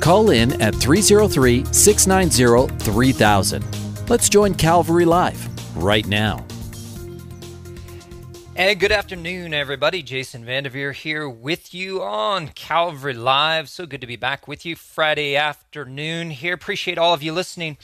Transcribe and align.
Call 0.00 0.30
in 0.30 0.60
at 0.62 0.74
303 0.74 1.64
690 1.72 2.74
3000. 2.84 4.08
Let's 4.08 4.28
join 4.28 4.54
Calvary 4.54 5.04
Live 5.04 5.76
right 5.76 6.06
now. 6.06 6.44
And 8.56 8.78
good 8.78 8.92
afternoon, 8.92 9.54
everybody. 9.54 10.02
Jason 10.02 10.44
Vandeveer 10.44 10.92
here 10.92 11.28
with 11.28 11.72
you 11.72 12.02
on 12.02 12.48
Calvary 12.48 13.14
Live. 13.14 13.68
So 13.68 13.86
good 13.86 14.00
to 14.00 14.06
be 14.06 14.16
back 14.16 14.48
with 14.48 14.66
you 14.66 14.76
Friday 14.76 15.36
afternoon 15.36 16.30
here. 16.30 16.54
Appreciate 16.54 16.98
all 16.98 17.14
of 17.14 17.22
you 17.22 17.32
listening 17.32 17.78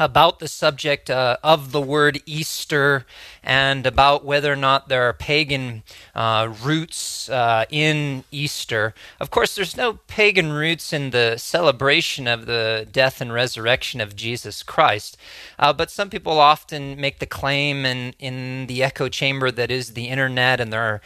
about 0.00 0.38
the 0.38 0.48
subject 0.48 1.10
uh, 1.10 1.36
of 1.44 1.72
the 1.72 1.80
word 1.80 2.22
Easter 2.24 3.04
and 3.44 3.86
about 3.86 4.24
whether 4.24 4.50
or 4.50 4.56
not 4.56 4.88
there 4.88 5.02
are 5.02 5.12
pagan 5.12 5.82
uh, 6.14 6.52
roots 6.62 7.28
uh, 7.28 7.66
in 7.68 8.24
Easter. 8.30 8.94
Of 9.20 9.30
course, 9.30 9.54
there's 9.54 9.76
no 9.76 9.98
pagan 10.06 10.52
roots 10.52 10.94
in 10.94 11.10
the 11.10 11.36
celebration 11.36 12.26
of 12.26 12.46
the 12.46 12.88
death 12.90 13.20
and 13.20 13.30
resurrection 13.30 14.00
of 14.00 14.16
Jesus 14.16 14.62
Christ, 14.62 15.18
uh, 15.58 15.74
but 15.74 15.90
some 15.90 16.08
people 16.08 16.40
often 16.40 16.98
make 16.98 17.18
the 17.18 17.26
claim 17.26 17.84
in, 17.84 18.14
in 18.18 18.66
the 18.68 18.82
echo 18.82 19.10
chamber 19.10 19.50
that 19.50 19.70
is 19.70 19.92
the 19.92 20.08
internet, 20.08 20.60
and 20.60 20.72
there 20.72 20.82
are 20.82 21.00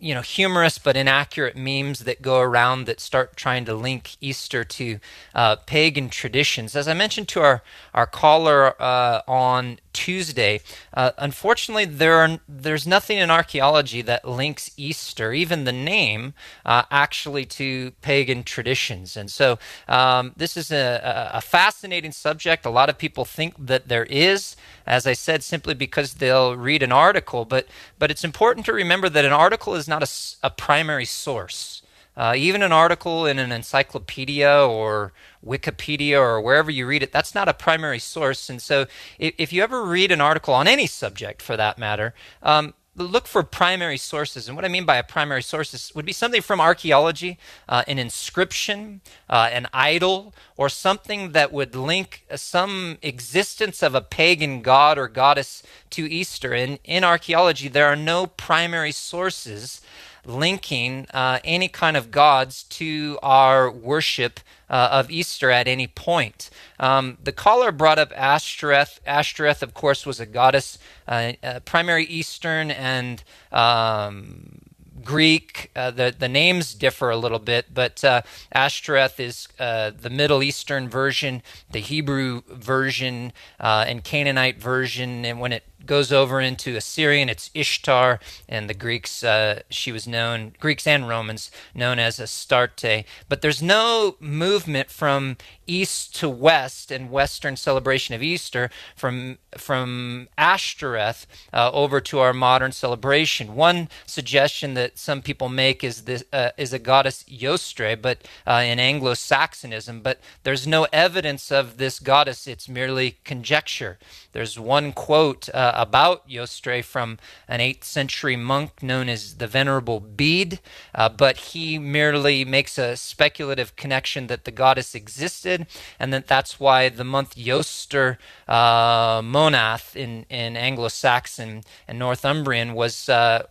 you 0.00 0.14
know 0.14 0.20
humorous 0.22 0.78
but 0.78 0.96
inaccurate 0.96 1.56
memes 1.56 2.00
that 2.00 2.22
go 2.22 2.40
around 2.40 2.86
that 2.86 3.00
start 3.00 3.36
trying 3.36 3.64
to 3.64 3.74
link 3.74 4.16
Easter 4.20 4.64
to 4.64 4.98
uh, 5.34 5.56
pagan 5.66 6.08
traditions. 6.08 6.76
As 6.76 6.88
I 6.88 6.94
mentioned 6.94 7.28
to 7.28 7.40
our 7.40 7.62
our 7.94 8.06
caller 8.06 8.80
uh, 8.80 9.22
on 9.26 9.78
Tuesday, 9.92 10.60
uh, 10.94 11.10
unfortunately 11.18 11.84
there 11.84 12.14
are, 12.14 12.38
there's 12.48 12.86
nothing 12.86 13.18
in 13.18 13.30
archaeology 13.30 14.00
that 14.02 14.24
links 14.24 14.70
Easter, 14.76 15.32
even 15.32 15.64
the 15.64 15.72
name, 15.72 16.34
uh, 16.64 16.84
actually 16.90 17.44
to 17.44 17.90
pagan 18.00 18.44
traditions. 18.44 19.16
And 19.16 19.28
so 19.30 19.58
um, 19.88 20.32
this 20.36 20.56
is 20.56 20.70
a, 20.70 21.30
a 21.34 21.40
fascinating 21.40 22.12
subject. 22.12 22.64
A 22.64 22.70
lot 22.70 22.88
of 22.88 22.96
people 22.96 23.24
think 23.24 23.54
that 23.58 23.88
there 23.88 24.04
is, 24.04 24.56
as 24.88 25.06
I 25.06 25.12
said, 25.12 25.44
simply 25.44 25.74
because 25.74 26.14
they'll 26.14 26.56
read 26.56 26.82
an 26.82 26.92
article. 26.92 27.44
But 27.44 27.68
but 27.98 28.10
it's 28.10 28.24
important 28.24 28.66
to 28.66 28.72
remember 28.72 29.08
that 29.10 29.24
an 29.24 29.32
article 29.32 29.74
is 29.76 29.86
not 29.86 30.02
a, 30.02 30.08
a 30.42 30.50
primary 30.50 31.04
source. 31.04 31.82
Uh, 32.16 32.34
even 32.36 32.62
an 32.62 32.72
article 32.72 33.26
in 33.26 33.38
an 33.38 33.52
encyclopedia 33.52 34.50
or 34.50 35.12
Wikipedia 35.46 36.18
or 36.18 36.40
wherever 36.40 36.68
you 36.68 36.84
read 36.84 37.00
it, 37.04 37.12
that's 37.12 37.32
not 37.32 37.48
a 37.48 37.54
primary 37.54 38.00
source. 38.00 38.50
And 38.50 38.60
so, 38.60 38.86
if, 39.20 39.34
if 39.38 39.52
you 39.52 39.62
ever 39.62 39.84
read 39.84 40.10
an 40.10 40.20
article 40.20 40.52
on 40.54 40.66
any 40.66 40.88
subject 40.88 41.40
for 41.42 41.56
that 41.56 41.78
matter, 41.78 42.14
um, 42.42 42.74
look 43.00 43.26
for 43.26 43.42
primary 43.42 43.96
sources. 43.96 44.48
And 44.48 44.56
what 44.56 44.64
I 44.64 44.68
mean 44.68 44.84
by 44.84 44.96
a 44.96 45.02
primary 45.02 45.42
source 45.42 45.92
would 45.94 46.06
be 46.06 46.12
something 46.12 46.42
from 46.42 46.60
archaeology, 46.60 47.38
uh, 47.68 47.84
an 47.86 47.98
inscription, 47.98 49.00
uh, 49.28 49.48
an 49.52 49.66
idol, 49.72 50.34
or 50.56 50.68
something 50.68 51.32
that 51.32 51.52
would 51.52 51.74
link 51.74 52.24
some 52.34 52.98
existence 53.02 53.82
of 53.82 53.94
a 53.94 54.00
pagan 54.00 54.62
god 54.62 54.98
or 54.98 55.08
goddess 55.08 55.62
to 55.90 56.10
Easter. 56.10 56.52
And 56.52 56.78
in 56.84 57.04
archaeology, 57.04 57.68
there 57.68 57.86
are 57.86 57.96
no 57.96 58.26
primary 58.26 58.92
sources 58.92 59.80
linking 60.28 61.06
uh, 61.12 61.38
any 61.42 61.68
kind 61.68 61.96
of 61.96 62.10
gods 62.10 62.64
to 62.64 63.18
our 63.22 63.70
worship 63.70 64.40
uh, 64.68 64.88
of 64.92 65.10
Easter 65.10 65.50
at 65.50 65.66
any 65.66 65.86
point. 65.86 66.50
Um, 66.78 67.18
the 67.22 67.32
caller 67.32 67.72
brought 67.72 67.98
up 67.98 68.12
Ashtoreth. 68.14 69.00
Ashtoreth, 69.06 69.62
of 69.62 69.74
course, 69.74 70.04
was 70.04 70.20
a 70.20 70.26
goddess, 70.26 70.78
uh, 71.06 71.32
uh 71.42 71.60
primary 71.60 72.04
Eastern 72.04 72.70
and 72.70 73.24
um, 73.50 74.60
Greek. 75.02 75.70
Uh, 75.74 75.90
the 75.90 76.14
the 76.16 76.28
names 76.28 76.74
differ 76.74 77.08
a 77.08 77.16
little 77.16 77.38
bit, 77.38 77.72
but 77.72 78.04
uh, 78.04 78.22
Ashtoreth 78.52 79.18
is 79.18 79.48
the 79.58 80.10
Middle 80.10 80.42
Eastern 80.42 80.88
version, 80.88 81.42
the 81.70 81.80
Hebrew 81.80 82.42
version, 82.48 83.32
and 83.58 84.04
Canaanite 84.04 84.60
version. 84.60 85.24
And 85.24 85.40
when 85.40 85.52
it 85.52 85.64
goes 85.86 86.12
over 86.12 86.40
into 86.40 86.76
Assyrian, 86.76 87.28
it's 87.28 87.50
Ishtar, 87.54 88.20
and 88.48 88.68
the 88.68 88.74
Greeks, 88.74 89.22
uh, 89.22 89.62
she 89.70 89.92
was 89.92 90.06
known, 90.06 90.54
Greeks 90.60 90.86
and 90.86 91.08
Romans, 91.08 91.50
known 91.74 91.98
as 91.98 92.18
Astarte. 92.18 93.04
But 93.28 93.42
there's 93.42 93.62
no 93.62 94.16
movement 94.20 94.90
from 94.90 95.36
east 95.66 96.16
to 96.16 96.28
west 96.28 96.90
in 96.90 97.10
Western 97.10 97.56
celebration 97.56 98.14
of 98.14 98.22
Easter 98.22 98.70
from 98.96 99.38
from 99.56 100.28
Ashtoreth 100.36 101.26
uh, 101.52 101.70
over 101.72 102.00
to 102.00 102.18
our 102.18 102.32
modern 102.32 102.72
celebration. 102.72 103.54
One 103.54 103.88
suggestion 104.06 104.74
that 104.74 104.98
some 104.98 105.22
people 105.22 105.48
make 105.48 105.84
is 105.84 106.02
this 106.02 106.24
uh, 106.32 106.50
is 106.56 106.72
a 106.72 106.78
goddess 106.78 107.24
Eostre, 107.28 108.00
but 108.00 108.26
uh, 108.46 108.62
in 108.64 108.78
Anglo-Saxonism, 108.78 110.00
but 110.00 110.20
there's 110.42 110.66
no 110.66 110.86
evidence 110.92 111.52
of 111.52 111.76
this 111.76 112.00
goddess. 112.00 112.46
It's 112.46 112.68
merely 112.68 113.18
conjecture. 113.24 113.98
There's 114.32 114.58
one 114.58 114.92
quote 114.92 115.48
uh, 115.50 115.67
about 115.74 116.28
Eostre 116.28 116.84
from 116.84 117.18
an 117.46 117.60
8th 117.60 117.84
century 117.84 118.36
monk 118.36 118.82
known 118.82 119.08
as 119.08 119.36
the 119.36 119.46
Venerable 119.46 120.00
Bede, 120.00 120.60
uh, 120.94 121.08
but 121.08 121.36
he 121.36 121.78
merely 121.78 122.44
makes 122.44 122.78
a 122.78 122.96
speculative 122.96 123.76
connection 123.76 124.26
that 124.28 124.44
the 124.44 124.50
goddess 124.50 124.94
existed, 124.94 125.66
and 125.98 126.12
that 126.12 126.26
that's 126.26 126.60
why 126.60 126.88
the 126.88 127.04
month 127.04 127.34
Eostur 127.36 128.18
uh, 128.46 129.20
Monath 129.22 129.96
in, 129.96 130.24
in 130.28 130.56
Anglo 130.56 130.88
Saxon 130.88 131.62
and 131.86 131.98
Northumbrian 131.98 132.74
was, 132.74 133.08
uh, 133.08 133.46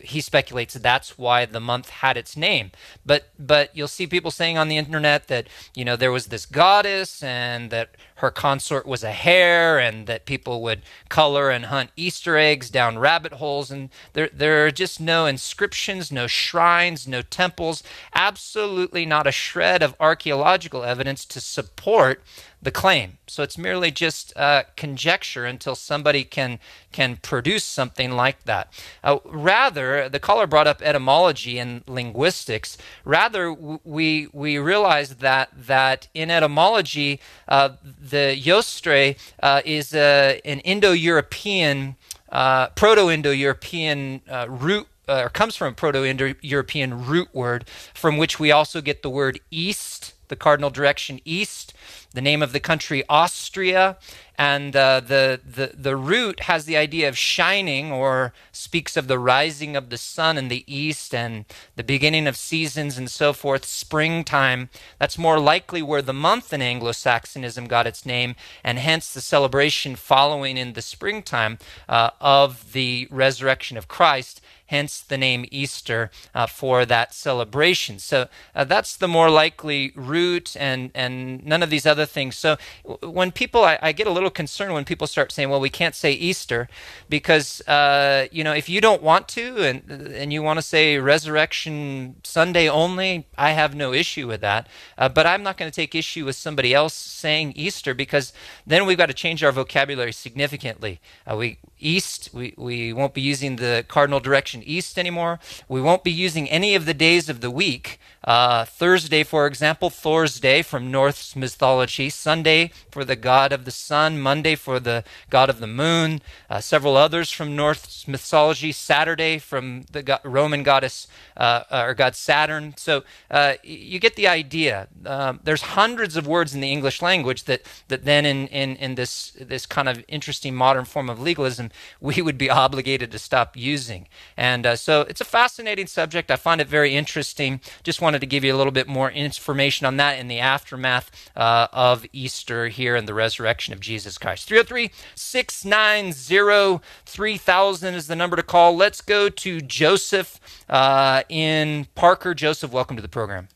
he 0.00 0.20
speculates 0.20 0.74
that's 0.74 1.18
why 1.18 1.44
the 1.44 1.60
month 1.60 1.90
had 1.90 2.16
its 2.16 2.36
name. 2.36 2.70
But, 3.04 3.28
but 3.38 3.76
you'll 3.76 3.88
see 3.88 4.06
people 4.06 4.30
saying 4.30 4.58
on 4.58 4.68
the 4.68 4.76
internet 4.76 5.28
that, 5.28 5.48
you 5.74 5.84
know, 5.84 5.96
there 5.96 6.12
was 6.12 6.26
this 6.26 6.46
goddess 6.46 7.22
and 7.22 7.70
that 7.70 7.96
her 8.18 8.30
consort 8.32 8.84
was 8.84 9.04
a 9.04 9.12
hare 9.12 9.78
and 9.78 10.06
that 10.08 10.26
people 10.26 10.60
would 10.62 10.82
color 11.08 11.50
and 11.50 11.66
hunt 11.66 11.90
Easter 11.96 12.36
eggs 12.36 12.68
down 12.68 12.98
rabbit 12.98 13.34
holes. 13.34 13.70
And 13.70 13.90
there, 14.12 14.28
there 14.32 14.66
are 14.66 14.72
just 14.72 15.00
no 15.00 15.26
inscriptions, 15.26 16.10
no 16.10 16.26
shrines, 16.26 17.06
no 17.06 17.22
temples, 17.22 17.82
absolutely 18.14 19.06
not 19.06 19.28
a 19.28 19.32
shred 19.32 19.82
of 19.82 19.94
archaeological 20.00 20.84
evidence 20.84 21.24
to 21.26 21.40
support 21.40 22.22
the 22.60 22.70
claim. 22.70 23.18
So 23.26 23.42
it's 23.42 23.56
merely 23.56 23.90
just 23.90 24.32
uh, 24.36 24.64
conjecture 24.76 25.44
until 25.44 25.74
somebody 25.74 26.24
can 26.24 26.58
can 26.90 27.16
produce 27.16 27.64
something 27.64 28.12
like 28.12 28.44
that. 28.44 28.72
Uh, 29.04 29.18
rather, 29.24 30.08
the 30.08 30.18
caller 30.18 30.46
brought 30.46 30.66
up 30.66 30.82
etymology 30.82 31.58
and 31.58 31.82
linguistics. 31.86 32.76
Rather, 33.04 33.52
we 33.52 34.28
we 34.32 34.58
realize 34.58 35.16
that 35.16 35.50
that 35.54 36.08
in 36.14 36.30
etymology, 36.30 37.20
uh, 37.46 37.70
the 37.84 38.34
Eostre 38.44 39.16
uh, 39.42 39.62
is 39.64 39.94
uh, 39.94 40.38
an 40.44 40.60
Indo-European, 40.60 41.96
uh, 42.30 42.68
Proto-Indo-European 42.68 44.22
root 44.48 44.88
or 45.08 45.30
comes 45.30 45.56
from 45.56 45.72
a 45.72 45.74
Proto-Indo-European 45.74 47.06
root 47.06 47.28
word, 47.32 47.66
from 47.94 48.18
which 48.18 48.38
we 48.38 48.52
also 48.52 48.82
get 48.82 49.02
the 49.02 49.08
word 49.08 49.40
east, 49.50 50.12
the 50.28 50.36
cardinal 50.36 50.68
direction 50.68 51.18
east, 51.24 51.72
the 52.14 52.20
name 52.20 52.42
of 52.42 52.52
the 52.52 52.60
country 52.60 53.04
Austria, 53.08 53.96
and 54.36 54.74
uh, 54.76 55.00
the, 55.00 55.40
the 55.44 55.72
the 55.76 55.96
root 55.96 56.40
has 56.40 56.64
the 56.64 56.76
idea 56.76 57.08
of 57.08 57.18
shining, 57.18 57.90
or 57.90 58.32
speaks 58.52 58.96
of 58.96 59.08
the 59.08 59.18
rising 59.18 59.76
of 59.76 59.90
the 59.90 59.98
sun 59.98 60.38
in 60.38 60.48
the 60.48 60.64
east 60.66 61.14
and 61.14 61.44
the 61.76 61.84
beginning 61.84 62.26
of 62.26 62.36
seasons 62.36 62.96
and 62.96 63.10
so 63.10 63.32
forth. 63.32 63.64
Springtime. 63.64 64.70
That's 64.98 65.18
more 65.18 65.40
likely 65.40 65.82
where 65.82 66.02
the 66.02 66.12
month 66.12 66.52
in 66.52 66.62
Anglo-Saxonism 66.62 67.66
got 67.66 67.86
its 67.86 68.06
name, 68.06 68.36
and 68.62 68.78
hence 68.78 69.12
the 69.12 69.20
celebration 69.20 69.96
following 69.96 70.56
in 70.56 70.72
the 70.74 70.82
springtime 70.82 71.58
uh, 71.88 72.10
of 72.20 72.72
the 72.72 73.08
resurrection 73.10 73.76
of 73.76 73.88
Christ 73.88 74.40
hence 74.68 75.00
the 75.00 75.18
name 75.18 75.44
Easter 75.50 76.10
uh, 76.34 76.46
for 76.46 76.86
that 76.86 77.12
celebration. 77.14 77.98
So 77.98 78.28
uh, 78.54 78.64
that's 78.64 78.96
the 78.96 79.08
more 79.08 79.30
likely 79.30 79.92
root, 79.94 80.56
and, 80.58 80.90
and 80.94 81.44
none 81.44 81.62
of 81.62 81.70
these 81.70 81.86
other 81.86 82.06
things. 82.06 82.36
So 82.36 82.56
when 83.02 83.32
people, 83.32 83.64
I, 83.64 83.78
I, 83.82 83.92
get 83.92 84.06
a 84.06 84.10
little 84.10 84.30
concerned 84.30 84.74
when 84.74 84.84
people 84.84 85.06
start 85.06 85.32
saying, 85.32 85.48
well, 85.50 85.60
we 85.60 85.70
can't 85.70 85.94
say 85.94 86.12
Easter 86.12 86.68
because, 87.08 87.60
uh, 87.66 88.28
you 88.30 88.44
know, 88.44 88.52
if 88.52 88.68
you 88.68 88.80
don't 88.80 89.02
want 89.02 89.26
to 89.28 89.64
and, 89.64 89.90
and 89.90 90.32
you 90.32 90.42
want 90.42 90.58
to 90.58 90.62
say 90.62 90.98
Resurrection 90.98 92.16
Sunday 92.22 92.68
only, 92.68 93.26
I 93.36 93.52
have 93.52 93.74
no 93.74 93.92
issue 93.92 94.26
with 94.26 94.42
that. 94.42 94.68
Uh, 94.96 95.08
but 95.08 95.26
I'm 95.26 95.42
not 95.42 95.56
going 95.56 95.70
to 95.70 95.74
take 95.74 95.94
issue 95.94 96.24
with 96.24 96.36
somebody 96.36 96.74
else 96.74 96.94
saying 96.94 97.54
Easter 97.56 97.94
because 97.94 98.32
then 98.66 98.86
we've 98.86 98.98
got 98.98 99.06
to 99.06 99.14
change 99.14 99.42
our 99.42 99.52
vocabulary 99.52 100.12
significantly. 100.12 101.00
Uh, 101.26 101.36
we 101.36 101.58
East, 101.80 102.30
we, 102.32 102.54
we 102.56 102.92
won't 102.92 103.14
be 103.14 103.20
using 103.20 103.56
the 103.56 103.84
cardinal 103.88 104.20
direction 104.20 104.57
east 104.64 104.98
anymore. 104.98 105.38
We 105.68 105.80
won't 105.80 106.04
be 106.04 106.10
using 106.10 106.48
any 106.48 106.74
of 106.74 106.86
the 106.86 106.94
days 106.94 107.28
of 107.28 107.40
the 107.40 107.50
week. 107.50 107.98
Uh, 108.24 108.64
Thursday, 108.64 109.22
for 109.22 109.46
example, 109.46 109.90
Thor's 109.90 110.40
Day 110.40 110.62
from 110.62 110.90
Norse 110.90 111.36
mythology. 111.36 112.10
Sunday 112.10 112.72
for 112.90 113.04
the 113.04 113.16
god 113.16 113.52
of 113.52 113.64
the 113.64 113.70
sun. 113.70 114.20
Monday 114.20 114.54
for 114.54 114.80
the 114.80 115.04
god 115.30 115.48
of 115.48 115.60
the 115.60 115.66
moon. 115.66 116.20
Uh, 116.50 116.60
several 116.60 116.96
others 116.96 117.30
from 117.30 117.56
Norse 117.56 118.06
mythology. 118.08 118.72
Saturday 118.72 119.38
from 119.38 119.84
the 119.92 120.02
go- 120.02 120.18
Roman 120.24 120.62
goddess 120.62 121.06
uh, 121.36 121.62
or 121.70 121.94
god 121.94 122.16
Saturn. 122.16 122.74
So 122.76 123.04
uh, 123.30 123.54
you 123.62 123.98
get 123.98 124.16
the 124.16 124.28
idea. 124.28 124.88
Um, 125.06 125.40
there's 125.44 125.62
hundreds 125.62 126.16
of 126.16 126.26
words 126.26 126.54
in 126.54 126.60
the 126.60 126.72
English 126.72 127.00
language 127.00 127.44
that, 127.44 127.62
that 127.88 128.04
then 128.04 128.26
in, 128.26 128.48
in, 128.48 128.76
in 128.76 128.94
this, 128.96 129.30
this 129.40 129.64
kind 129.64 129.88
of 129.88 130.04
interesting 130.08 130.54
modern 130.54 130.84
form 130.84 131.08
of 131.08 131.20
legalism 131.20 131.70
we 132.00 132.22
would 132.22 132.38
be 132.38 132.50
obligated 132.64 133.10
to 133.12 133.18
stop 133.18 133.56
using. 133.56 134.08
And 134.36 134.47
uh, 134.66 134.76
so 134.76 135.02
it's 135.02 135.20
a 135.20 135.24
fascinating 135.24 135.86
subject. 135.86 136.30
I 136.30 136.36
find 136.36 136.60
it 136.60 136.68
very 136.68 136.94
interesting. 136.94 137.60
Just 137.82 138.00
wanted 138.00 138.20
to 138.20 138.26
give 138.26 138.44
you 138.44 138.54
a 138.54 138.56
little 138.56 138.72
bit 138.72 138.86
more 138.86 139.10
information 139.10 139.86
on 139.86 139.96
that 139.96 140.18
in 140.18 140.28
the 140.28 140.38
aftermath 140.38 141.10
uh, 141.36 141.68
of 141.72 142.06
Easter 142.12 142.68
here 142.68 142.94
and 142.96 143.08
the 143.08 143.14
resurrection 143.14 143.72
of 143.72 143.80
Jesus 143.80 144.18
Christ. 144.18 144.48
303 144.48 144.90
690 145.14 146.84
3000 147.04 147.94
is 147.94 148.06
the 148.06 148.16
number 148.16 148.36
to 148.36 148.42
call. 148.42 148.76
Let's 148.76 149.00
go 149.00 149.28
to 149.28 149.60
Joseph 149.60 150.40
uh, 150.68 151.22
in 151.28 151.86
Parker. 151.94 152.34
Joseph, 152.34 152.72
welcome 152.72 152.96
to 152.96 153.02
the 153.02 153.08
program. 153.08 153.48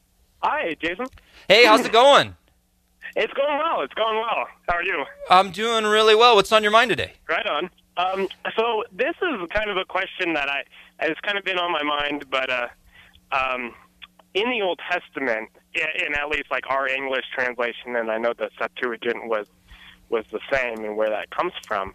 Hi, 0.43 0.77
Jason. 0.81 1.07
Hey, 1.49 1.65
how's 1.65 1.85
it 1.85 1.93
going? 1.93 2.37
It's 3.15 3.33
going 3.35 3.59
well. 3.59 3.83
It's 3.83 3.95
going 3.95 4.17
well. 4.17 4.47
How 4.69 4.77
are 4.77 4.83
you? 4.83 5.05
I'm 5.31 5.51
doing 5.51 5.85
really 5.85 6.15
well. 6.15 6.35
What's 6.35 6.51
on 6.53 6.63
your 6.63 6.73
mind 6.73 6.89
today? 6.89 7.13
Right 7.29 7.47
on. 7.47 7.71
Um, 7.97 8.29
so 8.57 8.85
this 8.93 9.15
is 9.21 9.49
kind 9.51 9.71
of 9.71 9.77
a 9.77 9.85
question 9.85 10.33
that 10.35 10.49
I 10.49 10.65
has 10.99 11.17
kind 11.23 11.37
of 11.37 11.45
been 11.45 11.59
on 11.59 11.73
my 11.73 11.83
mind, 11.83 12.25
but 12.31 12.51
uh, 12.51 12.69
um, 13.33 13.75
in 14.35 14.51
the 14.51 14.63
Old 14.63 14.81
Testament, 14.91 15.51
in 15.75 16.15
at 16.15 16.29
least 16.29 16.51
like 16.51 16.69
our 16.71 16.89
English 16.89 17.25
translation, 17.35 17.97
and 17.97 18.11
I 18.11 18.19
know 18.19 18.33
the 18.37 18.51
Septuagint 18.59 19.29
was 19.29 19.47
was 20.09 20.25
the 20.31 20.41
same, 20.51 20.85
and 20.85 20.97
where 20.97 21.11
that 21.11 21.31
comes 21.31 21.53
from. 21.67 21.95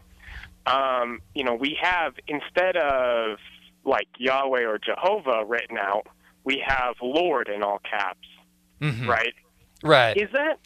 Um, 0.65 1.21
you 1.33 1.43
know, 1.43 1.55
we 1.55 1.77
have 1.81 2.13
instead 2.27 2.77
of 2.77 3.37
like 3.83 4.07
Yahweh 4.17 4.65
or 4.65 4.77
Jehovah 4.77 5.45
written 5.45 5.77
out, 5.77 6.07
we 6.43 6.61
have 6.65 6.95
Lord 7.01 7.47
in 7.47 7.63
all 7.63 7.79
caps, 7.79 8.27
mm-hmm. 8.81 9.09
right? 9.09 9.33
Right. 9.83 10.17
Is 10.17 10.29
that 10.33 10.59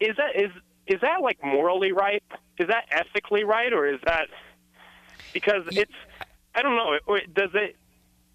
is 0.00 0.16
that 0.16 0.36
is 0.36 0.50
is 0.86 1.00
that 1.00 1.22
like 1.22 1.38
morally 1.42 1.92
right? 1.92 2.22
Is 2.58 2.68
that 2.68 2.86
ethically 2.90 3.44
right, 3.44 3.72
or 3.72 3.86
is 3.86 4.00
that 4.04 4.28
because 5.32 5.64
it's 5.72 5.92
I 6.54 6.62
don't 6.62 6.76
know. 6.76 6.98
Does 7.34 7.50
it? 7.54 7.76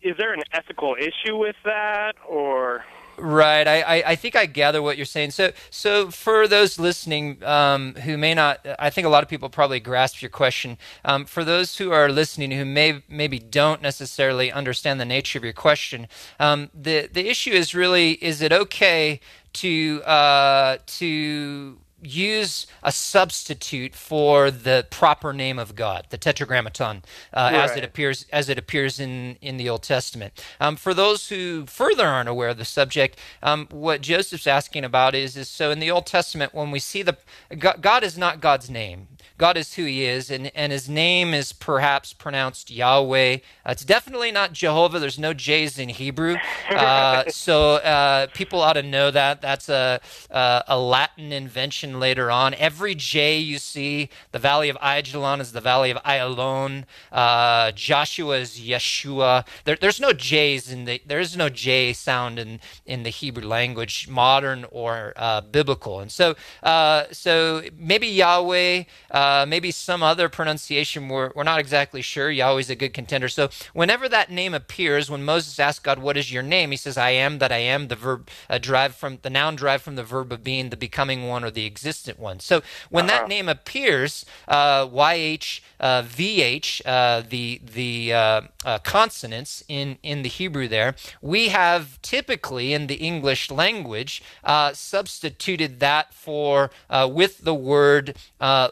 Is 0.01 0.15
there 0.17 0.33
an 0.33 0.43
ethical 0.51 0.95
issue 0.95 1.37
with 1.37 1.55
that, 1.65 2.13
or? 2.27 2.85
Right. 3.21 3.67
I, 3.67 3.81
I, 3.81 4.03
I, 4.11 4.15
think 4.15 4.37
I 4.37 4.45
gather 4.45 4.81
what 4.81 4.95
you're 4.95 5.05
saying. 5.05 5.31
So, 5.31 5.51
so 5.69 6.09
for 6.09 6.47
those 6.47 6.79
listening 6.79 7.43
um, 7.43 7.95
who 7.95 8.17
may 8.17 8.33
not, 8.33 8.65
I 8.79 8.89
think 8.89 9.05
a 9.05 9.09
lot 9.09 9.23
of 9.23 9.29
people 9.29 9.49
probably 9.49 9.81
grasp 9.81 10.21
your 10.21 10.29
question. 10.29 10.77
Um, 11.03 11.25
for 11.25 11.43
those 11.43 11.77
who 11.77 11.91
are 11.91 12.09
listening 12.09 12.51
who 12.51 12.63
may 12.63 13.03
maybe 13.09 13.37
don't 13.37 13.81
necessarily 13.81 14.51
understand 14.53 15.01
the 15.01 15.05
nature 15.05 15.37
of 15.37 15.43
your 15.43 15.53
question, 15.53 16.07
um, 16.39 16.69
the 16.73 17.09
the 17.11 17.27
issue 17.27 17.51
is 17.51 17.75
really: 17.75 18.11
is 18.23 18.41
it 18.41 18.53
okay 18.53 19.19
to 19.53 20.01
uh, 20.03 20.77
to 20.85 21.77
use 22.01 22.67
a 22.83 22.91
substitute 22.91 23.95
for 23.95 24.51
the 24.51 24.87
proper 24.89 25.33
name 25.33 25.59
of 25.59 25.75
God, 25.75 26.07
the 26.09 26.17
Tetragrammaton, 26.17 27.03
uh, 27.33 27.49
right. 27.51 27.53
as 27.53 27.75
it 27.75 27.83
appears 27.83 28.25
as 28.31 28.49
it 28.49 28.57
appears 28.57 28.99
in 28.99 29.37
in 29.41 29.57
the 29.57 29.69
Old 29.69 29.83
Testament. 29.83 30.43
Um, 30.59 30.75
for 30.75 30.93
those 30.93 31.29
who 31.29 31.65
further 31.65 32.07
aren't 32.07 32.29
aware 32.29 32.49
of 32.49 32.57
the 32.57 32.65
subject, 32.65 33.19
um, 33.43 33.67
what 33.71 34.01
Joseph's 34.01 34.47
asking 34.47 34.83
about 34.83 35.15
is 35.15 35.35
is 35.35 35.49
so 35.49 35.71
in 35.71 35.79
the 35.79 35.91
Old 35.91 36.05
Testament 36.05 36.53
when 36.53 36.71
we 36.71 36.79
see 36.79 37.01
the 37.01 37.17
God, 37.57 37.81
God 37.81 38.03
is 38.03 38.17
not 38.17 38.41
God's 38.41 38.69
name. 38.69 39.07
God 39.39 39.55
is 39.55 39.75
who 39.75 39.85
He 39.85 40.03
is, 40.03 40.29
and, 40.29 40.51
and 40.53 40.73
His 40.73 40.89
name 40.89 41.33
is 41.33 41.53
perhaps 41.53 42.11
pronounced 42.11 42.69
Yahweh. 42.69 43.37
Uh, 43.65 43.71
it's 43.71 43.85
definitely 43.85 44.33
not 44.33 44.51
Jehovah. 44.51 44.99
There's 44.99 45.17
no 45.17 45.33
J's 45.33 45.79
in 45.79 45.87
Hebrew. 45.87 46.35
Uh, 46.69 47.23
so 47.29 47.75
uh, 47.75 48.27
people 48.33 48.59
ought 48.59 48.73
to 48.73 48.83
know 48.83 49.09
that. 49.11 49.41
That's 49.41 49.69
a, 49.69 50.01
a, 50.29 50.63
a 50.67 50.77
Latin 50.77 51.31
invention 51.31 52.01
later 52.01 52.29
on. 52.29 52.53
Every 52.55 52.95
J 52.95 53.39
you 53.39 53.59
see, 53.59 54.09
the 54.33 54.39
valley 54.39 54.67
of 54.67 54.75
Ajalon 54.81 55.39
is 55.39 55.53
the 55.53 55.61
valley 55.61 55.89
of 55.89 55.97
Ayalon. 56.03 56.83
Uh, 57.09 57.71
Joshua 57.71 58.39
is 58.39 58.59
Yeshua. 58.59 59.47
There, 59.63 59.77
there's 59.77 60.01
no 60.01 60.11
J's 60.11 60.69
in 60.69 60.83
the, 60.83 61.01
there 61.05 61.21
is 61.21 61.37
no 61.37 61.47
J 61.47 61.93
sound 61.93 62.39
in, 62.39 62.59
in 62.85 63.03
the 63.03 63.09
Hebrew 63.09 63.47
language, 63.47 64.09
modern 64.09 64.65
or 64.69 65.13
uh, 65.15 65.39
biblical. 65.39 66.01
And 66.01 66.11
so, 66.11 66.35
uh, 66.61 67.05
so 67.13 67.63
maybe 67.77 68.07
Yahweh, 68.07 68.83
uh, 69.29 69.45
maybe 69.45 69.69
some 69.69 70.01
other 70.01 70.27
pronunciation, 70.27 71.07
we're, 71.07 71.31
we're 71.35 71.43
not 71.43 71.59
exactly 71.59 72.01
sure. 72.01 72.31
Yahweh's 72.31 72.69
a 72.69 72.75
good 72.75 72.93
contender. 72.93 73.29
So 73.29 73.49
whenever 73.73 74.09
that 74.09 74.31
name 74.31 74.53
appears, 74.53 75.09
when 75.09 75.23
Moses 75.23 75.59
asks 75.59 75.83
God, 75.83 75.99
what 75.99 76.17
is 76.17 76.31
your 76.31 76.41
name? 76.41 76.71
He 76.71 76.77
says, 76.77 76.97
I 76.97 77.11
am 77.11 77.37
that 77.39 77.51
I 77.51 77.57
am, 77.57 77.89
the 77.89 77.95
verb 77.95 78.29
uh, 78.49 78.57
derived 78.57 78.95
from, 78.95 79.19
the 79.21 79.29
noun 79.29 79.55
derived 79.55 79.83
from 79.83 79.95
the 79.95 80.03
verb 80.03 80.31
of 80.31 80.43
being, 80.43 80.69
the 80.69 80.77
becoming 80.77 81.27
one 81.27 81.43
or 81.43 81.51
the 81.51 81.65
existent 81.65 82.17
one. 82.19 82.39
So 82.39 82.61
when 82.89 83.05
uh-huh. 83.05 83.19
that 83.19 83.29
name 83.29 83.47
appears, 83.47 84.25
uh, 84.47 84.87
YH, 84.87 85.61
uh, 85.79 86.03
VH, 86.03 86.81
uh, 86.85 87.23
the, 87.29 87.61
the 87.63 88.13
uh, 88.13 88.41
uh, 88.65 88.79
consonants 88.79 89.63
in, 89.67 89.97
in 90.01 90.23
the 90.23 90.29
Hebrew 90.29 90.67
there, 90.67 90.95
we 91.21 91.49
have 91.49 92.01
typically 92.01 92.73
in 92.73 92.87
the 92.87 92.95
English 92.95 93.51
language 93.51 94.23
uh, 94.43 94.73
substituted 94.73 95.79
that 95.79 96.13
for 96.13 96.71
uh, 96.89 97.07
with 97.11 97.43
the 97.43 97.53
word 97.53 98.17
uh, 98.41 98.69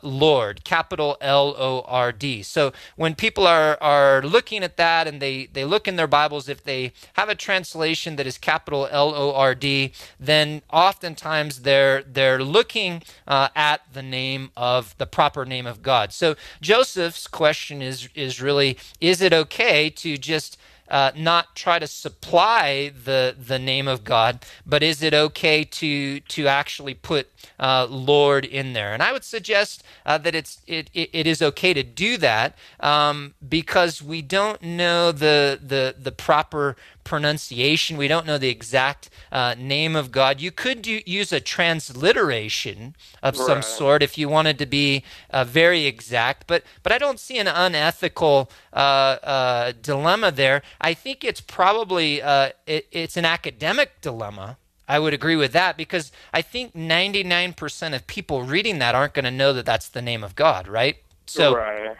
Lord, 0.47 0.63
capital 0.63 1.17
L 1.19 1.55
O 1.57 1.81
R 1.87 2.13
D. 2.13 2.41
So 2.41 2.71
when 2.95 3.15
people 3.15 3.45
are, 3.45 3.77
are 3.81 4.21
looking 4.21 4.63
at 4.63 4.77
that 4.77 5.05
and 5.05 5.21
they, 5.21 5.47
they 5.51 5.65
look 5.65 5.89
in 5.89 5.97
their 5.97 6.07
Bibles, 6.07 6.47
if 6.47 6.63
they 6.63 6.93
have 7.13 7.27
a 7.27 7.35
translation 7.35 8.15
that 8.15 8.25
is 8.25 8.37
capital 8.37 8.87
L 8.89 9.13
O 9.13 9.33
R 9.33 9.53
D, 9.53 9.91
then 10.17 10.61
oftentimes 10.71 11.63
they're, 11.63 12.01
they're 12.03 12.41
looking 12.41 13.03
uh, 13.27 13.49
at 13.57 13.81
the 13.91 14.01
name 14.01 14.51
of 14.55 14.95
the 14.97 15.05
proper 15.05 15.43
name 15.45 15.67
of 15.67 15.81
God. 15.81 16.13
So 16.13 16.35
Joseph's 16.61 17.27
question 17.27 17.81
is, 17.81 18.07
is 18.15 18.41
really 18.41 18.77
is 19.01 19.21
it 19.21 19.33
okay 19.33 19.89
to 19.89 20.17
just 20.17 20.57
uh, 20.89 21.11
not 21.15 21.55
try 21.55 21.79
to 21.79 21.87
supply 21.87 22.89
the 22.89 23.35
the 23.37 23.59
name 23.59 23.87
of 23.87 24.03
God, 24.03 24.45
but 24.65 24.83
is 24.83 25.03
it 25.03 25.13
okay 25.13 25.63
to 25.63 26.19
to 26.21 26.47
actually 26.47 26.93
put 26.93 27.29
uh, 27.59 27.87
Lord 27.89 28.45
in 28.45 28.73
there? 28.73 28.93
And 28.93 29.03
I 29.03 29.11
would 29.11 29.23
suggest 29.23 29.83
uh, 30.05 30.17
that 30.19 30.35
it's 30.35 30.61
it, 30.67 30.89
it, 30.93 31.09
it 31.13 31.27
is 31.27 31.41
okay 31.41 31.73
to 31.73 31.83
do 31.83 32.17
that 32.17 32.55
um, 32.79 33.35
because 33.47 34.01
we 34.01 34.21
don't 34.21 34.61
know 34.61 35.11
the 35.11 35.59
the 35.61 35.95
the 35.97 36.11
proper 36.11 36.75
pronunciation. 37.07 37.95
We 37.95 38.09
don't 38.09 38.27
know 38.27 38.37
the 38.37 38.49
exact 38.49 39.09
uh, 39.31 39.55
name 39.57 39.95
of 39.95 40.11
God. 40.11 40.41
You 40.41 40.51
could 40.51 40.81
do, 40.81 40.99
use 41.05 41.31
a 41.31 41.39
transliteration 41.39 42.95
of 43.23 43.37
right. 43.37 43.47
some 43.47 43.61
sort 43.61 44.03
if 44.03 44.17
you 44.17 44.27
wanted 44.27 44.59
to 44.59 44.65
be 44.65 45.03
uh, 45.29 45.45
very 45.45 45.85
exact, 45.85 46.47
but 46.47 46.63
but 46.83 46.91
I 46.91 46.97
don't 46.97 47.19
see 47.19 47.37
an 47.39 47.47
unethical 47.47 48.51
uh, 48.73 48.75
uh 48.75 49.71
dilemma 49.81 50.31
there. 50.31 50.61
I 50.81 50.93
think 50.93 51.23
it's 51.23 51.39
probably 51.41 52.21
uh, 52.21 52.49
it, 52.65 52.87
it's 52.91 53.15
an 53.15 53.25
academic 53.25 54.01
dilemma. 54.01 54.57
I 54.89 54.99
would 54.99 55.13
agree 55.13 55.37
with 55.37 55.53
that 55.53 55.77
because 55.77 56.11
I 56.33 56.41
think 56.41 56.73
99% 56.73 57.95
of 57.95 58.07
people 58.07 58.43
reading 58.43 58.79
that 58.79 58.95
aren't 58.95 59.13
going 59.13 59.25
to 59.25 59.31
know 59.31 59.51
that 59.53 59.65
that's 59.65 59.89
the 59.89 60.01
name 60.01 60.23
of 60.23 60.35
God, 60.35 60.67
right? 60.67 60.97
So 61.25 61.55
right. 61.55 61.97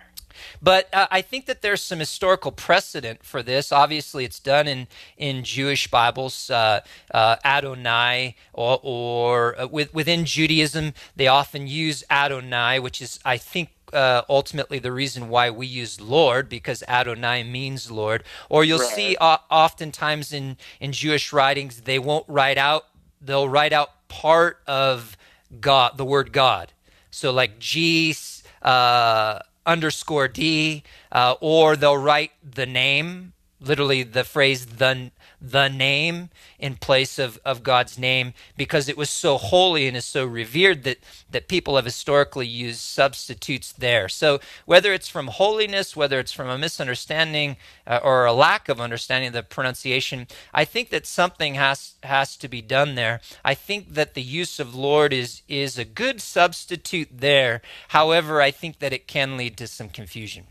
But 0.62 0.90
uh, 0.94 1.08
I 1.12 1.22
think 1.22 1.46
that 1.46 1.62
there's 1.62 1.82
some 1.82 2.00
historical 2.00 2.52
precedent 2.52 3.24
for 3.24 3.44
this. 3.44 3.72
Obviously, 3.72 4.26
it's 4.26 4.40
done 4.40 4.68
in, 4.68 4.88
in 5.18 5.44
Jewish 5.44 5.90
Bibles, 5.90 6.50
uh, 6.50 6.82
uh, 7.14 7.38
Adonai, 7.46 8.36
or, 8.54 8.80
or 8.84 9.62
uh, 9.62 9.68
with, 9.68 9.94
within 9.94 10.26
Judaism, 10.26 10.94
they 11.16 11.28
often 11.28 11.68
use 11.68 12.04
Adonai, 12.10 12.80
which 12.80 13.02
is, 13.02 13.20
I 13.24 13.38
think, 13.38 13.70
uh, 13.94 14.24
ultimately 14.28 14.80
the 14.80 14.92
reason 14.92 15.30
why 15.30 15.50
we 15.50 15.66
use 15.66 16.02
Lord 16.02 16.50
because 16.50 16.84
Adonai 16.88 17.44
means 17.44 17.90
Lord. 17.90 18.24
Or 18.50 18.64
you'll 18.64 18.80
right. 18.80 18.96
see 18.96 19.16
uh, 19.16 19.38
oftentimes 19.50 20.34
in 20.34 20.58
in 20.80 20.92
Jewish 20.92 21.32
writings 21.32 21.82
they 21.82 22.00
won't 22.00 22.26
write 22.28 22.58
out 22.58 22.86
they'll 23.22 23.48
write 23.48 23.74
out 23.74 24.08
part 24.10 24.60
of 24.68 25.16
God 25.62 25.98
the 25.98 26.06
word 26.06 26.34
God. 26.34 26.74
So 27.12 27.32
like 27.32 27.60
G 27.60 28.14
uh, 28.62 29.40
underscore 29.68 30.28
D, 30.28 30.84
uh, 31.12 31.36
or 31.42 31.76
they'll 31.76 31.98
write 31.98 32.32
the 32.42 32.66
name, 32.66 33.34
literally 33.60 34.02
the 34.04 34.24
phrase 34.24 34.66
the 34.66 35.12
the 35.40 35.68
name 35.68 36.30
in 36.58 36.76
place 36.76 37.20
of, 37.20 37.40
of 37.46 37.62
God's 37.62 37.98
name 37.98 38.34
because 38.56 38.90
it 38.90 38.98
was 38.98 39.10
so 39.10 39.38
holy 39.38 39.88
and 39.88 39.96
is 39.96 40.06
so 40.06 40.26
revered 40.26 40.84
that, 40.84 40.98
that 41.30 41.48
people 41.48 41.76
have 41.76 41.86
historically 41.86 42.48
used 42.48 42.80
substitutes 42.80 43.72
there. 43.72 44.10
So, 44.10 44.40
whether 44.66 44.94
it's 44.94 45.10
from 45.10 45.28
holiness, 45.28 45.96
whether 45.96 46.20
it's 46.20 46.32
from 46.32 46.50
a 46.50 46.58
misunderstanding 46.58 47.58
uh, 47.86 48.00
or 48.04 48.26
a 48.26 48.34
lack 48.34 48.68
of 48.68 48.82
understanding 48.82 49.28
of 49.28 49.34
the 49.34 49.44
pronunciation, 49.44 50.28
I 50.54 50.66
think 50.66 50.90
that 50.90 51.06
something 51.06 51.54
has, 51.54 51.96
has 52.04 52.36
to 52.38 52.48
be 52.48 52.62
done 52.62 52.96
there. 52.96 53.22
I 53.46 53.54
think 53.54 53.94
that 53.94 54.16
the 54.16 54.24
use 54.24 54.60
of 54.60 54.74
Lord 54.74 55.14
is, 55.14 55.44
is 55.48 55.78
a 55.78 55.86
good 55.86 56.20
substitute 56.20 57.10
there. 57.12 57.62
However, 57.90 58.42
I 58.42 58.50
think 58.50 58.80
that 58.80 58.94
it 58.94 59.08
can 59.08 59.38
lead 59.38 59.56
to 59.58 59.68
some 59.68 59.90
confusion. 59.90 60.46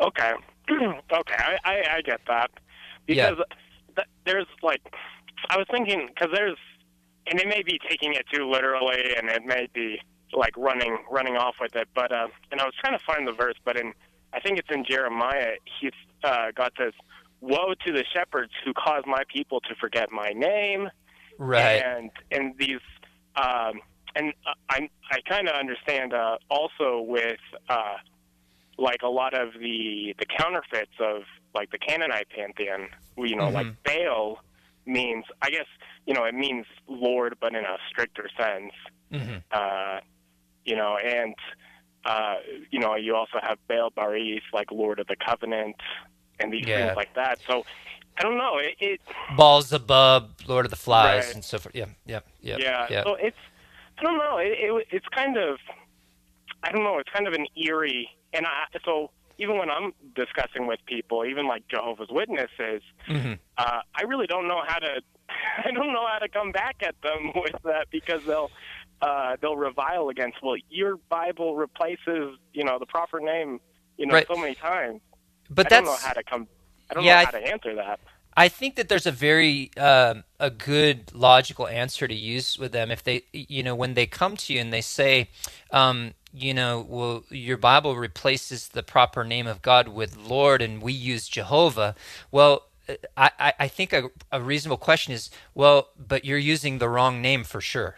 Okay. 0.00 0.32
okay, 0.70 1.34
I, 1.36 1.58
I, 1.64 1.96
I 1.96 2.00
get 2.02 2.20
that. 2.26 2.50
Because. 3.06 3.36
Yeah 3.38 3.44
there's 4.24 4.46
like, 4.62 4.82
I 5.50 5.56
was 5.56 5.66
thinking 5.70 6.08
because 6.08 6.32
there's, 6.34 6.56
and 7.30 7.40
it 7.40 7.46
may 7.46 7.62
be 7.62 7.78
taking 7.88 8.14
it 8.14 8.24
too 8.32 8.48
literally, 8.50 9.14
and 9.16 9.28
it 9.28 9.44
may 9.44 9.68
be 9.72 10.00
like 10.32 10.56
running 10.56 10.98
running 11.10 11.36
off 11.36 11.56
with 11.60 11.74
it. 11.76 11.88
But 11.94 12.12
uh, 12.12 12.28
and 12.50 12.60
I 12.60 12.64
was 12.64 12.74
trying 12.80 12.98
to 12.98 13.04
find 13.04 13.26
the 13.26 13.32
verse, 13.32 13.56
but 13.64 13.76
in 13.76 13.92
I 14.32 14.40
think 14.40 14.58
it's 14.58 14.68
in 14.70 14.84
Jeremiah. 14.88 15.52
He's 15.80 15.92
uh, 16.24 16.50
got 16.54 16.72
this: 16.78 16.94
"Woe 17.40 17.74
to 17.86 17.92
the 17.92 18.04
shepherds 18.14 18.52
who 18.64 18.72
cause 18.72 19.02
my 19.06 19.22
people 19.32 19.60
to 19.60 19.74
forget 19.80 20.10
my 20.10 20.30
name." 20.30 20.88
Right. 21.38 21.82
And 21.82 22.10
and 22.30 22.54
these. 22.58 22.80
Um, 23.36 23.80
and 24.16 24.32
I 24.68 24.88
I 25.10 25.20
kind 25.28 25.48
of 25.48 25.54
understand 25.54 26.12
uh, 26.12 26.38
also 26.50 27.00
with 27.00 27.38
uh, 27.68 27.96
like 28.76 29.02
a 29.02 29.08
lot 29.08 29.34
of 29.34 29.52
the 29.54 30.14
the 30.18 30.26
counterfeits 30.38 30.98
of 31.00 31.22
like 31.54 31.70
the 31.70 31.78
Canaanite 31.78 32.28
pantheon, 32.30 32.88
you 33.16 33.36
know, 33.36 33.44
mm-hmm. 33.44 33.54
like 33.54 33.82
Baal 33.84 34.38
means, 34.86 35.24
I 35.42 35.50
guess, 35.50 35.66
you 36.06 36.14
know, 36.14 36.24
it 36.24 36.34
means 36.34 36.66
Lord, 36.86 37.36
but 37.40 37.54
in 37.54 37.64
a 37.64 37.76
stricter 37.90 38.28
sense. 38.36 38.72
Mm-hmm. 39.12 39.36
Uh, 39.50 40.00
you 40.64 40.76
know, 40.76 40.98
and 40.98 41.34
uh, 42.04 42.36
you 42.70 42.78
know, 42.78 42.94
you 42.94 43.14
also 43.14 43.38
have 43.42 43.58
Baal 43.68 43.90
Berith, 43.90 44.42
like 44.52 44.70
Lord 44.70 44.98
of 44.98 45.06
the 45.06 45.16
Covenant, 45.16 45.76
and 46.40 46.52
these 46.52 46.66
yeah. 46.66 46.86
things 46.86 46.96
like 46.96 47.14
that. 47.14 47.38
So 47.46 47.64
I 48.18 48.22
don't 48.22 48.38
know. 48.38 48.58
It, 48.58 48.76
it 48.80 49.00
Beelzebub, 49.36 50.30
Lord 50.46 50.64
of 50.64 50.70
the 50.70 50.76
Flies, 50.76 51.26
right. 51.26 51.34
and 51.34 51.44
so 51.44 51.58
forth. 51.58 51.74
Yeah, 51.74 51.86
yeah, 52.06 52.20
yeah. 52.40 52.56
Yeah. 52.58 52.86
yeah. 52.90 53.04
So 53.04 53.14
it's 53.14 53.36
I 53.98 54.02
don't 54.02 54.18
know. 54.18 54.38
It, 54.38 54.52
it, 54.58 54.86
it's 54.90 55.06
kind 55.08 55.36
of 55.36 55.58
I 56.62 56.72
don't 56.72 56.84
know. 56.84 56.98
It's 56.98 57.10
kind 57.10 57.26
of 57.26 57.34
an 57.34 57.46
eerie, 57.56 58.08
and 58.32 58.46
I 58.46 58.64
so 58.84 59.10
even 59.38 59.56
when 59.56 59.70
I'm 59.70 59.92
discussing 60.14 60.66
with 60.66 60.80
people, 60.86 61.24
even 61.24 61.46
like 61.46 61.66
Jehovah's 61.68 62.08
Witnesses, 62.10 62.82
mm-hmm. 63.08 63.34
uh, 63.56 63.80
I 63.94 64.02
really 64.02 64.26
don't 64.26 64.48
know 64.48 64.62
how 64.66 64.78
to. 64.78 65.00
I 65.64 65.70
don't 65.70 65.92
know 65.92 66.06
how 66.06 66.18
to 66.18 66.28
come 66.28 66.52
back 66.52 66.76
at 66.82 66.94
them 67.02 67.32
with 67.34 67.60
that 67.64 67.86
because 67.90 68.24
they'll 68.24 68.50
uh, 69.00 69.36
they'll 69.40 69.56
revile 69.56 70.08
against. 70.08 70.38
Well, 70.42 70.56
your 70.68 70.96
Bible 71.08 71.56
replaces 71.56 72.36
you 72.52 72.64
know 72.64 72.78
the 72.78 72.86
proper 72.86 73.20
name 73.20 73.60
you 73.96 74.06
know 74.06 74.14
right. 74.14 74.26
so 74.26 74.36
many 74.36 74.54
times. 74.54 75.00
But 75.50 75.66
I 75.66 75.68
that's 75.68 75.86
don't 75.86 75.94
know 75.94 76.06
how 76.06 76.12
to 76.12 76.22
come. 76.22 76.48
I 76.90 76.94
don't 76.94 77.04
yeah, 77.04 77.20
know 77.20 77.24
how 77.26 77.30
to 77.32 77.46
answer 77.46 77.74
that. 77.76 78.00
I 78.38 78.48
think 78.48 78.76
that 78.76 78.88
there's 78.88 79.06
a 79.06 79.10
very 79.10 79.72
um, 79.76 80.22
a 80.38 80.48
good 80.48 81.12
logical 81.12 81.66
answer 81.66 82.06
to 82.06 82.14
use 82.14 82.56
with 82.56 82.70
them 82.70 82.90
if 82.92 83.02
they 83.02 83.24
you 83.32 83.64
know 83.64 83.74
when 83.74 83.94
they 83.94 84.06
come 84.06 84.36
to 84.36 84.52
you 84.52 84.60
and 84.60 84.72
they 84.72 84.80
say 84.80 85.28
um, 85.72 86.14
you 86.32 86.54
know, 86.54 86.84
well, 86.88 87.24
your 87.30 87.56
Bible 87.56 87.96
replaces 87.96 88.68
the 88.68 88.82
proper 88.82 89.24
name 89.24 89.46
of 89.46 89.62
God 89.62 89.88
with 89.88 90.16
Lord, 90.16 90.62
and 90.62 90.82
we 90.82 90.92
use 90.92 91.28
Jehovah. 91.28 91.94
Well, 92.30 92.64
I, 93.16 93.52
I 93.58 93.68
think 93.68 93.92
a, 93.92 94.10
a 94.32 94.40
reasonable 94.40 94.78
question 94.78 95.12
is, 95.12 95.30
well, 95.54 95.88
but 95.98 96.24
you're 96.24 96.38
using 96.38 96.78
the 96.78 96.88
wrong 96.88 97.20
name 97.20 97.44
for 97.44 97.60
sure, 97.60 97.96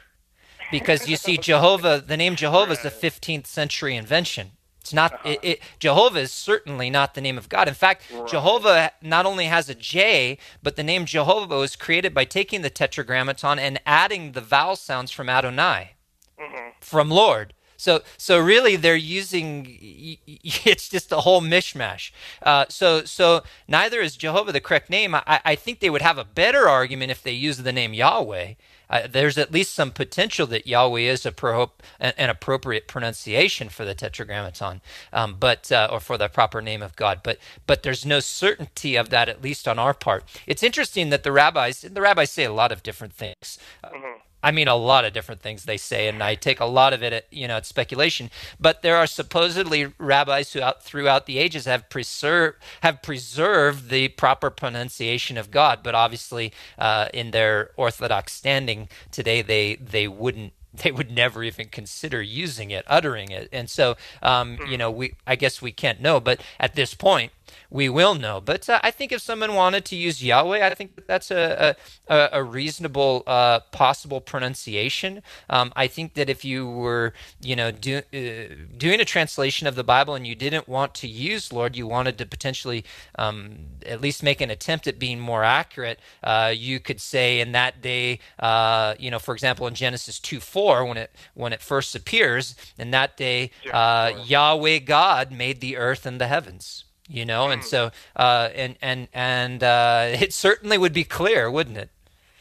because 0.71 1.09
you 1.09 1.17
see, 1.17 1.37
Jehovah, 1.37 2.03
the 2.05 2.17
name 2.17 2.37
Jehovah 2.37 2.73
is 2.73 2.85
a 2.85 2.91
15th 2.91 3.47
century 3.47 3.97
invention. 3.97 4.53
It's 4.81 4.95
not 4.95 5.13
uh-huh. 5.13 5.29
it, 5.29 5.39
it, 5.43 5.61
Jehovah 5.79 6.21
is 6.21 6.33
certainly 6.33 6.91
not 6.91 7.15
the 7.15 7.21
name 7.21 7.37
of 7.37 7.49
God. 7.49 7.69
In 7.69 7.75
fact, 7.75 8.03
right. 8.13 8.27
Jehovah 8.27 8.93
not 9.03 9.27
only 9.27 9.45
has 9.45 9.69
a 9.69 9.75
J, 9.75 10.39
but 10.63 10.77
the 10.77 10.83
name 10.83 11.05
Jehovah 11.05 11.59
was 11.59 11.77
created 11.77 12.15
by 12.15 12.25
taking 12.25 12.63
the 12.63 12.71
Tetragrammaton 12.71 13.59
and 13.59 13.81
adding 13.85 14.33
the 14.33 14.41
vowel 14.41 14.77
sounds 14.77 15.11
from 15.11 15.29
Adonai, 15.29 15.93
mm-hmm. 16.41 16.71
from 16.81 17.11
Lord. 17.11 17.53
So 17.81 18.03
so 18.17 18.39
really 18.39 18.77
they're 18.77 18.95
using 18.95 19.67
it's 20.27 20.89
just 20.89 21.13
a 21.13 21.21
whole 21.21 21.41
mishmash. 21.41 22.11
Uh, 22.43 22.67
so 22.69 23.05
so 23.05 23.43
neither 23.67 24.01
is 24.01 24.17
Jehovah 24.17 24.53
the 24.53 24.61
correct 24.61 24.91
name. 24.91 25.15
I, 25.15 25.41
I 25.45 25.55
think 25.55 25.81
they 25.81 25.91
would 25.91 26.03
have 26.03 26.19
a 26.19 26.25
better 26.25 26.69
argument 26.69 27.11
if 27.11 27.23
they 27.23 27.33
used 27.33 27.65
the 27.65 27.73
name 27.73 27.95
Yahweh. 27.95 28.55
Uh, 28.91 29.07
there's 29.07 29.39
at 29.39 29.53
least 29.53 29.73
some 29.73 29.93
potential 29.93 30.47
that 30.49 30.67
Yahweh 30.67 31.01
is 31.01 31.25
a 31.25 31.31
pro- 31.33 31.71
an 32.01 32.29
appropriate 32.29 32.89
pronunciation 32.89 33.69
for 33.69 33.85
the 33.85 33.95
Tetragrammaton, 33.95 34.81
um, 35.13 35.37
but 35.39 35.71
uh, 35.71 35.89
or 35.91 36.01
for 36.01 36.19
the 36.19 36.29
proper 36.29 36.61
name 36.61 36.83
of 36.83 36.97
God. 36.97 37.21
But 37.23 37.39
but 37.67 37.83
there's 37.85 38.05
no 38.05 38.21
certainty 38.21 38.97
of 38.97 39.11
that, 39.11 39.29
at 39.29 39.43
least 39.43 39.69
on 39.69 39.79
our 39.79 39.95
part. 39.95 40.25
It's 40.47 40.63
interesting 40.63 41.11
that 41.11 41.23
the 41.23 41.33
rabbis 41.33 41.83
the 41.83 42.01
rabbis 42.01 42.31
say 42.31 42.45
a 42.45 42.53
lot 42.53 42.73
of 42.73 42.83
different 42.83 43.15
things. 43.15 43.59
Mm-hmm. 43.85 44.30
I 44.43 44.51
mean, 44.51 44.69
a 44.69 44.75
lot 44.75 45.05
of 45.05 45.13
different 45.13 45.43
things 45.43 45.65
they 45.65 45.77
say, 45.77 46.09
and 46.09 46.23
I 46.23 46.35
take 46.35 46.61
a 46.61 46.65
lot 46.65 46.93
of 46.93 47.03
it, 47.03 47.13
at, 47.13 47.27
you 47.31 47.47
know, 47.49 47.57
it's 47.57 47.69
speculation. 47.69 48.31
But 48.59 48.83
there 48.83 48.97
are 48.97 49.07
supposedly 49.07 49.93
rabbis 49.99 50.53
who, 50.53 50.63
out, 50.63 50.83
throughout 50.83 51.27
the 51.27 51.39
ages, 51.39 51.65
have 51.67 51.89
preserved 51.91 52.59
have 52.83 53.03
preserved 53.03 53.91
the 53.91 54.09
proper 54.09 54.51
pronunciation 54.51 55.37
of 55.37 55.51
God. 55.51 55.81
But 55.83 55.95
obviously, 55.95 56.53
uh, 56.79 57.09
in 57.13 57.31
their 57.31 57.71
orthodox 57.77 58.33
standing 58.33 58.89
today, 59.11 59.43
they 59.43 59.77
they 59.77 60.09
wouldn't 60.09 60.53
they 60.75 60.93
would 60.93 61.11
never 61.11 61.43
even 61.43 61.69
consider 61.69 62.23
using 62.23 62.71
it, 62.71 62.85
uttering 62.87 63.31
it. 63.31 63.49
And 63.53 63.69
so, 63.69 63.97
um, 64.23 64.59
you 64.69 64.79
know, 64.79 64.91
we 64.91 65.15
I 65.27 65.37
guess 65.37 65.61
we 65.61 65.73
can't 65.73 66.01
know, 66.01 66.21
but 66.21 66.41
at 66.59 66.75
this 66.75 66.95
point, 66.95 67.33
we 67.71 67.89
will 67.89 68.15
know. 68.15 68.41
But 68.41 68.69
uh, 68.69 68.81
I 68.83 68.91
think 68.91 69.13
if 69.13 69.21
someone 69.21 69.55
wanted 69.55 69.85
to 69.87 69.97
use 69.97 70.23
Yahweh, 70.23 70.67
I 70.67 70.75
think 70.75 71.07
that's 71.07 71.31
a 71.31 71.77
a, 72.09 72.29
a 72.33 72.43
reasonable 72.43 73.23
uh, 73.27 73.61
possible 73.71 74.21
pronunciation. 74.21 75.23
Um, 75.49 75.73
I 75.77 75.87
think 75.87 76.15
that 76.15 76.29
if 76.29 76.45
you 76.45 76.69
were, 76.69 77.13
you 77.41 77.57
know, 77.57 77.71
do, 77.71 77.99
uh, 77.99 78.55
doing 78.77 79.01
a 79.01 79.05
translation 79.05 79.67
of 79.67 79.75
the 79.75 79.85
Bible 79.85 80.15
and 80.15 80.27
you 80.27 80.35
didn't 80.35 80.69
want 80.69 80.95
to 80.95 81.09
use 81.09 81.53
Lord, 81.53 81.77
you 81.77 81.87
wanted 81.87 82.19
to 82.19 82.27
potentially 82.27 82.85
um, 83.19 83.67
at 83.87 84.01
least 84.01 84.23
make 84.23 84.41
an 84.41 84.51
attempt 84.51 84.87
at 84.87 84.99
being 84.99 85.21
more 85.21 85.45
accurate. 85.45 86.01
Uh, 86.23 86.53
you 86.55 86.81
could 86.81 87.01
say 87.01 87.41
in 87.41 87.53
that 87.53 87.81
day, 87.81 88.19
uh, 88.39 88.95
you 88.99 89.11
know, 89.11 89.19
for 89.19 89.35
example, 89.35 89.67
in 89.67 89.75
Genesis 89.75 90.19
two 90.19 90.41
four, 90.41 90.85
when 90.85 90.97
it 90.97 91.11
when 91.35 91.53
it 91.53 91.63
first 91.63 91.95
appears, 91.95 92.55
in 92.79 92.91
that 92.91 93.17
day, 93.17 93.51
uh, 93.73 94.13
Yahweh 94.25 94.79
God 94.81 95.33
made 95.33 95.61
the 95.61 95.77
earth 95.77 96.07
and 96.07 96.21
the 96.21 96.27
heavens 96.27 96.85
you 97.11 97.25
know? 97.25 97.51
And 97.51 97.63
mm. 97.63 97.65
so 97.65 97.91
uh, 98.17 98.49
and 98.55 98.77
and 98.81 99.09
and 99.13 99.63
uh, 99.63 100.07
it 100.13 100.33
certainly 100.33 100.79
would 100.79 100.93
be 100.93 101.05
clear 101.05 101.51
wouldn't 101.51 101.77
it? 101.77 101.91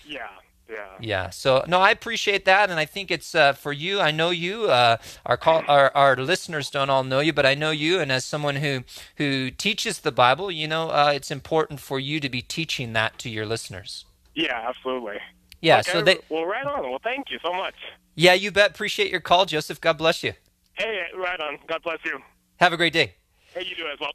Yeah 0.07 0.27
yeah. 0.69 0.87
Yeah. 0.99 1.29
So 1.29 1.63
no 1.67 1.79
i 1.79 1.91
appreciate 1.91 2.45
that 2.45 2.69
and 2.69 2.79
i 2.79 2.85
think 2.85 3.11
it's 3.11 3.33
uh, 3.33 3.53
for 3.53 3.73
you. 3.73 3.99
I 3.99 4.11
know 4.11 4.29
you 4.29 4.65
uh, 4.65 4.97
our 5.25 5.37
call 5.37 5.63
our, 5.67 5.91
our 5.95 6.15
listeners 6.15 6.69
don't 6.69 6.89
all 6.89 7.03
know 7.03 7.19
you 7.19 7.33
but 7.33 7.45
i 7.45 7.55
know 7.55 7.71
you 7.71 7.99
and 7.99 8.11
as 8.11 8.25
someone 8.25 8.57
who 8.57 8.83
who 9.17 9.49
teaches 9.49 9.99
the 9.99 10.11
bible 10.11 10.51
you 10.51 10.67
know 10.67 10.89
uh, 10.89 11.11
it's 11.13 11.31
important 11.31 11.79
for 11.79 11.99
you 11.99 12.19
to 12.19 12.29
be 12.29 12.41
teaching 12.41 12.93
that 12.93 13.17
to 13.19 13.29
your 13.29 13.45
listeners. 13.45 14.05
Yeah 14.35 14.67
absolutely. 14.67 15.17
Yeah 15.61 15.79
okay, 15.79 15.91
so 15.91 16.01
they 16.01 16.19
well 16.29 16.45
right 16.45 16.65
on. 16.65 16.89
Well 16.89 17.01
thank 17.03 17.31
you 17.31 17.39
so 17.43 17.51
much. 17.53 17.75
Yeah 18.15 18.33
you 18.33 18.51
bet. 18.51 18.71
Appreciate 18.71 19.11
your 19.11 19.21
call 19.21 19.45
joseph. 19.45 19.81
God 19.81 19.97
bless 19.97 20.23
you. 20.23 20.33
Hey 20.73 21.01
right 21.15 21.39
on. 21.39 21.57
God 21.67 21.81
bless 21.83 21.99
you. 22.05 22.19
Have 22.57 22.73
a 22.73 22.77
great 22.77 22.93
day. 22.93 23.15
Hey 23.53 23.65
you 23.65 23.75
do 23.75 23.87
as 23.91 23.99
well 23.99 24.11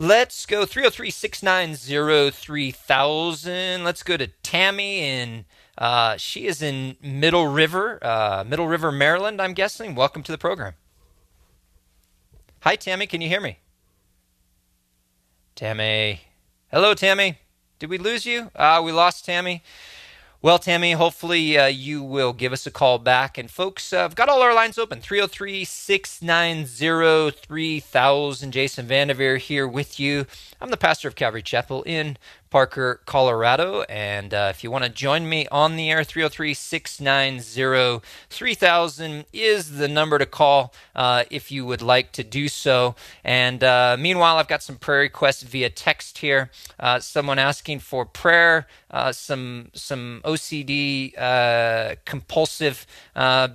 Let's 0.00 0.46
go 0.46 0.64
303 0.64 1.10
690 1.10 2.30
3000. 2.30 3.82
Let's 3.82 4.04
go 4.04 4.16
to 4.16 4.28
Tammy 4.44 5.00
in. 5.00 5.44
Uh, 5.76 6.16
she 6.16 6.46
is 6.46 6.62
in 6.62 6.96
Middle 7.02 7.48
River, 7.48 7.98
uh, 8.00 8.44
Middle 8.46 8.68
River, 8.68 8.92
Maryland, 8.92 9.42
I'm 9.42 9.54
guessing. 9.54 9.96
Welcome 9.96 10.22
to 10.22 10.30
the 10.30 10.38
program. 10.38 10.74
Hi, 12.60 12.76
Tammy. 12.76 13.08
Can 13.08 13.20
you 13.20 13.28
hear 13.28 13.40
me? 13.40 13.58
Tammy. 15.56 16.20
Hello, 16.70 16.94
Tammy. 16.94 17.40
Did 17.80 17.90
we 17.90 17.98
lose 17.98 18.24
you? 18.24 18.52
Uh, 18.54 18.80
we 18.84 18.92
lost 18.92 19.24
Tammy. 19.24 19.64
Well, 20.40 20.60
Tammy, 20.60 20.92
hopefully 20.92 21.58
uh, 21.58 21.66
you 21.66 22.00
will 22.00 22.32
give 22.32 22.52
us 22.52 22.64
a 22.64 22.70
call 22.70 23.00
back. 23.00 23.38
And 23.38 23.50
folks, 23.50 23.92
uh, 23.92 24.04
I've 24.04 24.14
got 24.14 24.28
all 24.28 24.40
our 24.40 24.54
lines 24.54 24.78
open 24.78 25.00
303 25.00 25.64
690 25.64 27.36
3000. 27.36 28.52
Jason 28.52 28.86
Vandeveer 28.86 29.38
here 29.38 29.66
with 29.66 29.98
you. 29.98 30.26
I'm 30.60 30.70
the 30.70 30.76
pastor 30.76 31.08
of 31.08 31.16
Calvary 31.16 31.42
Chapel 31.42 31.82
in 31.82 32.18
Parker, 32.50 33.00
Colorado. 33.06 33.82
And 33.82 34.32
uh, 34.32 34.48
if 34.50 34.64
you 34.64 34.70
want 34.70 34.84
to 34.84 34.90
join 34.90 35.28
me 35.28 35.46
on 35.48 35.76
the 35.76 35.90
air, 35.90 36.04
303 36.04 36.54
690 36.54 38.06
3000 38.30 39.24
is 39.32 39.76
the 39.76 39.88
number 39.88 40.18
to 40.18 40.26
call 40.26 40.72
uh, 40.94 41.24
if 41.30 41.50
you 41.50 41.66
would 41.66 41.82
like 41.82 42.12
to 42.12 42.24
do 42.24 42.48
so. 42.48 42.94
And 43.24 43.62
uh, 43.62 43.96
meanwhile, 43.98 44.36
I've 44.36 44.48
got 44.48 44.62
some 44.62 44.76
prayer 44.76 45.00
requests 45.00 45.42
via 45.42 45.70
text 45.70 46.18
here. 46.18 46.50
Uh, 46.78 47.00
someone 47.00 47.38
asking 47.38 47.80
for 47.80 48.04
prayer, 48.04 48.66
uh, 48.90 49.12
some, 49.12 49.70
some 49.74 50.20
OCD 50.24 51.18
uh, 51.18 51.96
compulsive 52.04 52.86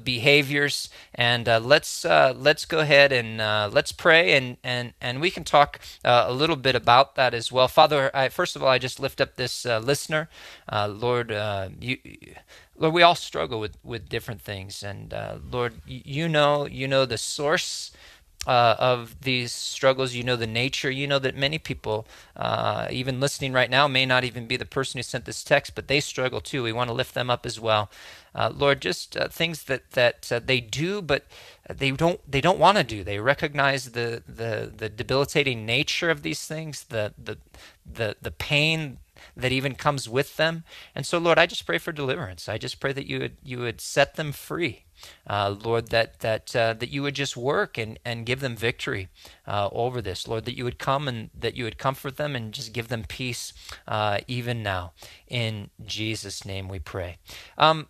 behaviors. 0.03 0.89
And 1.15 1.47
let's, 1.47 2.05
let's 2.05 2.65
go 2.65 2.79
ahead 2.79 3.11
and 3.11 3.37
let's 3.73 3.91
pray 3.91 4.33
and, 4.33 4.57
and, 4.63 4.93
and 5.01 5.21
we 5.21 5.31
can 5.31 5.43
talk 5.43 5.79
a 6.03 6.33
little 6.33 6.55
bit 6.55 6.75
about 6.75 7.15
that 7.15 7.33
as 7.33 7.51
well. 7.51 7.67
Father, 7.67 8.11
I, 8.13 8.29
first 8.29 8.55
of 8.55 8.63
all, 8.63 8.69
I 8.69 8.79
just 8.83 8.99
lift 8.99 9.19
up 9.21 9.35
this 9.35 9.65
uh, 9.65 9.79
listener. 9.79 10.29
Uh, 10.71 10.87
Lord, 10.87 11.31
uh, 11.31 11.69
you, 11.81 11.97
Lord, 12.77 12.93
we 12.93 13.01
all 13.01 13.15
struggle 13.15 13.59
with, 13.59 13.77
with 13.83 14.09
different 14.09 14.41
things, 14.41 14.83
and 14.83 15.13
uh, 15.13 15.37
Lord, 15.51 15.73
you 15.87 16.27
know, 16.29 16.67
you 16.67 16.87
know 16.87 17.05
the 17.05 17.17
source. 17.17 17.91
Uh, 18.45 18.75
of 18.77 19.21
these 19.21 19.53
struggles, 19.53 20.13
you 20.15 20.21
know 20.21 20.35
the 20.35 20.45
nature. 20.63 20.91
You 20.91 21.07
know 21.07 21.19
that 21.19 21.33
many 21.37 21.57
people, 21.59 22.05
uh, 22.35 22.89
even 22.91 23.21
listening 23.21 23.53
right 23.53 23.69
now, 23.69 23.87
may 23.87 24.05
not 24.05 24.25
even 24.25 24.47
be 24.47 24.57
the 24.57 24.65
person 24.65 24.99
who 24.99 25.03
sent 25.03 25.23
this 25.25 25.45
text, 25.45 25.75
but 25.75 25.87
they 25.87 26.01
struggle 26.01 26.41
too. 26.41 26.61
We 26.63 26.73
want 26.73 26.89
to 26.89 26.93
lift 26.93 27.13
them 27.13 27.29
up 27.29 27.45
as 27.45 27.57
well. 27.57 27.89
Uh, 28.35 28.51
Lord, 28.53 28.81
just 28.81 29.15
uh, 29.15 29.27
things 29.27 29.63
that 29.63 29.91
that 29.91 30.31
uh, 30.31 30.39
they 30.43 30.59
do, 30.59 31.01
but 31.01 31.25
they 31.69 31.91
don't 31.91 32.19
they 32.29 32.41
don't 32.41 32.59
want 32.59 32.77
to 32.77 32.83
do. 32.83 33.03
They 33.03 33.19
recognize 33.19 33.91
the, 33.91 34.23
the 34.27 34.71
the 34.75 34.89
debilitating 34.89 35.65
nature 35.65 36.09
of 36.09 36.23
these 36.23 36.45
things, 36.45 36.85
the 36.85 37.13
the 37.21 37.37
the 37.85 38.15
the 38.21 38.31
pain 38.31 38.97
that 39.35 39.51
even 39.51 39.75
comes 39.75 40.09
with 40.09 40.37
them. 40.37 40.63
And 40.95 41.05
so, 41.05 41.17
Lord, 41.17 41.39
I 41.39 41.45
just 41.45 41.65
pray 41.65 41.77
for 41.77 41.91
deliverance. 41.91 42.49
I 42.49 42.57
just 42.57 42.79
pray 42.79 42.93
that 42.93 43.07
you 43.07 43.19
would 43.19 43.37
you 43.43 43.59
would 43.59 43.81
set 43.81 44.15
them 44.15 44.31
free 44.31 44.85
uh, 45.27 45.55
Lord, 45.63 45.89
that 45.89 46.19
that 46.19 46.55
uh, 46.55 46.73
that 46.73 46.89
you 46.89 47.01
would 47.03 47.15
just 47.15 47.35
work 47.37 47.77
and, 47.77 47.99
and 48.05 48.25
give 48.25 48.39
them 48.39 48.55
victory 48.55 49.09
uh, 49.47 49.69
over 49.71 50.01
this, 50.01 50.27
Lord, 50.27 50.45
that 50.45 50.57
you 50.57 50.63
would 50.63 50.79
come 50.79 51.07
and 51.07 51.29
that 51.37 51.55
you 51.55 51.63
would 51.63 51.77
comfort 51.77 52.17
them 52.17 52.35
and 52.35 52.53
just 52.53 52.73
give 52.73 52.87
them 52.87 53.05
peace 53.07 53.53
uh, 53.87 54.19
even 54.27 54.63
now. 54.63 54.93
In 55.27 55.69
Jesus' 55.85 56.45
name, 56.45 56.67
we 56.67 56.79
pray. 56.79 57.17
Um, 57.57 57.87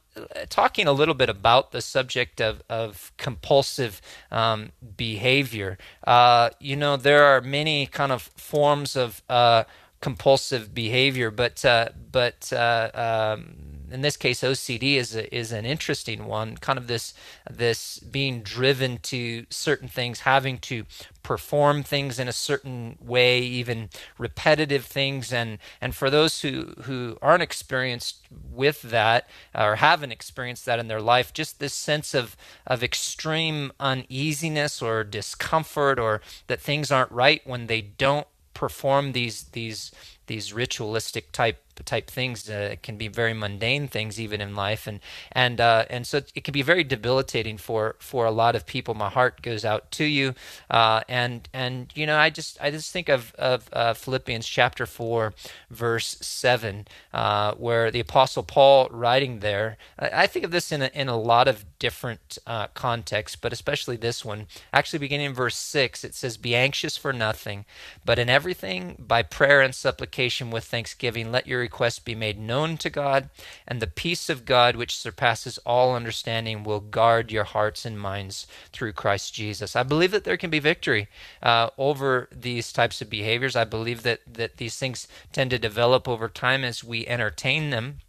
talking 0.50 0.88
a 0.88 0.94
little 0.94 1.16
bit 1.16 1.30
about 1.30 1.72
the 1.72 1.82
subject 1.82 2.40
of 2.40 2.62
of 2.70 3.12
compulsive 3.18 4.02
um, 4.32 4.72
behavior, 4.96 5.78
uh, 6.06 6.52
you 6.60 6.76
know, 6.76 6.98
there 6.98 7.24
are 7.24 7.42
many 7.42 7.86
kind 7.88 8.12
of 8.12 8.22
forms 8.22 8.96
of 8.96 9.22
uh, 9.30 9.64
compulsive 10.04 10.76
behavior, 10.76 11.32
but 11.32 11.64
but 12.12 12.52
um, 12.52 13.56
in 13.90 14.02
this 14.02 14.18
case 14.18 14.42
OCD 14.42 14.96
is 14.96 15.16
a, 15.16 15.34
is 15.34 15.54
an 15.54 15.66
interesting 15.66 16.26
one 16.26 16.58
kind 16.58 16.78
of 16.78 16.88
this 16.88 17.14
this 17.50 18.00
being 18.00 18.42
driven 18.42 18.98
to 18.98 19.46
certain 19.50 19.88
things 19.88 20.22
having 20.22 20.58
to 20.58 20.84
perform 21.22 21.84
things 21.84 22.20
in 22.20 22.28
a 22.28 22.34
certain 22.34 22.98
way 23.00 23.40
even 23.40 23.90
repetitive 24.18 24.84
things 24.84 25.32
and 25.32 25.58
and 25.80 25.96
for 25.96 26.10
those 26.10 26.42
who 26.42 26.74
who 26.82 27.18
aren't 27.22 27.44
experienced 27.44 28.28
with 28.52 28.82
that 28.82 29.30
or 29.56 29.76
haven't 29.78 30.12
experienced 30.12 30.66
that 30.66 30.80
in 30.80 30.88
their 30.88 31.02
life 31.02 31.32
just 31.32 31.60
this 31.60 31.74
sense 31.74 32.14
of 32.14 32.36
of 32.68 32.84
extreme 32.84 33.72
uneasiness 33.80 34.82
or 34.82 35.06
discomfort 35.06 35.98
or 35.98 36.20
that 36.48 36.60
things 36.60 36.92
aren't 36.92 37.12
right 37.12 37.42
when 37.46 37.68
they 37.68 37.80
don't 37.80 38.28
perform 38.54 39.12
these 39.12 39.44
these 39.52 39.92
these 40.28 40.54
ritualistic 40.54 41.32
type 41.32 41.63
type 41.82 42.10
things 42.10 42.50
uh, 42.50 42.76
can 42.84 42.98
be 42.98 43.08
very 43.08 43.34
mundane 43.34 43.88
things 43.88 44.20
even 44.20 44.42
in 44.42 44.56
life. 44.56 44.86
And 44.86 45.00
and 45.32 45.60
uh, 45.60 45.86
and 45.90 46.06
so 46.06 46.22
it 46.36 46.44
can 46.44 46.52
be 46.52 46.62
very 46.62 46.84
debilitating 46.84 47.58
for 47.58 47.96
for 48.00 48.26
a 48.26 48.32
lot 48.32 48.56
of 48.56 48.68
people. 48.68 48.94
My 48.94 49.10
heart 49.10 49.42
goes 49.42 49.66
out 49.66 49.90
to 49.92 50.06
you. 50.06 50.36
Uh, 50.70 51.02
and 51.08 51.50
and 51.54 51.92
you 51.96 52.06
know 52.06 52.18
I 52.18 52.30
just 52.30 52.58
I 52.62 52.70
just 52.72 52.92
think 52.92 53.10
of 53.10 53.34
of 53.36 53.70
uh, 53.74 53.94
Philippians 53.94 54.48
chapter 54.48 54.86
4 54.86 55.34
verse 55.70 56.18
7 56.22 56.88
uh, 57.14 57.54
where 57.56 57.92
the 57.92 58.00
apostle 58.00 58.44
Paul 58.44 58.88
writing 58.92 59.40
there 59.40 59.78
I, 59.98 60.24
I, 60.24 60.28
think 60.28 60.46
of 60.46 60.52
this 60.52 60.72
in 60.72 60.82
a, 60.82 60.92
in 60.94 61.10
a 61.10 61.18
lot 61.18 61.48
of 61.48 61.66
different 61.80 62.38
uh, 62.46 62.68
contexts 62.68 63.36
but 63.36 63.54
especially 63.54 63.96
this 63.96 64.24
one. 64.24 64.48
Actually 64.72 65.00
beginning 65.00 65.28
in 65.28 65.34
verse 65.34 65.56
6 65.56 66.04
it 66.04 66.14
says 66.14 66.38
be 66.38 66.56
anxious 66.56 66.98
for 66.98 67.14
nothing 67.14 67.66
but 68.06 68.20
in 68.20 68.30
everything 68.30 68.96
by 69.00 69.24
prayer 69.24 69.62
and 69.62 69.74
supplication 69.74 70.52
with 70.52 70.66
thanksgiving 70.66 71.32
let 71.32 71.48
your 71.48 71.63
requests 71.64 72.00
be 72.00 72.16
made 72.16 72.40
known 72.40 72.78
to 72.78 72.90
God, 72.90 73.30
and 73.68 73.82
the 73.82 73.88
peace 73.88 74.30
of 74.30 74.46
God, 74.46 74.76
which 74.76 74.98
surpasses 74.98 75.58
all 75.66 75.96
understanding, 75.96 76.64
will 76.64 76.80
guard 76.80 77.32
your 77.32 77.46
hearts 77.46 77.86
and 77.86 78.00
minds 78.00 78.46
through 78.72 78.94
Christ 78.94 79.34
Jesus. 79.34 79.76
I 79.76 79.84
believe 79.84 80.12
that 80.12 80.24
there 80.24 80.38
can 80.38 80.50
be 80.50 80.60
victory 80.60 81.08
uh, 81.42 81.70
over 81.78 82.28
these 82.32 82.72
types 82.72 83.02
of 83.02 83.10
behaviors. 83.10 83.56
I 83.56 83.64
believe 83.64 84.04
that, 84.04 84.20
that 84.32 84.58
these 84.58 84.78
things 84.78 85.08
tend 85.32 85.50
to 85.52 85.58
develop 85.60 86.08
over 86.08 86.28
time 86.28 86.64
as 86.64 86.84
we 86.84 87.08
entertain 87.08 87.70
them 87.70 88.00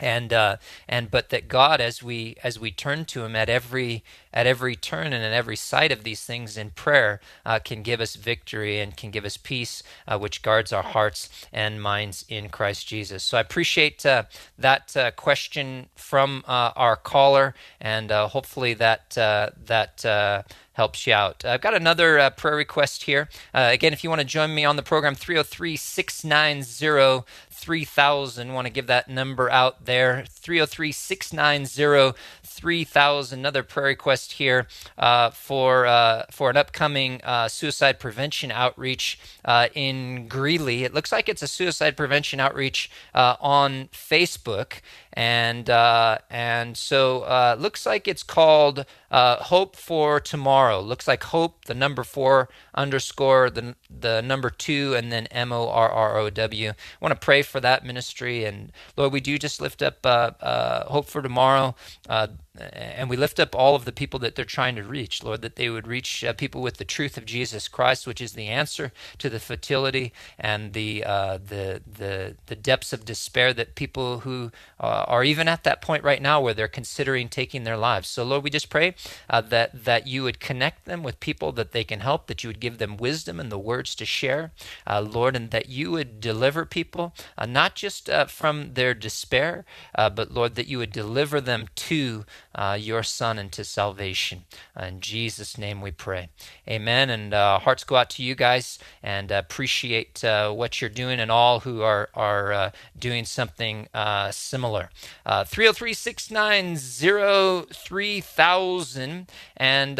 and 0.00 0.32
uh, 0.32 0.56
and 0.88 1.10
but 1.10 1.30
that 1.30 1.48
God, 1.48 1.80
as 1.80 2.02
we 2.02 2.36
as 2.42 2.58
we 2.58 2.70
turn 2.70 3.04
to 3.06 3.24
Him 3.24 3.36
at 3.36 3.48
every 3.48 4.02
at 4.32 4.46
every 4.46 4.74
turn 4.74 5.12
and 5.12 5.24
at 5.24 5.32
every 5.32 5.56
sight 5.56 5.92
of 5.92 6.02
these 6.02 6.24
things 6.24 6.56
in 6.56 6.70
prayer, 6.70 7.20
uh, 7.46 7.60
can 7.60 7.82
give 7.82 8.00
us 8.00 8.16
victory 8.16 8.80
and 8.80 8.96
can 8.96 9.10
give 9.10 9.24
us 9.24 9.36
peace, 9.36 9.82
uh, 10.08 10.18
which 10.18 10.42
guards 10.42 10.72
our 10.72 10.82
hearts 10.82 11.46
and 11.52 11.80
minds 11.80 12.24
in 12.28 12.48
Christ 12.48 12.88
Jesus. 12.88 13.22
So 13.22 13.38
I 13.38 13.40
appreciate 13.40 14.04
uh, 14.04 14.24
that 14.58 14.96
uh, 14.96 15.10
question 15.12 15.86
from 15.94 16.44
uh, 16.48 16.72
our 16.74 16.96
caller, 16.96 17.54
and 17.80 18.10
hopefully 18.10 18.74
that 18.74 19.10
that 19.10 20.04
helps 20.74 21.06
you 21.06 21.14
out. 21.14 21.44
I've 21.44 21.60
got 21.60 21.74
another 21.74 22.18
uh, 22.18 22.30
prayer 22.30 22.56
request 22.56 23.04
here. 23.04 23.28
Uh, 23.52 23.70
again, 23.72 23.92
if 23.92 24.04
you 24.04 24.10
want 24.10 24.20
to 24.20 24.26
join 24.26 24.54
me 24.54 24.64
on 24.64 24.76
the 24.76 24.82
program, 24.82 25.14
303 25.14 25.76
690 25.76 27.24
3000. 27.50 28.52
Want 28.52 28.66
to 28.66 28.72
give 28.72 28.86
that 28.88 29.08
number 29.08 29.50
out 29.50 29.86
there 29.86 30.24
303 30.28 30.92
690 30.92 32.18
3000. 32.42 33.38
Another 33.38 33.62
prayer 33.62 33.86
request 33.86 34.32
here 34.32 34.66
uh, 34.98 35.30
for, 35.30 35.86
uh, 35.86 36.24
for 36.30 36.50
an 36.50 36.56
upcoming 36.56 37.20
uh, 37.22 37.48
suicide 37.48 37.98
prevention 37.98 38.50
outreach 38.50 39.18
uh, 39.44 39.68
in 39.74 40.28
Greeley. 40.28 40.84
It 40.84 40.92
looks 40.92 41.10
like 41.12 41.28
it's 41.28 41.42
a 41.42 41.48
suicide 41.48 41.96
prevention 41.96 42.40
outreach 42.40 42.90
uh, 43.14 43.36
on 43.40 43.88
Facebook. 43.92 44.80
And, 45.14 45.70
uh, 45.70 46.18
and 46.28 46.76
so 46.76 47.56
looks 47.58 47.86
like 47.86 48.08
it's 48.08 48.22
called 48.22 48.84
Hope 49.10 49.76
for 49.76 50.20
Tomorrow. 50.20 50.80
Looks 50.80 51.08
like 51.08 51.24
Hope, 51.24 51.64
the 51.64 51.74
number 51.74 52.04
four 52.04 52.48
underscore, 52.74 53.50
the, 53.50 53.76
the 53.88 54.20
number 54.22 54.50
two, 54.50 54.94
and 54.94 55.12
then 55.12 55.26
M 55.26 55.52
O 55.52 55.68
R 55.68 55.90
R 55.90 56.18
O 56.18 56.30
W. 56.30 56.70
I 56.70 56.74
want 57.00 57.12
to 57.18 57.24
pray 57.24 57.42
for 57.42 57.60
that 57.60 57.84
ministry. 57.84 58.44
And 58.44 58.72
Lord, 58.96 59.12
we 59.12 59.20
do 59.20 59.38
just 59.38 59.60
lift 59.60 59.82
up 59.82 60.04
uh, 60.04 60.32
uh, 60.40 60.84
hope 60.86 61.06
for 61.06 61.22
tomorrow. 61.22 61.74
Uh, 62.08 62.28
and 62.56 63.10
we 63.10 63.16
lift 63.16 63.40
up 63.40 63.54
all 63.54 63.74
of 63.74 63.84
the 63.84 63.92
people 63.92 64.20
that 64.20 64.36
they're 64.36 64.44
trying 64.44 64.76
to 64.76 64.84
reach, 64.84 65.24
Lord, 65.24 65.42
that 65.42 65.56
they 65.56 65.68
would 65.68 65.88
reach 65.88 66.22
uh, 66.22 66.32
people 66.32 66.62
with 66.62 66.76
the 66.76 66.84
truth 66.84 67.16
of 67.16 67.24
Jesus 67.24 67.66
Christ, 67.66 68.06
which 68.06 68.20
is 68.20 68.34
the 68.34 68.46
answer 68.46 68.92
to 69.18 69.28
the 69.28 69.40
fertility 69.40 70.12
and 70.38 70.72
the 70.72 71.02
uh, 71.04 71.38
the 71.38 71.82
the 71.84 72.36
the 72.46 72.54
depths 72.54 72.92
of 72.92 73.04
despair 73.04 73.52
that 73.54 73.74
people 73.74 74.20
who 74.20 74.52
uh, 75.04 75.10
are 75.10 75.24
even 75.24 75.48
at 75.48 75.64
that 75.64 75.82
point 75.82 76.04
right 76.04 76.22
now 76.22 76.40
where 76.40 76.54
they're 76.54 76.68
considering 76.68 77.28
taking 77.28 77.64
their 77.64 77.76
lives. 77.76 78.08
So, 78.08 78.24
Lord, 78.24 78.44
we 78.44 78.50
just 78.50 78.70
pray 78.70 78.94
uh, 79.28 79.40
that 79.42 79.84
that 79.84 80.06
you 80.06 80.22
would 80.22 80.40
connect 80.40 80.84
them 80.84 81.02
with 81.02 81.20
people 81.20 81.52
that 81.52 81.72
they 81.72 81.84
can 81.84 82.00
help, 82.00 82.26
that 82.26 82.42
you 82.42 82.48
would 82.48 82.60
give 82.60 82.78
them 82.78 82.96
wisdom 82.96 83.40
and 83.40 83.50
the 83.50 83.58
words 83.58 83.94
to 83.96 84.04
share, 84.04 84.52
uh, 84.86 85.00
Lord, 85.00 85.36
and 85.36 85.50
that 85.50 85.68
you 85.68 85.90
would 85.92 86.20
deliver 86.20 86.64
people 86.64 87.14
uh, 87.38 87.46
not 87.46 87.74
just 87.74 88.10
from 88.28 88.74
their 88.74 88.94
despair, 88.94 89.64
but 89.94 90.32
Lord, 90.32 90.54
that 90.54 90.68
you 90.68 90.78
would 90.78 90.92
deliver 90.92 91.40
them 91.40 91.68
to 91.74 92.24
uh, 92.54 92.76
your 92.80 93.02
Son 93.02 93.38
into 93.38 93.64
salvation. 93.64 94.44
Uh, 94.78 94.86
in 94.86 95.00
Jesus' 95.00 95.58
name 95.58 95.80
we 95.80 95.90
pray. 95.90 96.28
Amen. 96.68 97.10
And 97.10 97.34
uh, 97.34 97.58
hearts 97.58 97.84
go 97.84 97.96
out 97.96 98.10
to 98.10 98.22
you 98.22 98.34
guys 98.34 98.78
and 99.02 99.30
appreciate 99.30 100.24
uh, 100.24 100.52
what 100.52 100.80
you're 100.80 100.90
doing 100.90 101.20
and 101.20 101.30
all 101.30 101.60
who 101.60 101.82
are, 101.82 102.08
are 102.14 102.52
uh, 102.52 102.70
doing 102.98 103.24
something 103.24 103.88
uh, 103.92 104.30
similar. 104.30 104.90
303 105.26 105.92
690 105.92 107.72
3000 107.72 109.26
and 109.56 109.96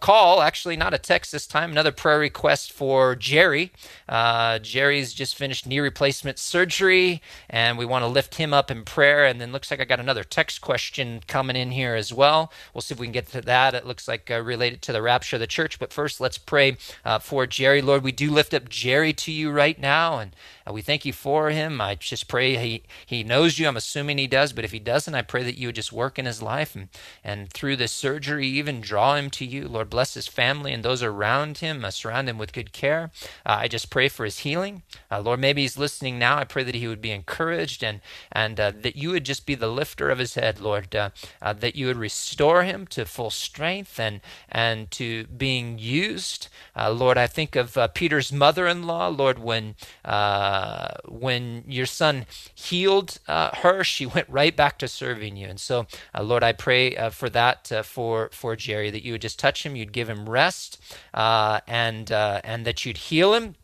call, 0.00 0.42
actually, 0.42 0.76
not 0.76 0.94
a 0.94 0.98
text 0.98 1.32
this 1.32 1.46
time, 1.46 1.70
another 1.70 1.92
prayer 1.92 2.18
request 2.18 2.72
for 2.72 3.14
Jerry. 3.14 3.72
Jerry's 4.08 5.12
just 5.12 5.36
finished 5.36 5.66
knee 5.66 5.80
replacement 5.80 6.38
surgery 6.38 7.22
and 7.48 7.78
we 7.78 7.84
want 7.84 8.02
to 8.02 8.08
lift 8.08 8.36
him 8.36 8.52
up 8.54 8.70
in 8.70 8.84
prayer. 8.84 9.24
And 9.24 9.40
then 9.40 9.52
looks 9.52 9.70
like 9.70 9.80
I 9.80 9.84
got 9.84 10.00
another 10.00 10.24
text 10.24 10.60
question 10.60 11.20
coming 11.26 11.56
in 11.56 11.70
here 11.72 11.94
as 11.94 12.12
well. 12.12 12.52
We'll 12.72 12.82
see 12.82 12.94
if 12.94 13.00
we 13.00 13.06
can 13.06 13.12
get 13.12 13.28
to 13.28 13.40
that. 13.42 13.74
It 13.74 13.86
looks 13.86 14.08
like 14.08 14.30
uh, 14.30 14.40
related 14.42 14.82
to 14.82 14.92
the 14.92 15.02
rapture 15.02 15.36
of 15.36 15.40
the 15.40 15.46
church. 15.46 15.78
But 15.78 15.92
first, 15.92 16.20
let's 16.20 16.38
pray 16.38 16.76
uh, 17.04 17.18
for 17.18 17.46
Jerry. 17.46 17.82
Lord, 17.82 18.02
we 18.02 18.12
do 18.12 18.30
lift 18.30 18.54
up 18.54 18.68
Jerry 18.68 19.12
to 19.14 19.32
you 19.32 19.50
right 19.50 19.78
now, 19.78 20.18
and 20.18 20.34
uh, 20.66 20.72
we 20.72 20.82
thank 20.82 21.04
you 21.04 21.12
for 21.12 21.50
him. 21.50 21.80
I 21.80 21.94
just 21.94 22.28
pray 22.28 22.56
he, 22.56 22.82
he 23.06 23.24
knows 23.24 23.58
you. 23.58 23.68
I'm 23.68 23.76
assuming 23.76 24.18
he 24.18 24.26
does, 24.26 24.52
but 24.52 24.64
if 24.64 24.72
he 24.72 24.78
doesn't, 24.78 25.14
I 25.14 25.22
pray 25.22 25.42
that 25.42 25.58
you 25.58 25.68
would 25.68 25.74
just 25.76 25.92
work 25.92 26.18
in 26.18 26.26
his 26.26 26.42
life 26.42 26.74
and, 26.74 26.88
and 27.24 27.52
through 27.52 27.76
this 27.76 27.92
surgery, 27.92 28.46
even 28.46 28.80
draw 28.80 29.16
him 29.16 29.30
to 29.30 29.44
you. 29.44 29.68
Lord, 29.68 29.90
bless 29.90 30.14
his 30.14 30.28
family 30.28 30.72
and 30.72 30.82
those 30.82 31.02
around 31.02 31.58
him, 31.58 31.84
uh, 31.84 31.90
surround 31.90 32.28
him 32.28 32.38
with 32.38 32.52
good 32.52 32.72
care. 32.72 33.10
Uh, 33.46 33.58
I 33.60 33.68
just 33.68 33.90
pray 33.90 34.08
for 34.08 34.24
his 34.24 34.40
healing. 34.40 34.82
Uh, 35.10 35.20
Lord, 35.20 35.40
maybe 35.40 35.62
he's 35.62 35.78
listening 35.78 36.18
now. 36.18 36.38
I 36.38 36.44
pray 36.44 36.62
that 36.62 36.74
he 36.74 36.88
would 36.88 37.02
be 37.02 37.10
encouraged 37.10 37.82
and, 37.82 38.00
and 38.30 38.56
that 38.56 38.96
you 38.96 39.10
would 39.10 39.24
just 39.24 39.46
be 39.46 39.54
the 39.54 39.68
lifter 39.68 40.10
of 40.10 40.18
his 40.18 40.34
head, 40.34 40.60
Lord, 40.60 40.90
that 40.90 41.76
you 41.76 41.86
would 41.86 41.96
restore 41.96 42.64
him 42.64 42.86
to 42.88 43.04
full 43.04 43.30
strength 43.30 43.98
and, 43.98 44.20
and 44.48 44.90
to 44.92 45.24
being 45.26 45.78
used. 45.78 46.48
Uh, 46.76 46.90
Lord, 46.90 47.18
I 47.18 47.26
think 47.26 47.56
of 47.56 47.76
uh, 47.76 47.88
Peter's 47.88 48.32
mother 48.32 48.66
in 48.66 48.84
law. 48.84 49.08
Lord, 49.08 49.38
when, 49.38 49.74
uh, 50.04 50.51
when 51.08 51.64
your 51.66 51.86
son 51.86 52.26
healed 52.54 53.18
uh, 53.28 53.50
her, 53.56 53.84
she 53.84 54.06
went 54.06 54.28
right 54.28 54.56
back 54.56 54.78
to 54.78 54.88
serving 54.88 55.36
you. 55.36 55.48
And 55.48 55.60
so, 55.60 55.86
uh, 56.14 56.22
Lord, 56.22 56.42
I 56.42 56.52
pray 56.52 56.96
uh, 56.96 57.10
for 57.10 57.28
that 57.30 57.70
for, 57.84 58.30
for 58.32 58.56
Jerry, 58.56 58.90
that 58.90 59.04
you 59.04 59.12
would 59.12 59.22
just 59.22 59.38
touch 59.38 59.64
him, 59.64 59.76
you'd 59.76 59.92
give 59.92 60.08
him 60.08 60.28
rest, 60.28 60.80
and, 61.14 62.10
and 62.10 62.64
that 62.64 62.84
you'd 62.84 62.96
heal 62.96 63.34
him. 63.34 63.54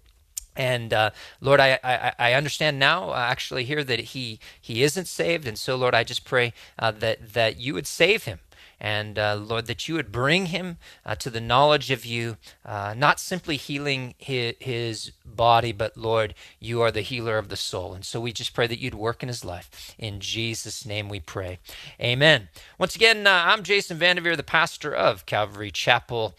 And 0.59 0.93
uh, 0.93 1.11
Lord, 1.41 1.61
I, 1.61 1.79
I, 1.85 2.13
I, 2.19 2.33
understand 2.33 2.81
now, 2.81 3.11
uh, 3.11 3.15
actually, 3.17 3.63
here 3.63 3.85
that 3.85 4.01
he 4.01 4.41
he 4.61 4.83
isn't 4.83 5.07
saved, 5.07 5.47
and 5.47 5.57
so 5.57 5.77
Lord, 5.77 5.95
I 5.95 6.03
just 6.03 6.25
pray 6.25 6.53
uh, 6.81 6.91
that 6.91 7.33
that 7.33 7.59
you 7.59 7.75
would 7.75 7.87
save 7.87 8.25
him, 8.25 8.41
and 8.81 9.19
uh, 9.19 9.37
Lord, 9.37 9.67
that 9.67 9.89
you 9.89 9.95
would 9.95 10.13
bring 10.13 10.47
him 10.47 10.79
uh, 11.05 11.15
to 11.17 11.31
the 11.31 11.41
knowledge 11.41 11.91
of 11.91 12.05
you, 12.05 12.37
uh, 12.65 12.95
not 12.97 13.21
simply 13.21 13.57
healing 13.57 14.15
his, 14.19 14.55
his, 14.61 15.13
body, 15.25 15.71
but 15.71 15.97
Lord, 15.97 16.35
you 16.59 16.81
are 16.81 16.91
the 16.91 17.01
healer 17.01 17.39
of 17.39 17.49
the 17.49 17.57
soul, 17.57 17.95
and 17.95 18.05
so 18.05 18.21
we 18.21 18.33
just 18.33 18.55
pray 18.55 18.67
that 18.67 18.81
you'd 18.81 18.95
work 18.95 19.23
in 19.23 19.29
his 19.29 19.45
life. 19.45 19.95
In 19.97 20.19
Jesus' 20.19 20.85
name, 20.85 21.09
we 21.09 21.21
pray, 21.21 21.61
Amen. 22.01 22.49
Once 22.77 22.97
again, 22.97 23.25
I'm 23.25 23.63
Jason 23.63 23.99
Vandeveer, 23.99 24.37
the 24.37 24.43
pastor 24.43 24.93
of 24.93 25.27
Calvary 25.27 25.71
Chapel 25.71 26.35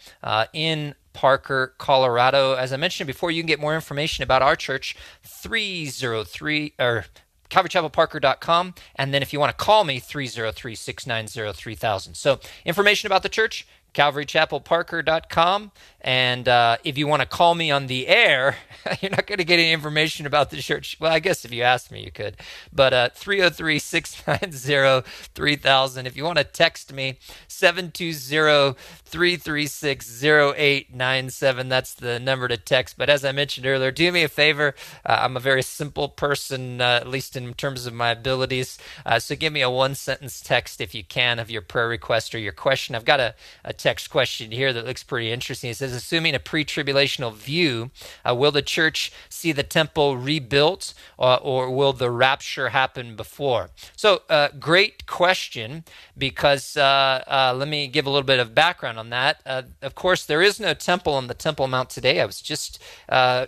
in 0.52 0.94
Parker, 1.12 1.74
Colorado. 1.78 2.54
As 2.54 2.72
I 2.72 2.76
mentioned 2.76 3.06
before, 3.06 3.30
you 3.30 3.42
can 3.42 3.48
get 3.48 3.60
more 3.60 3.74
information 3.74 4.22
about 4.22 4.42
our 4.42 4.56
church, 4.56 4.96
303 5.24 6.74
or 6.78 7.06
calvarychapelparker.com. 7.50 8.74
And 8.96 9.12
then 9.12 9.22
if 9.22 9.32
you 9.32 9.40
want 9.40 9.56
to 9.56 9.64
call 9.64 9.84
me, 9.84 9.98
303 9.98 10.74
690 10.74 11.52
3000. 11.52 12.14
So, 12.14 12.40
information 12.64 13.06
about 13.06 13.22
the 13.22 13.28
church, 13.28 13.66
calvarychapelparker.com. 13.94 15.72
And 16.02 16.48
uh, 16.48 16.78
if 16.82 16.96
you 16.96 17.06
want 17.06 17.20
to 17.20 17.28
call 17.28 17.54
me 17.54 17.70
on 17.70 17.86
the 17.86 18.08
air, 18.08 18.56
you're 19.00 19.10
not 19.10 19.26
going 19.26 19.38
to 19.38 19.44
get 19.44 19.58
any 19.58 19.72
information 19.72 20.26
about 20.26 20.50
the 20.50 20.56
church. 20.56 20.96
Well, 20.98 21.12
I 21.12 21.18
guess 21.18 21.44
if 21.44 21.52
you 21.52 21.62
ask 21.62 21.90
me, 21.90 22.02
you 22.02 22.10
could. 22.10 22.36
But 22.72 22.92
uh, 22.94 23.08
303 23.14 23.78
690 23.78 25.08
3000. 25.34 26.06
If 26.06 26.16
you 26.16 26.24
want 26.24 26.38
to 26.38 26.44
text 26.44 26.92
me, 26.92 27.18
720 27.48 28.76
336 29.04 30.24
0897. 30.24 31.68
That's 31.68 31.94
the 31.94 32.18
number 32.18 32.48
to 32.48 32.56
text. 32.56 32.96
But 32.96 33.10
as 33.10 33.24
I 33.24 33.32
mentioned 33.32 33.66
earlier, 33.66 33.90
do 33.90 34.10
me 34.10 34.22
a 34.22 34.28
favor. 34.28 34.74
Uh, 35.04 35.18
I'm 35.20 35.36
a 35.36 35.40
very 35.40 35.62
simple 35.62 36.08
person, 36.08 36.80
uh, 36.80 37.00
at 37.00 37.08
least 37.08 37.36
in 37.36 37.52
terms 37.54 37.86
of 37.86 37.92
my 37.92 38.10
abilities. 38.10 38.78
Uh, 39.04 39.18
so 39.18 39.36
give 39.36 39.52
me 39.52 39.60
a 39.60 39.70
one 39.70 39.94
sentence 39.94 40.40
text 40.40 40.80
if 40.80 40.94
you 40.94 41.04
can 41.04 41.38
of 41.38 41.50
your 41.50 41.62
prayer 41.62 41.88
request 41.88 42.34
or 42.34 42.38
your 42.38 42.52
question. 42.52 42.94
I've 42.94 43.04
got 43.04 43.20
a, 43.20 43.34
a 43.64 43.72
text 43.80 44.10
question 44.10 44.50
here 44.50 44.72
that 44.72 44.86
looks 44.86 45.02
pretty 45.02 45.32
interesting. 45.32 45.70
It 45.70 45.76
says, 45.76 45.92
assuming 45.92 46.34
a 46.34 46.38
pre 46.38 46.64
tribulational 46.64 47.34
view, 47.34 47.90
uh, 48.24 48.34
will 48.34 48.52
the 48.52 48.62
church 48.62 49.12
see 49.28 49.52
the 49.52 49.62
temple 49.62 50.16
rebuilt 50.16 50.94
uh, 51.18 51.36
or 51.36 51.70
will 51.70 51.92
the 51.92 52.10
rapture 52.10 52.70
happen 52.70 53.16
before? 53.16 53.70
So, 53.96 54.22
uh, 54.28 54.48
great 54.58 55.06
question 55.06 55.84
because 56.16 56.76
uh, 56.76 57.24
uh, 57.26 57.54
let 57.56 57.68
me 57.68 57.88
give 57.88 58.06
a 58.06 58.10
little 58.10 58.26
bit 58.26 58.38
of 58.38 58.54
background 58.54 58.98
on 58.98 59.10
that. 59.10 59.42
Of 59.82 59.94
course, 59.94 60.24
there 60.24 60.42
is 60.42 60.60
no 60.60 60.74
temple 60.74 61.14
on 61.14 61.26
the 61.26 61.34
Temple 61.34 61.66
Mount 61.66 61.90
today. 61.90 62.20
I 62.20 62.26
was 62.26 62.40
just 62.40 62.82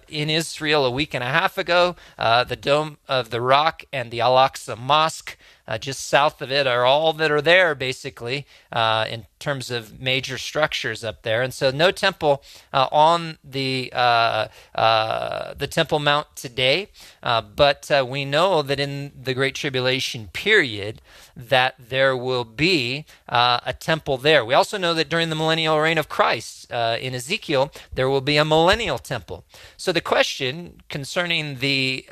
in 0.09 0.31
Israel 0.31 0.85
a 0.87 0.91
week 0.91 1.15
and 1.15 1.23
a 1.23 1.29
half 1.29 1.59
ago. 1.59 1.97
the 2.17 2.59
Dome 2.61 2.99
of 3.09 3.31
the 3.31 3.41
Rock 3.41 3.85
and 3.93 4.11
the 4.11 4.21
Al 4.21 4.37
Aqsa 4.37 4.79
Mosque 4.79 5.37
uh, 5.67 5.79
just 5.79 6.07
south 6.07 6.43
of 6.43 6.51
it 6.51 6.67
are 6.67 6.85
all 6.85 7.13
that 7.13 7.31
are 7.31 7.41
there, 7.41 7.75
basically, 7.75 8.47
uh, 8.71 9.07
in 9.09 9.27
terms 9.39 9.71
of 9.71 10.01
major 10.01 10.39
structures 10.39 11.05
up 11.05 11.23
there. 11.23 11.43
And 11.43 11.55
so, 11.55 11.71
no 11.71 11.91
temple 11.91 12.43
uh, 12.73 12.89
on 12.91 13.39
the 13.45 13.93
uh, 13.95 14.49
uh, 14.75 15.55
the 15.55 15.67
Temple 15.67 15.99
Mount 15.99 16.29
today, 16.35 16.89
but 17.23 17.91
we 18.07 18.25
know 18.25 18.63
that 18.63 18.81
in 18.81 19.13
the 19.21 19.35
Great 19.35 19.55
Tribulation 19.55 20.29
period, 20.33 21.01
that 21.37 21.75
there 21.79 22.17
will 22.17 22.45
be 22.45 23.05
a 23.29 23.75
temple 23.79 24.19
there. 24.19 24.45
We 24.45 24.55
also 24.55 24.79
know 24.79 24.95
that 24.95 25.09
during 25.09 25.31
the 25.31 25.37
millennial 25.37 25.79
reign 25.79 25.99
of 25.99 26.09
Christ 26.09 26.71
in 26.71 27.15
Ezekiel, 27.15 27.73
there 27.93 28.09
will 28.09 28.21
be 28.21 28.37
a 28.37 28.45
millennial 28.45 28.99
temple. 28.99 29.45
So, 29.77 29.93
the 29.93 30.01
question 30.01 30.83
concerning 30.89 31.59
the 31.59 32.07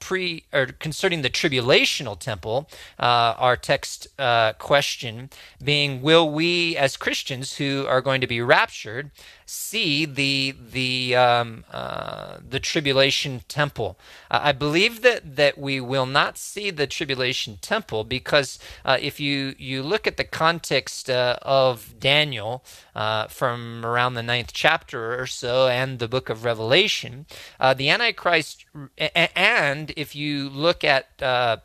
pre 0.00 0.44
or 0.52 0.66
concerning 0.66 1.22
the 1.22 1.30
tribulational 1.30 2.18
temple 2.18 2.68
uh, 2.98 3.34
our 3.38 3.56
text 3.56 4.08
uh, 4.18 4.52
question 4.54 5.30
being 5.62 6.02
Will 6.02 6.30
we, 6.30 6.76
as 6.76 6.96
Christians 6.96 7.56
who 7.56 7.86
are 7.86 8.00
going 8.00 8.20
to 8.20 8.26
be 8.26 8.40
raptured, 8.40 9.10
see 9.46 10.04
the 10.04 10.54
the 10.72 11.16
um, 11.16 11.64
uh, 11.72 12.38
the 12.46 12.60
tribulation 12.60 13.42
temple. 13.48 13.98
Uh, 14.30 14.40
I 14.42 14.52
believe 14.52 15.02
that 15.02 15.36
that 15.36 15.56
we 15.56 15.80
will 15.80 16.06
not 16.06 16.36
see 16.36 16.70
the 16.70 16.86
tribulation 16.86 17.58
temple 17.62 18.04
because 18.04 18.58
uh, 18.84 18.98
if 19.00 19.20
you 19.20 19.54
you 19.58 19.82
look 19.82 20.06
at 20.06 20.16
the 20.16 20.24
context 20.24 21.08
uh, 21.08 21.38
of 21.42 21.94
Daniel 22.00 22.64
uh, 22.94 23.28
from 23.28 23.86
around 23.86 24.14
the 24.14 24.22
ninth 24.22 24.52
chapter 24.52 25.18
or 25.18 25.26
so 25.26 25.68
and 25.68 26.00
the 26.00 26.08
book 26.08 26.28
of 26.28 26.44
Revelation, 26.44 27.26
uh, 27.60 27.72
the 27.72 27.88
Antichrist, 27.88 28.65
and 28.98 29.92
if 29.96 30.14
you 30.14 30.48
look 30.48 30.84
at 30.84 31.08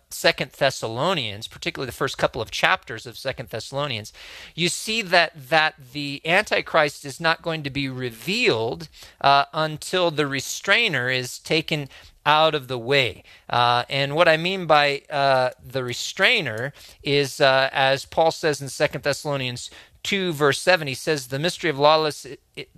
Second 0.10 0.52
Thessalonians, 0.52 1.48
particularly 1.48 1.88
the 1.88 1.92
first 1.92 2.18
couple 2.18 2.42
of 2.42 2.52
chapters 2.52 3.06
of 3.06 3.18
Second 3.18 3.50
Thessalonians, 3.50 4.14
you 4.56 4.70
see 4.70 5.02
that 5.02 5.50
that 5.50 5.76
the 5.94 6.22
Antichrist 6.26 7.06
is 7.06 7.20
not 7.20 7.42
going 7.42 7.64
to 7.64 7.70
be 7.70 7.90
revealed 7.90 8.88
uh, 9.20 9.46
until 9.54 10.12
the 10.12 10.28
restrainer 10.28 11.10
is 11.10 11.40
taken 11.40 11.90
out 12.26 12.54
of 12.54 12.68
the 12.68 12.78
way. 12.78 13.24
Uh, 13.50 13.84
and 13.90 14.16
what 14.16 14.28
I 14.28 14.38
mean 14.38 14.66
by 14.66 15.02
uh, 15.10 15.52
the 15.66 15.84
restrainer 15.84 16.74
is, 17.04 17.42
uh, 17.42 17.70
as 17.72 18.06
Paul 18.06 18.32
says 18.32 18.62
in 18.62 18.70
Second 18.70 19.04
Thessalonians 19.04 19.72
2, 20.04 20.34
verse 20.34 20.60
7, 20.62 20.88
he 20.88 20.94
says, 20.94 21.28
The 21.28 21.40
mystery 21.40 21.70
of 21.70 21.80
lawless, 21.80 22.26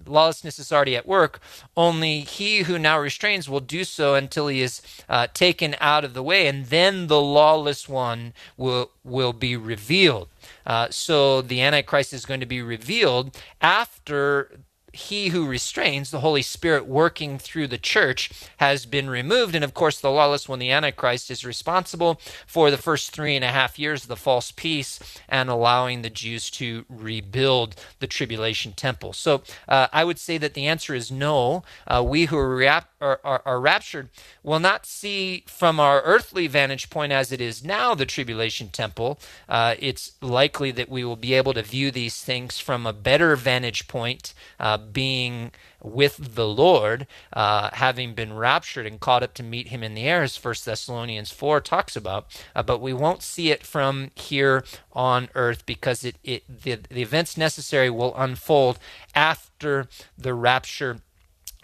lawlessness 0.06 0.60
is 0.60 0.72
already 0.72 0.96
at 0.96 1.08
work. 1.08 1.40
Only 1.76 2.22
he 2.22 2.60
who 2.60 2.78
now 2.78 3.00
restrains 3.00 3.50
will 3.50 3.60
do 3.60 3.84
so 3.84 4.16
until 4.16 4.48
he 4.48 4.62
is 4.62 4.82
uh, 5.10 5.28
taken 5.34 5.76
out 5.80 6.04
of 6.04 6.14
the 6.14 6.24
way, 6.24 6.48
and 6.48 6.66
then 6.68 7.08
the 7.08 7.22
lawless 7.22 7.88
one 7.88 8.34
will, 8.58 8.92
will 9.04 9.34
be 9.34 9.56
revealed. 9.56 10.30
Uh, 10.66 10.88
so 10.90 11.42
the 11.42 11.62
Antichrist 11.62 12.14
is 12.14 12.26
going 12.26 12.40
to 12.40 12.46
be 12.46 12.62
revealed 12.62 13.38
after 13.62 14.60
he 14.94 15.30
who 15.30 15.48
restrains, 15.48 16.12
the 16.12 16.20
Holy 16.20 16.44
Spirit 16.44 16.86
working 16.86 17.40
through 17.40 17.68
the 17.68 17.80
church, 17.80 18.30
has 18.58 18.86
been 18.86 19.10
removed. 19.10 19.56
And 19.56 19.64
of 19.64 19.74
course, 19.74 20.00
the 20.00 20.12
lawless 20.12 20.48
one, 20.48 20.60
the 20.60 20.72
Antichrist, 20.72 21.32
is 21.32 21.44
responsible 21.44 22.22
for 22.46 22.70
the 22.70 22.78
first 22.78 23.12
three 23.12 23.36
and 23.36 23.44
a 23.44 23.50
half 23.50 23.80
years 23.80 24.04
of 24.04 24.08
the 24.08 24.16
false 24.16 24.52
peace 24.52 25.00
and 25.28 25.50
allowing 25.50 26.02
the 26.04 26.12
Jews 26.12 26.52
to 26.52 26.86
rebuild 26.88 27.76
the 28.00 28.08
tribulation 28.08 28.74
temple. 28.74 29.14
So 29.14 29.42
uh, 29.68 29.88
I 29.92 30.04
would 30.04 30.20
say 30.20 30.38
that 30.38 30.54
the 30.54 30.68
answer 30.68 30.94
is 30.94 31.12
no. 31.12 31.64
Uh, 31.88 32.04
we 32.06 32.26
who 32.26 32.38
are, 32.38 32.56
rap- 32.56 32.92
are, 33.02 33.20
are, 33.24 33.42
are 33.46 33.60
raptured 33.60 34.10
will 34.44 34.60
not 34.60 34.86
see 34.86 35.44
from 35.48 35.80
our 35.80 36.02
earthly 36.04 36.46
vantage 36.46 36.90
point 36.92 37.12
as 37.12 37.32
it 37.32 37.42
is 37.42 37.64
now 37.64 37.96
the 37.96 38.06
tribulation 38.06 38.70
temple. 38.70 39.20
Uh, 39.50 39.74
it's 39.80 40.12
likely 40.22 40.70
that 40.72 40.90
we 40.90 41.04
will 41.04 41.16
be 41.16 41.34
able 41.34 41.54
to 41.54 41.64
view 41.64 41.90
these 41.90 42.22
things 42.22 42.60
from 42.60 42.86
a 42.86 42.94
better 42.94 43.36
vantage 43.36 43.88
point 43.88 44.34
uh, 44.60 44.78
being 44.92 45.52
with 45.82 46.36
the 46.36 46.48
Lord, 46.48 47.08
uh, 47.32 47.70
having 47.74 48.14
been 48.14 48.34
raptured 48.34 48.86
and 48.86 49.00
caught 49.00 49.24
up 49.24 49.34
to 49.36 49.44
meet 49.44 49.70
him 49.70 49.84
in 49.84 49.94
the 49.94 50.04
air, 50.04 50.24
as 50.24 50.38
First 50.38 50.66
Thessalonians 50.66 51.32
4 51.32 51.62
talks 51.62 51.96
about. 51.96 52.28
Uh, 52.56 52.64
but 52.64 52.82
we 52.82 52.94
won't 52.94 53.24
see 53.24 53.52
it 53.52 53.66
from 53.66 54.12
here 54.16 54.64
on 54.94 55.30
earth 55.36 55.66
because 55.66 56.04
it, 56.04 56.18
it 56.24 56.44
the, 56.48 56.80
the 56.90 57.02
events 57.02 57.38
necessary 57.38 57.90
will 57.90 58.16
unfold 58.16 58.80
after 59.16 59.88
the 60.18 60.34
rapture 60.34 61.00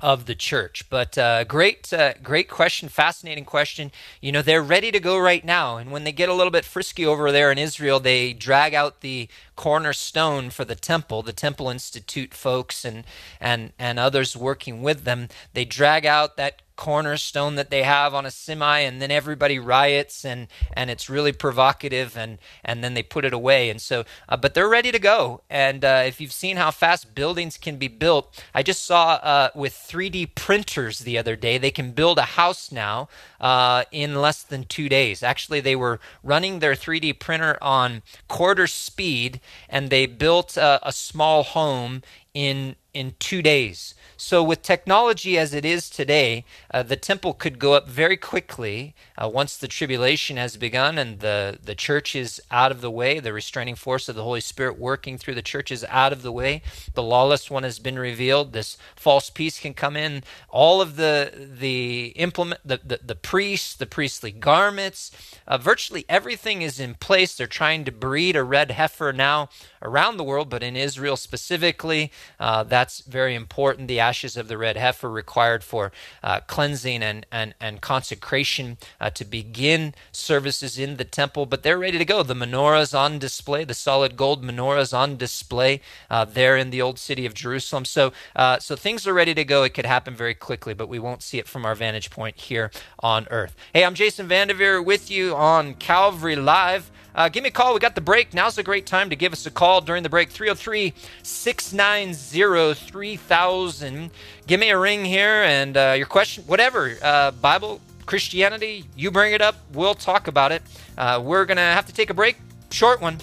of 0.02 0.26
the 0.26 0.36
church. 0.36 0.86
But 0.90 1.18
uh, 1.18 1.44
great, 1.44 1.92
uh, 1.94 2.14
great 2.24 2.50
question, 2.50 2.90
fascinating 2.90 3.46
question. 3.46 3.92
You 4.22 4.32
know, 4.32 4.42
they're 4.42 4.64
ready 4.64 4.92
to 4.92 5.00
go 5.00 5.18
right 5.18 5.44
now, 5.44 5.78
and 5.78 5.92
when 5.92 6.04
they 6.04 6.12
get 6.12 6.30
a 6.30 6.34
little 6.34 6.52
bit 6.52 6.66
frisky 6.66 7.06
over 7.06 7.32
there 7.32 7.52
in 7.52 7.58
Israel, 7.58 8.00
they 8.00 8.34
drag 8.34 8.74
out 8.74 9.02
the 9.02 9.28
cornerstone 9.56 10.50
for 10.50 10.66
the 10.66 10.76
temple. 10.76 11.22
The 11.22 11.34
Temple 11.34 11.70
Institute 11.70 12.34
folks 12.34 12.86
and 12.86 13.04
and 13.40 13.74
and 13.78 14.00
others 14.00 14.36
working 14.38 14.82
with 14.82 15.04
them, 15.04 15.28
they 15.54 15.66
drag 15.66 16.06
out 16.06 16.38
that 16.38 16.62
cornerstone 16.80 17.56
that 17.56 17.70
they 17.70 17.84
have 17.84 18.13
on 18.13 18.26
a 18.26 18.32
semi 18.32 18.80
and 18.80 19.02
then 19.02 19.12
everybody 19.12 19.60
riots 19.60 20.24
and 20.24 20.48
and 20.72 20.89
it's 20.89 21.10
really 21.10 21.34
provocative 21.34 22.18
and 22.18 22.38
and 22.63 22.82
then 22.82 22.94
they 22.94 23.04
put 23.04 23.26
it 23.26 23.34
away. 23.34 23.70
And 23.70 23.82
so 23.82 24.06
uh, 24.30 24.38
but 24.38 24.54
they're 24.54 24.70
ready 24.70 24.92
to 24.94 25.00
go. 25.00 25.42
And 25.50 25.84
uh, 25.84 26.04
if 26.06 26.22
you've 26.22 26.32
seen 26.32 26.56
how 26.56 26.72
fast 26.72 27.13
buildings 27.13 27.58
can 27.58 27.76
be 27.78 27.89
built 27.89 28.42
i 28.54 28.63
just 28.63 28.86
saw 28.86 29.20
uh, 29.34 29.50
with 29.54 29.74
3d 29.74 30.36
printers 30.36 31.00
the 31.00 31.18
other 31.18 31.36
day 31.36 31.58
they 31.58 31.72
can 31.72 31.92
build 31.92 32.18
a 32.18 32.34
house 32.39 32.72
now 32.72 33.10
uh, 33.42 33.84
in 33.92 34.15
less 34.15 34.42
than 34.44 34.63
two 34.63 34.88
days. 34.88 35.22
Actually 35.22 35.60
they 35.60 35.76
were 35.76 36.00
running 36.24 36.60
their 36.60 36.76
3d 36.76 37.20
printer 37.20 37.58
on 37.62 38.02
quarter 38.30 38.68
speed 38.68 39.42
and 39.68 39.89
they 39.89 40.06
built 40.06 40.56
a, 40.56 40.80
a 40.82 40.94
small 40.94 41.44
home 41.44 42.02
in 42.34 42.76
in 42.94 43.13
two 43.20 43.42
days 43.42 43.94
so, 44.21 44.43
with 44.43 44.62
technology 44.62 45.38
as 45.38 45.53
it 45.53 45.63
is 45.63 45.89
today, 45.89 46.43
uh, 46.73 46.84
the 46.84 46.97
temple 46.97 47.34
could 47.34 47.58
go 47.58 47.73
up 47.73 47.88
very 47.88 48.17
quickly 48.17 48.93
uh, 49.17 49.29
once 49.29 49.55
the 49.55 49.69
tribulation 49.69 50.36
has 50.36 50.58
begun 50.58 50.97
and 50.97 51.21
the, 51.21 51.58
the 51.63 51.73
church 51.73 52.17
is 52.17 52.41
out 52.51 52.69
of 52.69 52.82
the 52.82 52.91
way, 52.91 53.21
the 53.21 53.32
restraining 53.32 53.75
force 53.75 54.10
of 54.10 54.17
the 54.17 54.23
Holy 54.23 54.41
Spirit 54.41 54.77
working 54.77 55.17
through 55.17 55.36
the 55.36 55.41
church 55.41 55.71
is 55.71 55.86
out 55.88 56.12
of 56.12 56.21
the 56.21 56.34
way. 56.34 56.62
The 56.95 57.01
lawless 57.01 57.49
one 57.49 57.63
has 57.63 57.79
been 57.79 57.97
revealed. 57.97 58.51
This 58.51 58.77
false 58.93 59.29
peace 59.29 59.58
can 59.58 59.73
come 59.73 59.95
in. 59.95 60.23
All 60.49 60.82
of 60.82 60.97
the 60.97 61.32
the 61.58 62.08
implement 62.17 62.60
the, 62.65 62.82
the, 62.84 62.99
the 63.01 63.15
priests, 63.15 63.73
the 63.73 63.86
priestly 63.86 64.32
garments, 64.32 65.12
uh, 65.47 65.58
virtually 65.58 66.03
everything 66.10 66.62
is 66.62 66.77
in 66.77 66.95
place. 66.95 67.36
They're 67.36 67.47
trying 67.47 67.86
to 67.86 67.91
breed 67.93 68.36
a 68.36 68.43
red 68.43 68.71
heifer 68.71 69.13
now 69.13 69.47
around 69.82 70.17
the 70.17 70.25
world, 70.25 70.49
but 70.49 70.62
in 70.62 70.75
Israel 70.75 71.15
specifically, 71.15 72.12
uh, 72.38 72.63
that's 72.63 72.99
very 72.99 73.34
important. 73.34 73.88
The 73.88 74.09
ashes 74.10 74.36
of 74.36 74.48
the 74.48 74.58
red 74.58 74.76
heifer 74.76 75.10
required 75.10 75.63
for 75.63 75.91
uh, 76.24 76.39
cleansing 76.54 77.04
and, 77.04 77.26
and, 77.32 77.54
and 77.62 77.80
consecration 77.80 78.78
uh, 79.00 79.10
to 79.12 79.24
begin 79.24 79.93
services 80.12 80.80
in 80.80 80.98
the 80.98 81.06
temple, 81.22 81.45
but 81.45 81.62
they're 81.62 81.78
ready 81.78 82.00
to 82.00 82.06
go. 82.06 82.24
The 82.24 82.34
menorahs 82.34 82.98
on 82.98 83.19
display, 83.19 83.63
the 83.65 83.76
solid 83.76 84.17
gold 84.17 84.43
menorahs 84.43 84.98
on 84.98 85.15
display 85.15 85.82
uh, 86.10 86.26
there 86.26 86.58
in 86.58 86.72
the 86.72 86.82
old 86.82 86.98
city 86.98 87.28
of 87.28 87.36
Jerusalem. 87.36 87.86
So, 87.86 88.12
uh, 88.36 88.58
so 88.58 88.76
things 88.76 89.06
are 89.06 89.13
ready 89.13 89.36
to 89.36 89.45
go. 89.45 89.62
It 89.63 89.76
could 89.76 89.86
happen 89.86 90.15
very 90.15 90.34
quickly, 90.34 90.74
but 90.74 90.89
we 90.89 90.98
won't 90.98 91.22
see 91.22 91.38
it 91.38 91.48
from 91.48 91.63
our 91.63 91.76
vantage 91.76 92.10
point 92.10 92.36
here 92.50 92.72
on 93.02 93.28
earth. 93.30 93.56
Hey, 93.74 93.86
I'm 93.86 93.93
Jason 93.93 94.28
Vandeveer 94.28 94.84
with 94.84 95.12
you 95.12 95.36
on 95.36 95.76
Calvary 95.76 96.36
Live. 96.36 96.89
Uh, 97.19 97.27
give 97.27 97.43
me 97.43 97.49
a 97.49 97.51
call. 97.51 97.73
We 97.73 97.82
got 97.82 97.95
the 97.95 98.01
break. 98.01 98.34
Now's 98.34 98.58
a 98.58 98.63
great 98.63 98.86
time 98.86 99.10
to 99.10 99.15
give 99.17 99.34
us 99.34 99.45
a 99.45 99.51
call 99.51 99.82
during 99.82 100.03
the 100.03 100.10
break 100.10 100.29
303 100.29 100.93
690 101.21 102.73
3000. 102.75 104.12
Give 104.47 104.58
me 104.58 104.69
a 104.69 104.79
ring 104.79 105.03
here 105.03 105.43
and 105.43 105.75
uh, 105.75 105.95
your 105.97 106.05
question, 106.05 106.45
whatever, 106.47 106.95
uh, 107.01 107.32
Bible, 107.32 107.82
Christianity, 108.05 108.86
you 108.95 109.12
bring 109.12 109.34
it 109.34 109.41
up. 109.41 109.58
We'll 109.73 109.95
talk 109.95 110.29
about 110.29 110.53
it. 110.53 110.62
Uh, 110.97 111.21
we're 111.21 111.43
going 111.43 111.58
to 111.58 111.62
have 111.62 111.86
to 111.88 111.93
take 111.93 112.10
a 112.10 112.13
break, 112.13 112.38
short 112.71 113.01
one, 113.01 113.17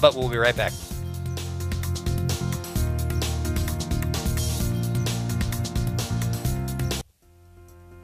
but 0.00 0.14
we'll 0.14 0.30
be 0.30 0.38
right 0.38 0.56
back. 0.56 0.72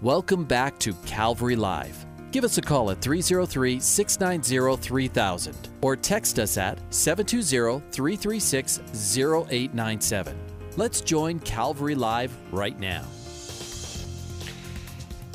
Welcome 0.03 0.45
back 0.45 0.79
to 0.81 0.93
Calvary 1.07 1.57
Live. 1.57 2.08
Give 2.31 2.45
us 2.45 2.59
a 2.59 2.63
call 2.63 2.91
at 2.91 3.01
303 3.01 3.81
690 3.81 4.83
3000 4.83 5.69
or 5.81 5.97
text 5.97 6.39
us 6.39 6.59
at 6.59 6.79
720 6.93 7.83
336 7.91 8.81
0897. 9.17 10.37
Let's 10.77 11.01
join 11.01 11.39
Calvary 11.41 11.95
Live 11.95 12.37
right 12.53 12.79
now. 12.79 13.05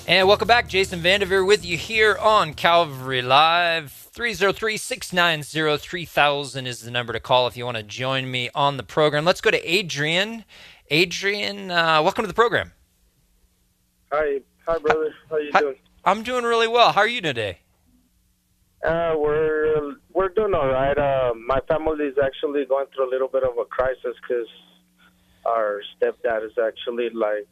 And 0.07 0.27
welcome 0.27 0.47
back. 0.47 0.67
Jason 0.67 0.99
Vandeveer 0.99 1.47
with 1.47 1.65
you 1.65 1.77
here 1.77 2.17
on 2.21 2.53
Calvary 2.53 3.21
Live. 3.21 3.91
303 3.91 4.77
690 4.77 5.77
3000 5.77 6.67
is 6.67 6.81
the 6.81 6.91
number 6.91 7.13
to 7.13 7.19
call 7.19 7.47
if 7.47 7.57
you 7.57 7.65
want 7.65 7.77
to 7.77 7.83
join 7.83 8.29
me 8.29 8.51
on 8.53 8.77
the 8.77 8.83
program. 8.83 9.25
Let's 9.25 9.41
go 9.41 9.49
to 9.49 9.59
Adrian. 9.69 10.45
Adrian, 10.91 11.71
uh, 11.71 12.03
welcome 12.03 12.23
to 12.23 12.27
the 12.27 12.35
program. 12.35 12.73
Hi. 14.11 14.41
Hi, 14.67 14.77
brother. 14.77 15.15
How 15.29 15.37
you 15.37 15.49
Hi. 15.53 15.59
doing? 15.59 15.75
I'm 16.05 16.23
doing 16.23 16.43
really 16.43 16.67
well. 16.67 16.91
How 16.91 17.01
are 17.01 17.07
you 17.07 17.21
today? 17.21 17.59
Uh, 18.83 19.13
we're 19.17 19.95
we're 20.13 20.29
doing 20.29 20.53
all 20.53 20.67
right. 20.67 20.97
Uh, 20.97 21.33
my 21.35 21.61
family 21.61 22.05
is 22.05 22.17
actually 22.21 22.65
going 22.65 22.87
through 22.93 23.09
a 23.09 23.11
little 23.11 23.29
bit 23.29 23.43
of 23.43 23.57
a 23.57 23.63
crisis 23.65 24.15
because 24.21 24.47
our 25.45 25.81
stepdad 25.95 26.45
is 26.45 26.57
actually 26.57 27.09
like 27.09 27.47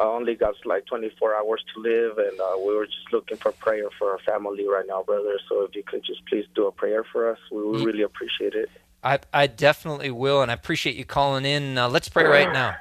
uh, 0.00 0.10
only 0.10 0.34
got 0.34 0.54
like 0.64 0.84
24 0.86 1.36
hours 1.36 1.64
to 1.72 1.80
live, 1.80 2.18
and 2.18 2.40
uh, 2.40 2.56
we 2.58 2.74
were 2.74 2.86
just 2.86 3.12
looking 3.12 3.36
for 3.36 3.52
prayer 3.52 3.88
for 3.96 4.10
our 4.10 4.18
family 4.20 4.66
right 4.66 4.84
now, 4.88 5.04
brother. 5.04 5.38
So 5.48 5.62
if 5.62 5.76
you 5.76 5.84
could 5.84 6.04
just 6.04 6.26
please 6.26 6.46
do 6.56 6.66
a 6.66 6.72
prayer 6.72 7.04
for 7.12 7.30
us, 7.30 7.38
we 7.52 7.62
would 7.62 7.84
really 7.84 8.02
appreciate 8.02 8.54
it. 8.54 8.68
I, 9.04 9.20
I 9.32 9.46
definitely 9.46 10.10
will, 10.10 10.42
and 10.42 10.50
I 10.50 10.54
appreciate 10.54 10.96
you 10.96 11.04
calling 11.04 11.44
in. 11.44 11.78
Uh, 11.78 11.88
let's 11.88 12.08
pray 12.08 12.24
right 12.24 12.52
now. 12.52 12.76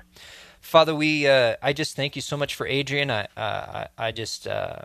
Father, 0.61 0.95
we 0.95 1.27
uh, 1.27 1.57
I 1.61 1.73
just 1.73 1.95
thank 1.95 2.15
you 2.15 2.21
so 2.23 2.37
much 2.37 2.55
for 2.55 2.65
Adrian. 2.65 3.11
I 3.11 3.27
uh, 3.37 3.85
I, 3.97 4.07
I 4.07 4.11
just 4.11 4.47
uh, 4.47 4.79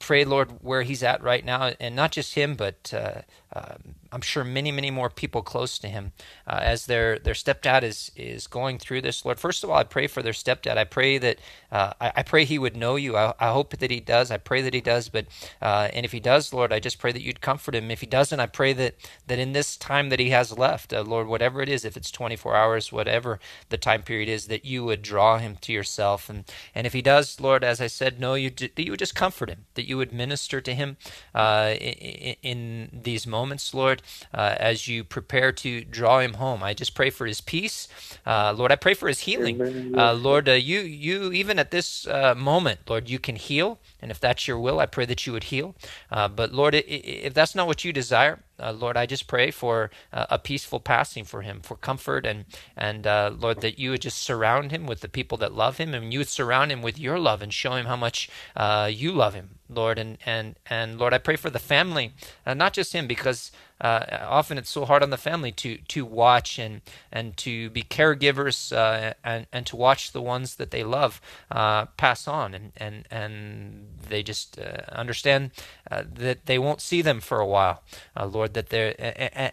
pray, 0.00 0.24
Lord, 0.24 0.50
where 0.62 0.82
he's 0.82 1.04
at 1.04 1.22
right 1.22 1.44
now, 1.44 1.72
and 1.78 1.94
not 1.94 2.10
just 2.10 2.34
him, 2.34 2.56
but 2.56 2.92
uh, 2.92 3.22
uh, 3.52 3.74
I'm 4.12 4.20
sure 4.20 4.44
many, 4.44 4.70
many 4.70 4.90
more 4.90 5.10
people 5.10 5.42
close 5.42 5.78
to 5.80 5.88
him 5.88 6.12
uh, 6.46 6.60
as 6.62 6.86
their 6.86 7.18
their 7.18 7.34
stepdad 7.34 7.82
is 7.82 8.10
is 8.16 8.46
going 8.46 8.78
through 8.78 9.02
this. 9.02 9.24
Lord, 9.24 9.40
first 9.40 9.64
of 9.64 9.70
all, 9.70 9.76
I 9.76 9.84
pray 9.84 10.06
for 10.06 10.22
their 10.22 10.32
stepdad. 10.32 10.76
I 10.76 10.84
pray 10.84 11.18
that 11.18 11.38
uh, 11.70 11.92
I, 12.00 12.12
I, 12.16 12.22
pray 12.22 12.44
he 12.44 12.58
would 12.58 12.76
know 12.76 12.96
you. 12.96 13.16
I, 13.16 13.34
I, 13.38 13.52
hope 13.52 13.76
that 13.76 13.90
he 13.90 14.00
does. 14.00 14.30
I 14.30 14.38
pray 14.38 14.62
that 14.62 14.74
he 14.74 14.80
does. 14.80 15.08
But 15.08 15.26
uh, 15.62 15.88
and 15.92 16.04
if 16.04 16.12
he 16.12 16.20
does, 16.20 16.52
Lord, 16.52 16.72
I 16.72 16.80
just 16.80 16.98
pray 16.98 17.12
that 17.12 17.22
you'd 17.22 17.40
comfort 17.40 17.74
him. 17.74 17.90
If 17.90 18.00
he 18.00 18.06
doesn't, 18.06 18.40
I 18.40 18.46
pray 18.46 18.72
that 18.72 18.94
that 19.26 19.38
in 19.38 19.52
this 19.52 19.76
time 19.76 20.08
that 20.10 20.20
he 20.20 20.30
has 20.30 20.56
left, 20.56 20.92
uh, 20.92 21.02
Lord, 21.02 21.26
whatever 21.26 21.62
it 21.62 21.68
is, 21.68 21.84
if 21.84 21.96
it's 21.96 22.10
24 22.10 22.56
hours, 22.56 22.92
whatever 22.92 23.40
the 23.68 23.78
time 23.78 24.02
period 24.02 24.28
is, 24.28 24.46
that 24.46 24.64
you 24.64 24.84
would 24.84 25.02
draw 25.02 25.38
him 25.38 25.56
to 25.62 25.72
yourself. 25.72 26.28
And 26.28 26.44
and 26.74 26.86
if 26.86 26.92
he 26.92 27.02
does, 27.02 27.40
Lord, 27.40 27.64
as 27.64 27.80
I 27.80 27.88
said, 27.88 28.20
no, 28.20 28.34
you 28.34 28.50
that 28.50 28.78
you 28.78 28.92
would 28.92 29.00
just 29.00 29.14
comfort 29.14 29.48
him. 29.48 29.66
That 29.74 29.88
you 29.88 29.96
would 29.96 30.12
minister 30.12 30.60
to 30.60 30.74
him 30.74 30.96
uh, 31.34 31.74
in, 31.80 32.36
in, 32.42 33.00
these 33.02 33.26
moments, 33.26 33.39
Lord, 33.74 34.02
uh, 34.34 34.54
as 34.58 34.86
you 34.88 35.04
prepare 35.04 35.52
to 35.52 35.84
draw 35.84 36.20
him 36.20 36.34
home. 36.34 36.62
I 36.62 36.74
just 36.74 36.94
pray 36.94 37.10
for 37.10 37.26
his 37.26 37.40
peace, 37.40 37.88
Lord. 38.26 38.72
I 38.72 38.76
pray 38.76 38.94
for 38.94 39.08
his 39.08 39.20
healing, 39.20 39.58
Lord. 39.58 40.48
you 40.48 40.80
you 40.80 41.32
even 41.32 41.58
at 41.58 41.70
this 41.70 42.06
uh, 42.06 42.34
moment, 42.34 42.80
Lord, 42.88 43.08
you 43.08 43.18
can 43.18 43.36
heal. 43.36 43.78
And 44.02 44.10
if 44.10 44.20
that's 44.20 44.48
your 44.48 44.58
will, 44.58 44.80
I 44.80 44.86
pray 44.86 45.06
that 45.06 45.26
you 45.26 45.32
would 45.32 45.44
heal. 45.44 45.74
Uh, 46.10 46.28
but 46.28 46.52
Lord, 46.52 46.74
if 46.74 47.34
that's 47.34 47.54
not 47.54 47.66
what 47.66 47.84
you 47.84 47.92
desire, 47.92 48.40
uh, 48.62 48.72
Lord, 48.72 48.96
I 48.96 49.06
just 49.06 49.26
pray 49.26 49.50
for 49.50 49.90
uh, 50.12 50.26
a 50.30 50.38
peaceful 50.38 50.80
passing 50.80 51.24
for 51.24 51.42
him, 51.42 51.60
for 51.60 51.76
comfort, 51.76 52.26
and 52.26 52.44
and 52.76 53.06
uh, 53.06 53.32
Lord, 53.36 53.60
that 53.60 53.78
you 53.78 53.90
would 53.90 54.02
just 54.02 54.18
surround 54.18 54.70
him 54.70 54.86
with 54.86 55.00
the 55.00 55.08
people 55.08 55.38
that 55.38 55.52
love 55.52 55.78
him, 55.78 55.94
and 55.94 56.12
you 56.12 56.20
would 56.20 56.28
surround 56.28 56.70
him 56.72 56.82
with 56.82 56.98
your 56.98 57.18
love 57.18 57.42
and 57.42 57.52
show 57.52 57.72
him 57.72 57.86
how 57.86 57.96
much 57.96 58.28
uh, 58.56 58.90
you 58.92 59.12
love 59.12 59.34
him, 59.34 59.58
Lord, 59.68 59.98
and 59.98 60.18
and 60.26 60.56
and 60.68 60.98
Lord, 60.98 61.14
I 61.14 61.18
pray 61.18 61.36
for 61.36 61.50
the 61.50 61.58
family, 61.58 62.12
uh, 62.46 62.54
not 62.54 62.72
just 62.72 62.92
him, 62.92 63.06
because 63.06 63.50
uh, 63.80 64.26
often 64.28 64.58
it's 64.58 64.70
so 64.70 64.84
hard 64.84 65.02
on 65.02 65.10
the 65.10 65.16
family 65.16 65.52
to 65.52 65.78
to 65.88 66.04
watch 66.04 66.58
and 66.58 66.80
and 67.10 67.36
to 67.36 67.70
be 67.70 67.82
caregivers 67.82 68.72
uh, 68.72 69.14
and 69.24 69.46
and 69.52 69.66
to 69.66 69.76
watch 69.76 70.12
the 70.12 70.22
ones 70.22 70.56
that 70.56 70.70
they 70.70 70.84
love 70.84 71.20
uh, 71.50 71.86
pass 71.96 72.28
on 72.28 72.54
and 72.54 72.72
and 72.76 73.06
and 73.10 73.88
they 74.08 74.22
just 74.22 74.58
uh, 74.58 74.82
understand 74.92 75.50
uh, 75.90 76.02
that 76.12 76.46
they 76.46 76.58
won't 76.58 76.80
see 76.80 77.02
them 77.02 77.20
for 77.20 77.40
a 77.40 77.46
while, 77.46 77.82
uh, 78.16 78.26
Lord, 78.26 78.54
that 78.54 78.68
they're 78.68 78.94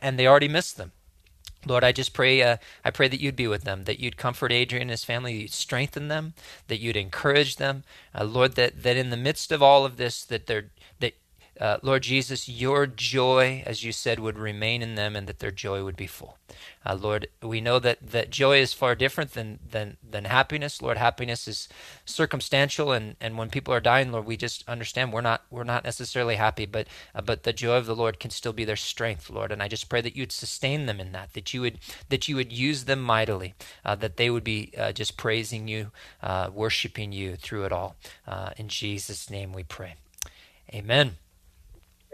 and 0.01 0.19
they 0.19 0.27
already 0.27 0.47
miss 0.47 0.71
them. 0.71 0.91
Lord, 1.65 1.83
I 1.83 1.91
just 1.91 2.13
pray. 2.13 2.41
Uh, 2.41 2.57
I 2.85 2.91
pray 2.91 3.07
that 3.07 3.19
you'd 3.19 3.35
be 3.35 3.47
with 3.47 3.63
them, 3.63 3.83
that 3.85 3.99
you'd 3.99 4.17
comfort 4.17 4.51
Adrian 4.51 4.83
and 4.83 4.91
his 4.91 5.03
family, 5.03 5.41
you'd 5.41 5.51
strengthen 5.51 6.07
them, 6.07 6.33
that 6.67 6.79
you'd 6.79 6.95
encourage 6.95 7.57
them, 7.57 7.83
uh, 8.17 8.23
Lord. 8.23 8.55
That 8.55 8.83
that 8.83 8.97
in 8.97 9.09
the 9.09 9.17
midst 9.17 9.51
of 9.51 9.61
all 9.61 9.85
of 9.85 9.97
this, 9.97 10.23
that 10.25 10.47
they're 10.47 10.69
that 10.99 11.15
uh, 11.59 11.77
Lord 11.81 12.03
Jesus, 12.03 12.47
your 12.47 12.87
joy, 12.87 13.63
as 13.65 13.83
you 13.83 13.91
said, 13.91 14.19
would 14.19 14.37
remain 14.37 14.81
in 14.81 14.95
them 14.95 15.15
and 15.15 15.27
that 15.27 15.39
their 15.39 15.51
joy 15.51 15.83
would 15.83 15.95
be 15.95 16.07
full. 16.07 16.37
Uh, 16.85 16.95
Lord, 16.95 17.27
we 17.41 17.59
know 17.59 17.79
that, 17.79 17.97
that 18.01 18.29
joy 18.29 18.59
is 18.59 18.73
far 18.73 18.95
different 18.95 19.33
than, 19.33 19.59
than, 19.69 19.97
than 20.07 20.25
happiness. 20.25 20.81
Lord, 20.81 20.97
happiness 20.97 21.47
is 21.47 21.67
circumstantial, 22.05 22.91
and, 22.91 23.15
and 23.19 23.37
when 23.37 23.49
people 23.49 23.73
are 23.73 23.79
dying, 23.79 24.11
Lord, 24.11 24.25
we 24.25 24.37
just 24.37 24.67
understand 24.69 25.11
we're 25.11 25.21
not, 25.21 25.43
we're 25.49 25.63
not 25.63 25.83
necessarily 25.83 26.35
happy, 26.35 26.65
but, 26.65 26.87
uh, 27.13 27.21
but 27.21 27.43
the 27.43 27.53
joy 27.53 27.75
of 27.75 27.85
the 27.85 27.95
Lord 27.95 28.19
can 28.19 28.31
still 28.31 28.53
be 28.53 28.63
their 28.63 28.75
strength, 28.75 29.29
Lord. 29.29 29.51
And 29.51 29.61
I 29.61 29.67
just 29.67 29.89
pray 29.89 30.01
that 30.01 30.15
you'd 30.15 30.31
sustain 30.31 30.85
them 30.85 30.99
in 30.99 31.11
that, 31.11 31.33
that 31.33 31.53
you 31.53 31.61
would, 31.61 31.79
that 32.09 32.27
you 32.27 32.35
would 32.37 32.53
use 32.53 32.85
them 32.85 33.01
mightily, 33.01 33.53
uh, 33.83 33.95
that 33.95 34.17
they 34.17 34.29
would 34.29 34.43
be 34.43 34.71
uh, 34.77 34.91
just 34.93 35.17
praising 35.17 35.67
you, 35.67 35.91
uh, 36.23 36.49
worshiping 36.53 37.11
you 37.11 37.35
through 37.35 37.65
it 37.65 37.71
all. 37.71 37.95
in 38.57 38.69
Jesus' 38.69 39.29
name 39.29 39.51
we 39.51 39.63
pray. 39.63 39.95
Amen. 40.73 41.17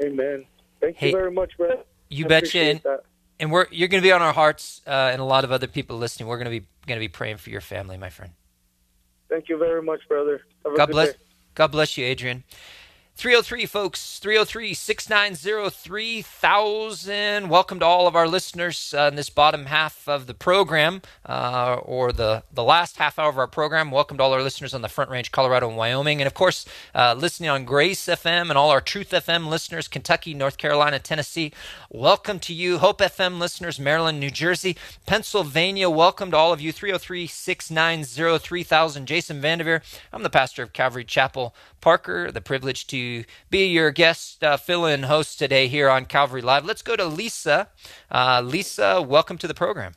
Amen. 0.01 0.45
Thank 0.81 0.97
hey, 0.97 1.07
you 1.07 1.15
very 1.15 1.31
much, 1.31 1.57
brother. 1.57 1.83
You 2.09 2.25
I 2.25 2.27
betcha. 2.27 2.59
And, 2.59 2.81
and, 3.39 3.51
we're 3.51 3.67
you're 3.71 3.87
going 3.87 4.01
to 4.01 4.07
be 4.07 4.11
on 4.11 4.21
our 4.21 4.33
hearts, 4.33 4.81
uh, 4.85 5.09
and 5.11 5.21
a 5.21 5.25
lot 5.25 5.43
of 5.43 5.51
other 5.51 5.67
people 5.67 5.97
listening. 5.97 6.27
We're 6.27 6.37
going 6.37 6.51
to 6.51 6.59
be 6.59 6.65
going 6.85 6.97
to 6.97 7.03
be 7.03 7.07
praying 7.07 7.37
for 7.37 7.49
your 7.49 7.61
family, 7.61 7.97
my 7.97 8.09
friend. 8.09 8.33
Thank 9.29 9.49
you 9.49 9.57
very 9.57 9.81
much, 9.81 10.01
brother. 10.07 10.41
God 10.75 10.91
bless. 10.91 11.13
Day. 11.13 11.19
God 11.55 11.67
bless 11.67 11.97
you, 11.97 12.05
Adrian. 12.05 12.43
303 13.15 13.67
folks. 13.67 14.19
303 14.19 14.73
690 14.73 15.69
3000 15.69 17.47
welcome 17.47 17.79
to 17.79 17.85
all 17.85 18.07
of 18.07 18.15
our 18.15 18.27
listeners 18.27 18.93
uh, 18.97 19.03
in 19.03 19.15
this 19.15 19.29
bottom 19.29 19.67
half 19.67 20.07
of 20.07 20.25
the 20.25 20.33
program 20.33 21.01
uh, 21.25 21.75
or 21.83 22.11
the, 22.11 22.43
the 22.51 22.63
last 22.63 22.97
half 22.97 23.19
hour 23.19 23.29
of 23.29 23.37
our 23.37 23.47
program. 23.47 23.91
Welcome 23.91 24.17
to 24.17 24.23
all 24.23 24.33
our 24.33 24.41
listeners 24.41 24.73
on 24.73 24.81
the 24.81 24.89
front 24.89 25.11
range 25.11 25.31
colorado 25.31 25.67
and 25.67 25.77
wyoming. 25.77 26.21
And 26.21 26.27
of 26.27 26.33
course 26.33 26.65
uh, 26.95 27.13
listening 27.17 27.49
on 27.49 27.65
grace 27.65 28.03
fm 28.07 28.49
and 28.49 28.57
all 28.57 28.71
our 28.71 28.81
truth 28.81 29.11
fm 29.11 29.47
listeners 29.47 29.87
kentucky 29.87 30.33
north 30.33 30.57
carolina 30.57 30.97
tennessee. 30.97 31.53
Welcome 31.91 32.39
to 32.39 32.53
you 32.53 32.79
hope 32.79 32.99
fm 32.99 33.39
listeners 33.39 33.79
maryland 33.79 34.19
new 34.19 34.31
jersey 34.31 34.75
pennsylvania. 35.05 35.89
Welcome 35.89 36.31
to 36.31 36.37
all 36.37 36.51
of 36.51 36.61
you 36.61 36.71
303 36.71 37.27
690 37.27 38.39
3000 38.39 39.05
jason 39.05 39.41
vandeveer 39.41 39.81
i'm 40.11 40.23
the 40.23 40.29
pastor 40.29 40.63
of 40.63 40.73
calvary 40.73 41.05
chapel 41.05 41.53
Parker, 41.83 42.31
the 42.31 42.39
privilege 42.39 42.87
to 42.87 42.97
be 43.49 43.67
your 43.67 43.91
guest 43.91 44.43
uh, 44.43 44.57
fill 44.57 44.85
in 44.85 45.03
host 45.03 45.39
today 45.39 45.67
here 45.67 45.89
on 45.89 46.05
Calvary 46.05 46.41
Live. 46.41 46.65
Let's 46.65 46.81
go 46.81 46.95
to 46.95 47.05
Lisa. 47.05 47.69
Uh, 48.11 48.41
Lisa, 48.43 49.01
welcome 49.01 49.37
to 49.37 49.47
the 49.47 49.53
program. 49.53 49.93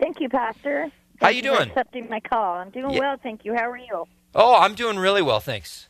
Thank 0.00 0.20
you, 0.20 0.28
Pastor. 0.28 0.90
Thank 1.20 1.22
How 1.22 1.28
you 1.28 1.42
doing? 1.42 1.68
accepting 1.68 2.08
my 2.08 2.20
call. 2.20 2.54
I'm 2.56 2.70
doing 2.70 2.94
yeah. 2.94 3.00
well, 3.00 3.16
thank 3.22 3.44
you. 3.44 3.54
How 3.54 3.70
are 3.70 3.76
you? 3.76 4.04
Oh, 4.34 4.56
I'm 4.56 4.74
doing 4.74 4.96
really 4.98 5.22
well, 5.22 5.40
thanks. 5.40 5.88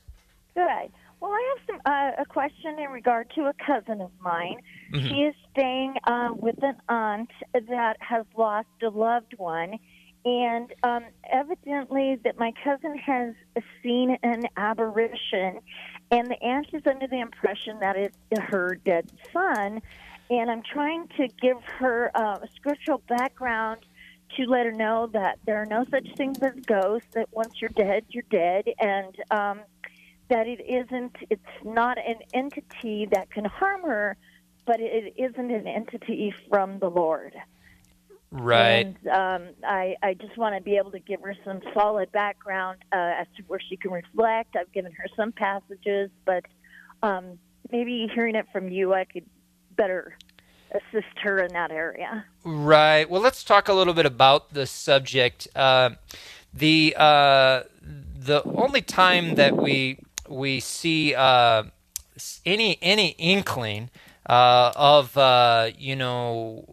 Good. 0.55 0.91
Well, 1.21 1.33
I 1.33 1.55
have 1.57 1.67
some 1.67 1.81
uh, 1.87 2.23
a 2.23 2.27
question 2.27 2.79
in 2.79 2.91
regard 2.91 3.31
to 3.37 3.47
a 3.47 3.55
cousin 3.67 4.03
of 4.03 4.11
mine. 4.21 4.59
Mm-hmm. 4.93 5.09
She 5.09 5.15
is 5.23 5.35
staying 5.53 5.95
uh, 6.05 6.29
with 6.35 6.63
an 6.63 6.77
aunt 6.89 7.31
that 7.55 7.97
has 8.01 8.27
lost 8.37 8.69
a 8.83 8.91
loved 8.91 9.33
one, 9.39 9.79
and 10.27 10.71
um, 10.83 11.05
evidently 11.33 12.19
that 12.25 12.39
my 12.39 12.53
cousin 12.63 12.99
has 12.99 13.35
seen 13.83 14.19
an 14.23 14.43
apparition, 14.59 15.61
and 16.11 16.29
the 16.29 16.43
aunt 16.43 16.69
is 16.73 16.83
under 16.87 17.07
the 17.07 17.21
impression 17.21 17.79
that 17.81 17.97
it's 17.97 18.17
her 18.49 18.77
dead 18.85 19.11
son. 19.33 19.83
And 20.31 20.51
I'm 20.51 20.63
trying 20.63 21.09
to 21.17 21.29
give 21.41 21.63
her 21.79 22.11
uh, 22.15 22.39
a 22.43 22.49
scriptural 22.57 23.03
background 23.09 23.81
to 24.37 24.45
let 24.45 24.67
her 24.67 24.73
know 24.73 25.09
that 25.13 25.39
there 25.45 25.61
are 25.61 25.67
no 25.67 25.85
such 25.91 26.09
things 26.17 26.39
as 26.39 26.55
ghosts. 26.67 27.09
That 27.13 27.29
once 27.33 27.61
you're 27.61 27.71
dead, 27.71 28.05
you're 28.09 28.25
dead, 28.31 28.65
and 28.81 29.15
um, 29.31 29.61
that 30.29 30.47
it 30.47 30.61
isn't. 30.67 31.17
It's 31.31 31.43
not 31.63 31.99
an 31.99 32.17
entity 32.33 33.07
that 33.13 33.31
can 33.31 33.45
harm 33.45 33.83
her, 33.83 34.17
but 34.67 34.81
it 34.81 35.15
isn't 35.17 35.51
an 35.51 35.67
entity 35.67 36.35
from 36.49 36.79
the 36.79 36.89
Lord. 36.89 37.35
Right. 38.37 38.97
And 39.05 39.07
um, 39.07 39.55
I, 39.65 39.95
I 40.03 40.15
just 40.15 40.37
want 40.37 40.57
to 40.57 40.61
be 40.61 40.77
able 40.77 40.91
to 40.91 40.99
give 40.99 41.21
her 41.23 41.37
some 41.45 41.61
solid 41.73 42.11
background 42.11 42.79
uh, 42.93 43.21
as 43.21 43.29
to 43.37 43.45
where 43.47 43.61
she 43.61 43.77
can 43.77 43.93
reflect. 43.93 44.57
I've 44.57 44.73
given 44.73 44.91
her 44.91 45.05
some 45.17 45.31
passages, 45.31 46.11
but 46.25 46.45
um, 47.01 47.39
maybe 47.71 48.11
hearing 48.13 48.35
it 48.35 48.47
from 48.53 48.69
you, 48.71 48.93
I 48.93 49.05
could 49.05 49.25
better 49.77 50.19
assist 50.73 51.17
her 51.23 51.39
in 51.39 51.53
that 51.53 51.71
area. 51.71 52.25
Right. 52.43 53.09
Well, 53.09 53.23
let's 53.23 53.45
talk 53.45 53.69
a 53.69 53.73
little 53.73 53.95
bit 53.95 54.05
about 54.05 54.53
the 54.53 54.67
subject. 54.67 55.47
Uh, 55.55 55.91
the 56.53 56.97
uh, 56.99 57.63
the 58.19 58.43
only 58.45 58.83
time 58.83 59.37
that 59.37 59.57
we 59.57 60.01
we 60.29 60.59
see 60.59 61.15
uh, 61.15 61.63
any 62.45 62.79
any 62.83 63.11
inkling 63.11 63.91
uh, 64.27 64.73
of 64.75 65.17
uh, 65.17 65.71
you 65.79 65.95
know 65.95 66.65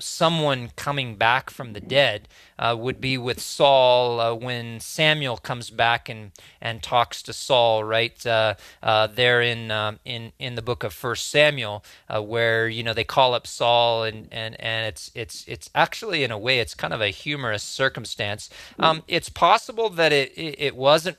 someone 0.00 0.70
coming 0.76 1.16
back 1.16 1.50
from 1.50 1.72
the 1.72 1.80
dead 1.80 2.28
uh, 2.58 2.76
would 2.78 3.00
be 3.00 3.16
with 3.16 3.40
Saul 3.40 4.20
uh, 4.20 4.34
when 4.34 4.80
Samuel 4.80 5.36
comes 5.36 5.70
back 5.70 6.08
and, 6.08 6.32
and 6.60 6.82
talks 6.82 7.22
to 7.22 7.32
Saul, 7.32 7.84
right 7.84 8.26
uh, 8.26 8.54
uh 8.82 9.06
there 9.06 9.40
in 9.40 9.70
um, 9.70 9.98
in 10.04 10.32
in 10.38 10.54
the 10.54 10.62
book 10.62 10.82
of 10.84 10.92
First 10.92 11.28
Samuel, 11.28 11.84
uh, 12.08 12.22
where 12.22 12.68
you 12.68 12.82
know 12.82 12.94
they 12.94 13.04
call 13.04 13.34
up 13.34 13.46
Saul 13.46 14.04
and, 14.04 14.28
and, 14.32 14.60
and 14.60 14.86
it's 14.86 15.10
it's 15.14 15.44
it's 15.46 15.70
actually 15.74 16.24
in 16.24 16.30
a 16.30 16.38
way 16.38 16.58
it's 16.58 16.74
kind 16.74 16.92
of 16.92 17.00
a 17.00 17.08
humorous 17.08 17.62
circumstance. 17.62 18.50
Um, 18.78 19.02
it's 19.08 19.28
possible 19.28 19.90
that 19.90 20.12
it, 20.12 20.32
it, 20.36 20.56
it 20.58 20.76
wasn't 20.76 21.18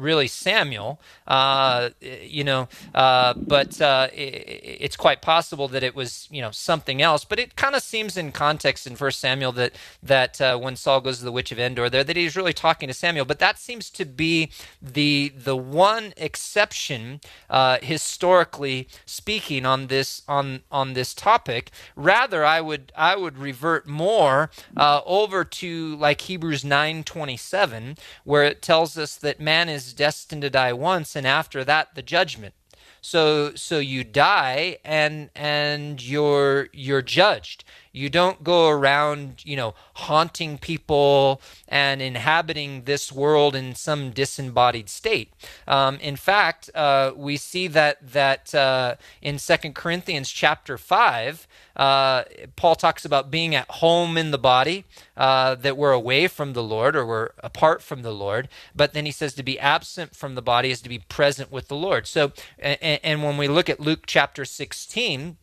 really 0.00 0.26
Samuel, 0.26 1.00
uh, 1.26 1.90
you 2.00 2.44
know, 2.44 2.68
uh, 2.94 3.34
but 3.36 3.80
uh, 3.80 4.08
it, 4.12 4.78
it's 4.80 4.96
quite 4.96 5.22
possible 5.22 5.68
that 5.68 5.82
it 5.82 5.94
was, 5.94 6.28
you 6.30 6.40
know, 6.42 6.50
something 6.50 7.02
else. 7.02 7.24
But 7.24 7.38
it 7.38 7.56
kind 7.56 7.74
of 7.74 7.82
seems 7.82 8.16
in 8.16 8.32
context 8.32 8.86
in 8.86 8.96
First 8.96 9.20
Samuel 9.20 9.52
that 9.52 9.74
that 10.02 10.40
uh, 10.40 10.58
when 10.58 10.76
Saul 10.76 11.00
goes 11.00 11.18
to 11.18 11.24
the 11.24 11.32
witch 11.32 11.52
of 11.52 11.58
Endor, 11.58 11.90
there 11.90 12.04
that 12.04 12.16
he's 12.16 12.36
really 12.36 12.52
talking 12.52 12.88
to 12.88 12.94
Samuel. 12.94 13.24
But 13.24 13.38
that 13.38 13.58
seems 13.58 13.90
to 13.90 14.04
be 14.04 14.50
the 14.80 15.32
the 15.36 15.56
one 15.56 16.12
exception 16.16 17.20
uh, 17.48 17.78
historically 17.82 18.88
speaking 19.06 19.66
on 19.66 19.88
this 19.88 20.22
on 20.28 20.62
on 20.70 20.94
this 20.94 21.14
topic. 21.14 21.70
Rather, 21.96 22.44
I 22.44 22.60
would 22.60 22.92
I 22.96 23.16
would 23.16 23.38
revert 23.38 23.86
more 23.86 24.50
uh, 24.76 25.00
over 25.04 25.44
to 25.44 25.96
like 25.96 26.22
Hebrews 26.22 26.64
nine 26.64 27.04
twenty 27.04 27.36
seven, 27.36 27.96
where 28.24 28.44
it 28.44 28.62
tells 28.62 28.96
us 28.96 29.16
that 29.16 29.40
man 29.40 29.68
is 29.68 29.89
destined 29.92 30.42
to 30.42 30.50
die 30.50 30.72
once, 30.72 31.16
and 31.16 31.26
after 31.26 31.64
that 31.64 31.94
the 31.94 32.02
judgment. 32.02 32.54
So 33.00 33.54
so 33.54 33.78
you 33.78 34.04
die 34.04 34.78
and 34.84 35.30
and 35.34 36.02
you're 36.02 36.68
you're 36.72 37.02
judged. 37.02 37.64
You 37.92 38.08
don't 38.08 38.44
go 38.44 38.68
around, 38.68 39.44
you 39.44 39.56
know, 39.56 39.74
haunting 39.94 40.58
people 40.58 41.40
and 41.66 42.00
inhabiting 42.00 42.84
this 42.84 43.10
world 43.10 43.56
in 43.56 43.74
some 43.74 44.10
disembodied 44.10 44.88
state. 44.88 45.32
Um, 45.66 45.96
in 45.96 46.16
fact, 46.16 46.70
uh, 46.74 47.12
we 47.16 47.36
see 47.36 47.66
that 47.68 48.12
that 48.12 48.54
uh, 48.54 48.94
in 49.20 49.38
Second 49.38 49.74
Corinthians 49.74 50.30
chapter 50.30 50.78
five, 50.78 51.48
uh, 51.74 52.24
Paul 52.54 52.76
talks 52.76 53.04
about 53.04 53.30
being 53.30 53.54
at 53.54 53.68
home 53.68 54.16
in 54.16 54.30
the 54.30 54.38
body, 54.38 54.84
uh, 55.16 55.56
that 55.56 55.76
we're 55.76 55.92
away 55.92 56.28
from 56.28 56.52
the 56.52 56.62
Lord 56.62 56.94
or 56.94 57.04
we're 57.04 57.30
apart 57.38 57.82
from 57.82 58.02
the 58.02 58.12
Lord. 58.12 58.48
But 58.74 58.92
then 58.92 59.04
he 59.04 59.12
says 59.12 59.34
to 59.34 59.42
be 59.42 59.58
absent 59.58 60.14
from 60.14 60.36
the 60.36 60.42
body 60.42 60.70
is 60.70 60.80
to 60.82 60.88
be 60.88 61.00
present 61.00 61.50
with 61.50 61.68
the 61.68 61.76
Lord. 61.76 62.06
So, 62.06 62.32
and, 62.58 63.00
and 63.02 63.24
when 63.24 63.36
we 63.36 63.48
look 63.48 63.68
at 63.68 63.80
Luke 63.80 64.04
chapter 64.06 64.44
sixteen 64.44 65.38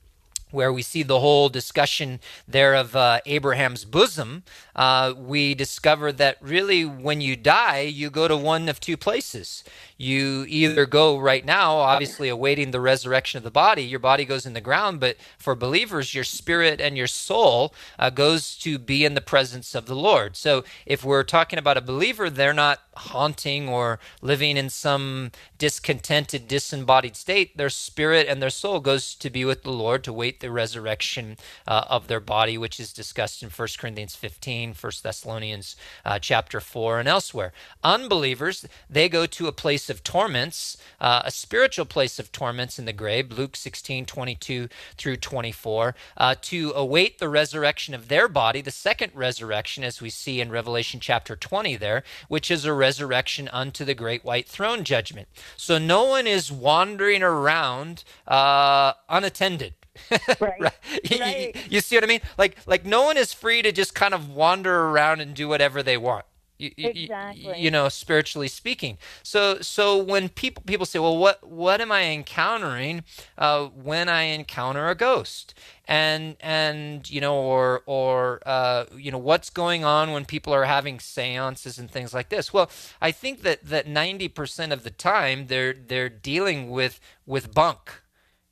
where 0.58 0.74
we 0.74 0.82
see 0.82 1.04
the 1.04 1.20
whole 1.20 1.50
discussion 1.50 2.20
there 2.48 2.74
of 2.74 2.96
uh, 2.96 3.20
Abraham's 3.28 3.86
bosom, 3.86 4.42
uh, 4.76 5.14
we 5.16 5.54
discover 5.54 6.12
that 6.12 6.36
really 6.42 6.84
when 6.84 7.22
you 7.22 7.36
die, 7.36 7.82
you 7.82 8.10
go 8.10 8.28
to 8.28 8.36
one 8.36 8.68
of 8.68 8.80
two 8.80 8.98
places. 8.98 9.64
You 9.98 10.46
either 10.48 10.86
go 10.86 11.18
right 11.18 11.46
now, 11.46 11.78
obviously 11.78 12.30
awaiting 12.30 12.72
the 12.72 12.80
resurrection 12.80 13.38
of 13.38 13.44
the 13.44 13.52
body, 13.52 13.84
your 13.84 14.00
body 14.00 14.26
goes 14.26 14.46
in 14.46 14.54
the 14.54 14.62
ground, 14.62 15.00
but 15.00 15.18
for 15.38 15.56
believers, 15.56 16.14
your 16.14 16.24
spirit 16.24 16.80
and 16.80 16.98
your 16.98 17.08
soul 17.08 17.74
uh, 17.98 18.10
goes 18.10 18.56
to 18.58 18.78
be 18.78 19.06
in 19.06 19.16
the 19.16 19.22
presence 19.22 19.74
of 19.74 19.88
the 19.88 19.96
Lord. 19.96 20.36
So 20.36 20.64
if 20.86 21.04
we're 21.04 21.24
talking 21.24 21.58
about 21.60 21.78
a 21.78 21.82
believer, 21.82 22.30
they're 22.30 22.54
not 22.54 22.82
haunting 22.96 23.70
or 23.70 24.00
living 24.22 24.58
in 24.58 24.70
some 24.70 25.32
discontented, 25.58 26.48
disembodied 26.48 27.16
state. 27.16 27.58
Their 27.58 27.70
spirit 27.70 28.28
and 28.28 28.42
their 28.42 28.50
soul 28.50 28.80
goes 28.80 29.16
to 29.16 29.30
be 29.30 29.46
with 29.46 29.64
the 29.64 29.72
Lord 29.72 30.04
to 30.04 30.14
wait 30.14 30.40
the 30.40 30.52
resurrection 30.52 31.38
uh, 31.68 31.86
of 31.90 32.08
their 32.08 32.20
body, 32.20 32.58
which 32.58 32.80
is 32.80 32.94
discussed 32.94 33.44
in 33.44 33.50
1 33.50 33.68
Corinthians 33.78 34.16
15, 34.16 34.74
1 34.74 34.92
Thessalonians 35.02 35.76
uh, 36.06 36.20
chapter 36.20 36.60
4, 36.60 37.00
and 37.00 37.10
elsewhere. 37.10 37.54
Unbelievers, 37.84 38.66
they 38.90 39.10
go 39.10 39.26
to 39.26 39.48
a 39.48 39.52
place 39.52 39.87
of 39.90 40.04
torments, 40.04 40.78
uh, 41.00 41.22
a 41.26 41.32
spiritual 41.32 41.86
place 41.86 42.20
of 42.20 42.32
torments 42.32 42.80
in 42.80 42.86
the 42.86 42.94
grave, 42.94 43.32
Luke 43.32 43.56
16, 43.56 44.06
22 44.06 44.70
through 44.98 45.18
24, 45.18 45.96
uh, 46.18 46.36
to 46.42 46.72
await 46.76 47.20
the 47.20 47.30
resurrection 47.30 47.94
of 47.94 48.08
their 48.08 48.28
body, 48.28 48.62
the 48.62 48.72
second 48.72 49.12
resurrection, 49.16 49.84
as 49.84 50.02
we 50.02 50.10
see 50.10 50.42
in 50.42 50.50
Revelation 50.50 51.00
chapter 51.00 51.36
20 51.36 51.76
there, 51.78 52.04
which 52.28 52.52
is 52.52 52.66
a 52.66 52.74
resurrection 52.74 53.50
unto 53.52 53.86
the 53.86 53.96
great 53.96 54.24
white 54.24 54.48
throne 54.48 54.84
judgment. 54.84 55.28
So 55.56 55.78
no 55.78 56.04
one 56.04 56.28
is 56.28 56.52
wandering 56.52 57.24
around 57.24 58.04
uh, 58.28 58.94
unattended. 59.10 59.74
Right. 60.40 60.62
right. 60.62 61.56
You, 61.56 61.62
you, 61.70 61.82
see 61.82 61.96
what 61.96 62.04
I 62.04 62.08
mean? 62.08 62.22
Like 62.38 62.58
like 62.68 62.86
no 62.86 63.04
one 63.04 63.18
is 63.18 63.34
free 63.34 63.64
to 63.64 63.72
just 63.72 63.96
kind 63.96 64.14
of 64.14 64.30
wander 64.30 64.90
around 64.90 65.22
and 65.22 65.34
do 65.34 65.48
whatever 65.48 65.82
they 65.82 65.98
want. 65.98 66.26
You, 66.60 66.72
exactly. 66.78 67.44
You, 67.44 67.66
you, 67.66 67.72
know, 67.72 67.88
spiritually 67.90 68.48
speaking. 68.48 68.98
So, 69.22 69.60
so 69.62 69.98
when 69.98 70.30
people 70.30 70.64
people 70.66 70.86
say, 70.86 71.00
"Well, 71.00 71.18
what 71.18 71.48
what 71.48 71.82
am 71.82 71.92
I 71.92 72.06
encountering 72.06 73.04
uh, 73.38 73.66
when 73.66 74.10
I 74.10 74.24
encounter 74.24 74.88
a 74.88 74.96
ghost?" 74.96 75.54
and 75.88 76.36
and 76.42 77.10
you 77.10 77.22
know, 77.22 77.36
or 77.36 77.82
or 77.86 78.42
uh, 78.46 78.86
you 78.96 79.12
know, 79.12 79.18
what's 79.18 79.50
going 79.50 79.86
on 79.86 80.12
when 80.12 80.26
people 80.26 80.54
are 80.54 80.66
having 80.66 81.00
seances 81.00 81.78
and 81.78 81.90
things 81.90 82.14
like 82.14 82.30
this? 82.30 82.52
Well, 82.52 82.70
I 83.02 83.12
think 83.12 83.42
that 83.44 83.66
that 83.66 83.88
ninety 83.88 84.28
percent 84.28 84.74
of 84.74 84.84
the 84.84 84.90
time 84.90 85.48
they're 85.48 85.74
they're 85.74 86.10
dealing 86.10 86.70
with 86.70 87.00
with 87.26 87.54
bunk. 87.54 88.02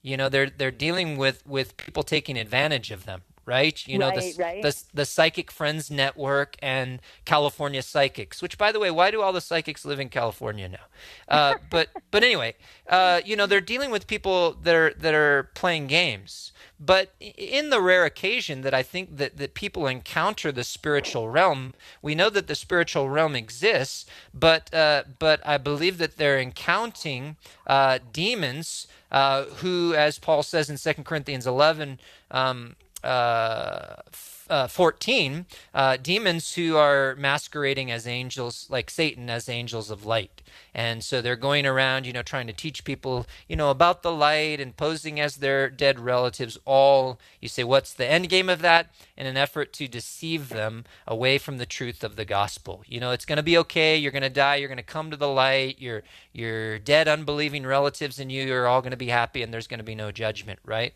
You 0.01 0.17
know, 0.17 0.29
they're 0.29 0.49
they're 0.49 0.71
dealing 0.71 1.17
with 1.17 1.45
with 1.45 1.75
people 1.77 2.03
taking 2.03 2.37
advantage 2.37 2.91
of 2.91 3.05
them, 3.05 3.23
right? 3.45 3.85
You 3.87 3.99
know, 3.99 4.09
right, 4.09 4.35
the, 4.35 4.43
right. 4.43 4.61
the 4.61 4.83
the 4.93 5.05
Psychic 5.05 5.51
Friends 5.51 5.91
Network 5.91 6.55
and 6.61 6.99
California 7.25 7.81
Psychics. 7.81 8.41
Which, 8.41 8.57
by 8.57 8.71
the 8.71 8.79
way, 8.79 8.91
why 8.91 9.11
do 9.11 9.21
all 9.21 9.33
the 9.33 9.41
psychics 9.41 9.85
live 9.85 9.99
in 9.99 10.09
California 10.09 10.67
now? 10.67 10.85
Uh, 11.27 11.55
but 11.69 11.89
but 12.11 12.23
anyway, 12.23 12.55
uh, 12.89 13.21
you 13.25 13.35
know, 13.35 13.45
they're 13.45 13.61
dealing 13.61 13.91
with 13.91 14.07
people 14.07 14.53
that 14.63 14.75
are 14.75 14.93
that 14.97 15.13
are 15.13 15.49
playing 15.53 15.87
games. 15.87 16.51
But 16.77 17.13
in 17.19 17.69
the 17.69 17.81
rare 17.81 18.03
occasion 18.03 18.61
that 18.61 18.73
I 18.73 18.83
think 18.83 19.15
that, 19.15 19.37
that 19.37 19.53
people 19.53 19.87
encounter 19.87 20.51
the 20.51 20.65
spiritual 20.65 21.29
realm, 21.29 21.73
we 22.01 22.15
know 22.15 22.29
that 22.29 22.47
the 22.47 22.55
spiritual 22.55 23.09
realm 23.09 23.33
exists, 23.33 24.05
but 24.33 24.73
uh, 24.73 25.03
but 25.19 25.45
I 25.45 25.57
believe 25.57 25.97
that 25.99 26.17
they're 26.17 26.39
encountering 26.39 27.37
uh, 27.65 27.99
demons 28.11 28.87
uh, 29.11 29.45
who, 29.45 29.93
as 29.93 30.19
Paul 30.19 30.43
says 30.43 30.69
in 30.69 30.77
2 30.77 31.03
Corinthians 31.03 31.47
11, 31.47 31.99
um, 32.31 32.75
uh, 33.05 34.01
uh, 34.49 34.67
14 34.67 35.45
uh, 35.73 35.97
demons 35.97 36.53
who 36.53 36.75
are 36.75 37.15
masquerading 37.15 37.89
as 37.91 38.05
angels 38.05 38.67
like 38.69 38.89
satan 38.89 39.29
as 39.29 39.49
angels 39.49 39.89
of 39.89 40.05
light. 40.05 40.41
And 40.73 41.03
so 41.03 41.21
they're 41.21 41.35
going 41.35 41.65
around 41.65 42.05
you 42.05 42.13
know 42.13 42.21
trying 42.21 42.47
to 42.47 42.53
teach 42.53 42.83
people 42.83 43.25
you 43.47 43.55
know 43.55 43.69
about 43.69 44.03
the 44.03 44.11
light 44.11 44.59
and 44.59 44.77
posing 44.77 45.19
as 45.19 45.37
their 45.37 45.69
dead 45.69 45.99
relatives 45.99 46.57
all 46.65 47.19
you 47.41 47.47
say 47.47 47.63
what's 47.63 47.93
the 47.93 48.07
end 48.07 48.29
game 48.29 48.49
of 48.49 48.61
that? 48.61 48.93
In 49.17 49.25
an 49.25 49.37
effort 49.37 49.73
to 49.73 49.87
deceive 49.87 50.49
them 50.49 50.85
away 51.07 51.37
from 51.37 51.57
the 51.57 51.65
truth 51.65 52.03
of 52.03 52.15
the 52.15 52.25
gospel. 52.25 52.83
You 52.85 52.99
know 52.99 53.11
it's 53.11 53.25
going 53.25 53.37
to 53.37 53.43
be 53.43 53.57
okay 53.59 53.97
you're 53.97 54.11
going 54.11 54.21
to 54.21 54.29
die 54.29 54.57
you're 54.57 54.69
going 54.69 54.77
to 54.77 54.83
come 54.83 55.11
to 55.11 55.17
the 55.17 55.29
light 55.29 55.81
your 55.81 56.03
your 56.33 56.77
dead 56.79 57.07
unbelieving 57.07 57.65
relatives 57.65 58.19
and 58.19 58.31
you 58.31 58.53
are 58.53 58.67
all 58.67 58.81
going 58.81 58.91
to 58.91 58.97
be 58.97 59.09
happy 59.09 59.41
and 59.41 59.53
there's 59.53 59.67
going 59.67 59.79
to 59.79 59.83
be 59.83 59.95
no 59.95 60.11
judgment 60.11 60.59
right 60.63 60.93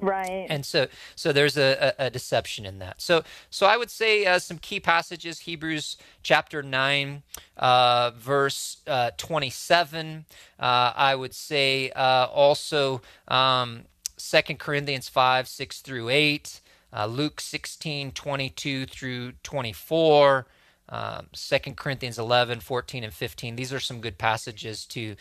Right. 0.00 0.46
And 0.48 0.64
so, 0.64 0.88
so 1.14 1.32
there's 1.32 1.56
a, 1.56 1.94
a, 1.98 2.10
deception 2.10 2.64
in 2.64 2.78
that. 2.78 3.00
So, 3.00 3.22
so 3.50 3.66
I 3.66 3.76
would 3.76 3.90
say 3.90 4.24
uh, 4.24 4.38
some 4.38 4.58
key 4.58 4.80
passages: 4.80 5.40
Hebrews 5.40 5.96
chapter 6.22 6.62
nine, 6.62 7.22
uh, 7.56 8.12
verse 8.16 8.78
uh, 8.86 9.10
twenty-seven. 9.16 10.24
Uh, 10.58 10.92
I 10.96 11.14
would 11.14 11.34
say 11.34 11.90
uh, 11.90 12.26
also 12.26 13.02
um, 13.28 13.84
Second 14.16 14.58
Corinthians 14.58 15.08
five, 15.08 15.46
six 15.48 15.80
through 15.80 16.08
eight. 16.08 16.60
Uh, 16.92 17.06
Luke 17.06 17.40
16, 17.40 18.10
22 18.10 18.84
through 18.84 19.32
24. 19.44 20.46
Um, 20.88 21.28
2 21.32 21.74
Corinthians 21.74 22.18
11, 22.18 22.58
14, 22.58 23.04
and 23.04 23.14
15. 23.14 23.54
These 23.54 23.72
are 23.72 23.78
some 23.78 24.00
good 24.00 24.18
passages 24.18 24.84
to 24.86 25.14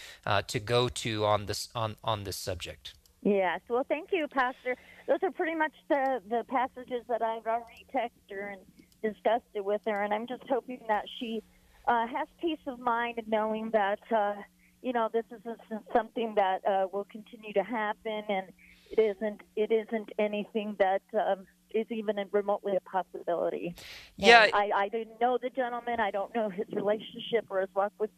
to 0.48 0.60
go 0.60 0.90
to 0.90 1.26
on 1.26 1.46
this 1.46 1.70
on 1.76 1.96
on 2.04 2.24
this 2.24 2.38
subject. 2.38 2.96
Yes. 3.22 3.60
Well, 3.68 3.86
thank 3.88 4.10
you, 4.12 4.28
Pastor. 4.28 4.76
Those 5.08 5.20
are 5.24 5.32
pretty 5.32 5.56
much 5.56 5.74
the, 5.90 6.22
the 6.30 6.46
passages 6.48 7.04
that 7.10 7.22
I've 7.22 7.46
already 7.46 7.86
texted 7.94 8.32
her 8.32 8.50
and 8.50 8.62
discussed 9.04 9.50
it 9.54 9.64
with 9.64 9.82
her. 9.86 10.04
And 10.04 10.14
I'm 10.14 10.28
just 10.28 10.44
hoping 10.50 10.80
that 10.88 11.06
she 11.20 11.44
uh, 11.88 12.08
has 12.08 12.28
peace 12.40 12.60
of 12.68 12.80
mind 12.80 13.22
knowing 13.28 13.72
that, 13.72 14.00
uh, 14.16 14.36
you 14.82 14.94
know, 14.94 15.10
this 15.12 15.26
isn't 15.32 15.60
something 15.94 16.36
that 16.36 16.66
uh, 16.66 16.88
will 16.92 17.08
continue 17.12 17.52
to 17.54 17.64
happen 17.64 18.24
and 18.30 18.48
it 18.92 19.00
isn't, 19.00 19.42
it 19.56 19.72
isn't 19.72 20.10
anything 20.18 20.76
that 20.80 21.02
um, 21.14 21.46
is 21.72 21.86
even 21.90 22.16
remotely 22.32 22.76
a 22.76 22.80
possibility. 22.80 23.76
Yeah. 24.16 24.48
I, 24.54 24.72
I 24.74 24.90
didn't 24.90 25.20
know 25.20 25.38
the 25.42 25.50
gentleman. 25.50 26.00
I 26.00 26.12
don't 26.12 26.34
know 26.34 26.50
his 26.50 26.66
relationship 26.72 27.46
or 27.50 27.62
his 27.62 27.70
walk 27.76 27.92
with 28.00 28.10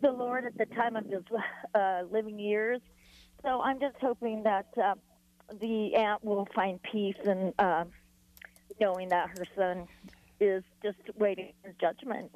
the 0.00 0.10
Lord 0.10 0.46
at 0.46 0.56
the 0.56 0.66
time 0.74 0.96
of 0.96 1.04
his 1.04 1.22
uh, 1.74 2.02
living 2.10 2.38
years 2.38 2.80
so 3.42 3.60
I'm 3.60 3.80
just 3.80 3.96
hoping 4.00 4.42
that 4.44 4.66
uh, 4.82 4.94
the 5.60 5.94
aunt 5.94 6.24
will 6.24 6.48
find 6.54 6.80
peace 6.82 7.16
in 7.24 7.52
uh, 7.58 7.84
knowing 8.80 9.08
that 9.10 9.30
her 9.38 9.44
son 9.56 9.86
is 10.40 10.62
just 10.82 10.98
waiting 11.18 11.52
for 11.62 11.74
judgment. 11.80 12.30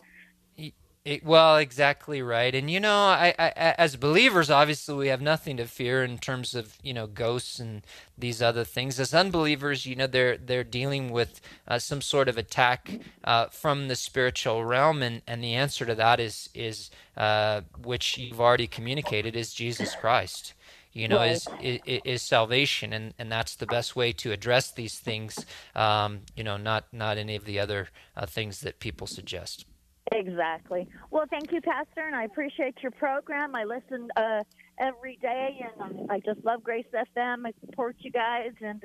It, 1.07 1.25
well, 1.25 1.59
exactly 1.59 2.21
right. 2.21 2.53
And 2.53 2.69
you 2.69 2.81
know, 2.81 2.93
I, 2.93 3.33
I, 3.39 3.51
as 3.79 3.95
believers, 3.95 4.51
obviously, 4.51 4.97
we 4.97 5.07
have 5.07 5.21
nothing 5.21 5.57
to 5.59 5.67
fear 5.67 6.03
in 6.03 6.19
terms 6.19 6.53
of 6.53 6.79
you 6.83 6.93
know 6.93 7.07
ghosts 7.07 7.61
and 7.61 7.87
these 8.19 8.43
other 8.43 8.65
things. 8.65 8.99
As 8.99 9.15
unbelievers, 9.15 9.87
you 9.87 9.95
know, 9.95 10.09
they're 10.09 10.37
they're 10.37 10.65
dealing 10.65 11.13
with 11.13 11.41
uh, 11.69 11.79
some 11.79 12.01
sort 12.01 12.29
of 12.29 12.37
attack 12.37 12.99
uh, 13.23 13.47
from 13.47 13.87
the 13.87 13.95
spiritual 13.95 14.65
realm, 14.65 15.01
and, 15.01 15.23
and 15.29 15.45
the 15.45 15.55
answer 15.55 15.87
to 15.87 15.95
that 15.95 16.19
is 16.19 16.49
is 16.55 16.91
uh, 17.17 17.61
which 17.85 18.19
you've 18.19 18.41
already 18.41 18.67
communicated 18.67 19.37
is 19.37 19.55
Jesus 19.55 19.95
Christ 19.95 20.55
you 20.97 21.09
know, 21.09 21.19
right. 21.19 21.33
is, 21.33 21.47
is, 21.63 22.01
is 22.05 22.23
salvation, 22.23 22.93
and 22.95 23.13
and 23.19 23.31
that's 23.31 23.57
the 23.57 23.67
best 23.67 23.95
way 23.95 24.13
to 24.13 24.33
address 24.33 24.73
these 24.73 24.99
things. 24.99 25.45
Um, 25.75 26.21
you 26.35 26.43
know, 26.43 26.57
not 26.57 26.87
not 26.93 27.19
any 27.19 27.37
of 27.37 27.45
the 27.45 27.59
other 27.59 27.89
uh, 28.17 28.25
things 28.25 28.61
that 28.61 28.81
people 28.81 29.07
suggest. 29.07 29.67
Exactly. 30.13 30.89
Well, 31.11 31.27
thank 31.29 31.53
you, 31.53 31.61
Pastor, 31.61 32.07
and 32.07 32.17
I 32.17 32.25
appreciate 32.25 32.77
your 32.83 32.93
program. 32.93 33.55
I 33.55 33.65
listen 33.65 34.09
uh, 34.17 34.45
every 34.79 35.19
day, 35.21 35.67
and 35.79 36.11
I 36.11 36.21
just 36.21 36.43
love 36.45 36.63
Grace 36.63 36.87
FM. 36.95 37.47
I 37.47 37.53
support 37.61 37.97
you 37.99 38.11
guys, 38.11 38.53
and 38.63 38.83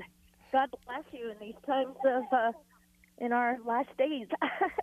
God 0.51 0.69
bless 0.85 1.05
you 1.11 1.31
in 1.31 1.37
these 1.39 1.55
times 1.65 1.95
of 2.05 2.23
uh, 2.33 2.51
in 3.21 3.31
our 3.31 3.59
last 3.65 3.95
days. 3.97 4.27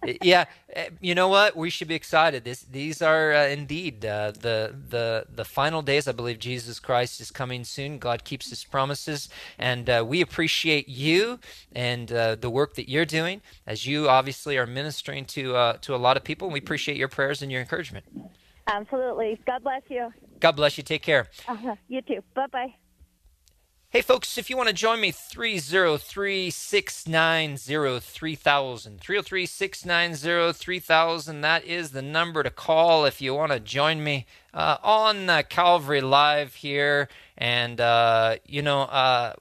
yeah, 0.23 0.45
eh, 0.73 0.91
you 1.01 1.15
know 1.15 1.29
what? 1.29 1.57
We 1.57 1.71
should 1.71 1.89
be 1.89 1.97
excited. 1.97 2.45
This, 2.45 2.61
these 2.61 3.03
are 3.03 3.33
uh, 3.33 3.49
indeed 3.49 4.07
uh, 4.07 4.31
the 4.31 4.75
the 4.89 5.27
the 5.29 5.45
final 5.45 5.83
days. 5.83 6.07
I 6.07 6.13
believe 6.13 6.39
Jesus 6.39 6.79
Christ 6.79 7.21
is 7.21 7.31
coming 7.31 7.65
soon. 7.65 7.99
God 7.99 8.25
keeps 8.25 8.49
His 8.51 8.65
promises, 8.65 9.29
and 9.59 9.91
uh, 9.91 10.05
we 10.07 10.21
appreciate 10.21 10.89
you 10.89 11.41
and 11.73 12.11
uh, 12.13 12.37
the 12.37 12.49
work 12.49 12.77
that 12.77 12.89
you're 12.89 13.05
doing, 13.05 13.43
as 13.67 13.87
you 13.87 14.09
obviously 14.09 14.57
are 14.57 14.67
ministering 14.67 15.25
to 15.27 15.57
uh, 15.57 15.73
to 15.83 15.95
a 15.95 16.01
lot 16.07 16.17
of 16.17 16.23
people. 16.23 16.47
And 16.47 16.53
we 16.53 16.61
appreciate 16.61 16.97
your 16.97 17.09
prayers 17.09 17.43
and 17.43 17.51
your 17.51 17.61
encouragement. 17.61 18.07
Absolutely. 18.69 19.41
God 19.47 19.65
bless 19.65 19.83
you. 19.89 20.13
God 20.39 20.53
bless 20.53 20.79
you. 20.79 20.85
Take 20.85 21.03
care. 21.03 21.27
Uh-huh. 21.49 21.75
You 21.89 22.03
too. 22.03 22.23
Bye 22.35 22.47
bye. 22.53 22.75
Hey, 23.91 24.03
folks, 24.03 24.37
if 24.37 24.51
you 24.51 24.57
want 24.59 24.69
to 24.69 24.75
join 24.75 25.01
me, 25.01 25.11
303 25.11 26.51
690 26.51 28.01
3000. 28.01 29.01
303 29.01 29.47
690 29.47 30.53
3000. 30.53 31.41
That 31.41 31.65
is 31.65 31.93
the 31.93 32.03
number 32.03 32.43
to 32.43 32.51
call 32.51 33.07
if 33.07 33.23
you 33.23 33.33
want 33.35 33.53
to 33.53 33.61
join 33.61 34.05
me 34.05 34.27
uh, 34.53 34.77
on 34.83 35.31
uh, 35.31 35.41
Calvary 35.49 36.03
Live 36.03 36.57
here. 36.57 37.09
And, 37.39 37.81
uh, 37.81 38.37
you 38.45 38.61
know, 38.61 38.83
uh, 38.83 39.33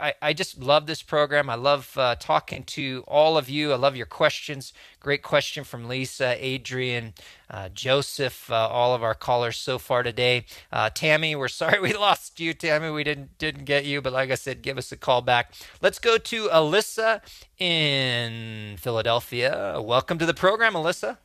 I, 0.00 0.14
I 0.20 0.32
just 0.32 0.58
love 0.58 0.86
this 0.86 1.02
program. 1.02 1.48
I 1.48 1.54
love 1.54 1.96
uh, 1.96 2.16
talking 2.18 2.64
to 2.64 3.04
all 3.06 3.38
of 3.38 3.48
you. 3.48 3.72
I 3.72 3.76
love 3.76 3.96
your 3.96 4.06
questions. 4.06 4.72
Great 5.00 5.22
question 5.22 5.64
from 5.64 5.88
Lisa, 5.88 6.36
Adrian, 6.44 7.14
uh, 7.48 7.68
Joseph, 7.68 8.50
uh, 8.50 8.54
all 8.54 8.94
of 8.94 9.02
our 9.02 9.14
callers 9.14 9.56
so 9.56 9.78
far 9.78 10.02
today. 10.02 10.46
Uh, 10.72 10.90
Tammy, 10.92 11.36
we're 11.36 11.48
sorry 11.62 11.80
we 11.80 11.92
lost 11.92 12.40
you, 12.40 12.54
Tammy. 12.54 12.90
We 12.90 13.04
didn't 13.04 13.38
didn't 13.38 13.64
get 13.64 13.84
you, 13.84 14.02
but 14.02 14.12
like 14.12 14.30
I 14.30 14.34
said, 14.34 14.62
give 14.62 14.78
us 14.78 14.90
a 14.92 14.96
call 14.96 15.22
back. 15.22 15.52
Let's 15.80 15.98
go 15.98 16.18
to 16.18 16.48
Alyssa 16.48 17.20
in 17.58 18.76
Philadelphia. 18.78 19.80
Welcome 19.80 20.18
to 20.18 20.26
the 20.26 20.34
program, 20.34 20.74
Alyssa. 20.74 21.18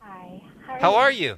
Hi. 0.00 0.42
How 0.66 0.72
are, 0.72 0.80
How 0.80 0.94
are 0.94 1.10
you? 1.10 1.36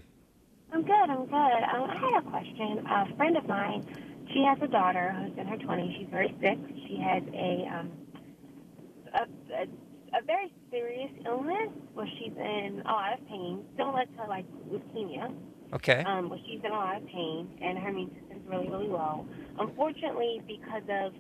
I'm 0.73 0.83
good. 0.83 0.93
I'm 0.93 1.27
good. 1.27 1.35
Um, 1.35 1.91
I 1.91 1.97
had 1.97 2.23
a 2.27 2.31
question. 2.31 2.87
A 2.87 3.17
friend 3.17 3.37
of 3.37 3.47
mine 3.47 3.87
she 4.33 4.45
has 4.45 4.59
a 4.63 4.69
daughter 4.69 5.15
who's 5.19 5.39
in 5.39 5.47
her 5.47 5.57
20s. 5.57 5.99
She's 5.99 6.09
very 6.11 6.35
sick. 6.41 6.59
She 6.89 6.97
has 7.03 7.23
a 7.35 7.69
um, 7.73 7.91
a, 9.15 9.23
a, 9.55 9.65
a 10.19 10.25
very 10.27 10.53
serious 10.71 11.11
illness 11.27 11.69
where 11.95 12.09
she's 12.19 12.33
in 12.37 12.83
a 12.85 12.93
lot 12.93 13.13
of 13.19 13.27
pain, 13.29 13.65
similar 13.77 14.05
to 14.05 14.25
like 14.29 14.47
leukemia. 14.71 15.35
Okay. 15.75 16.05
Um, 16.07 16.29
where 16.29 16.39
she's 16.47 16.61
in 16.63 16.71
a 16.71 16.75
lot 16.75 16.99
of 16.99 17.07
pain 17.07 17.49
and 17.63 17.79
her 17.79 17.89
immune 17.89 18.11
system's 18.21 18.47
really, 18.47 18.69
really 18.69 18.89
low. 18.89 19.27
Unfortunately, 19.59 20.43
because 20.47 20.83
of 20.83 21.15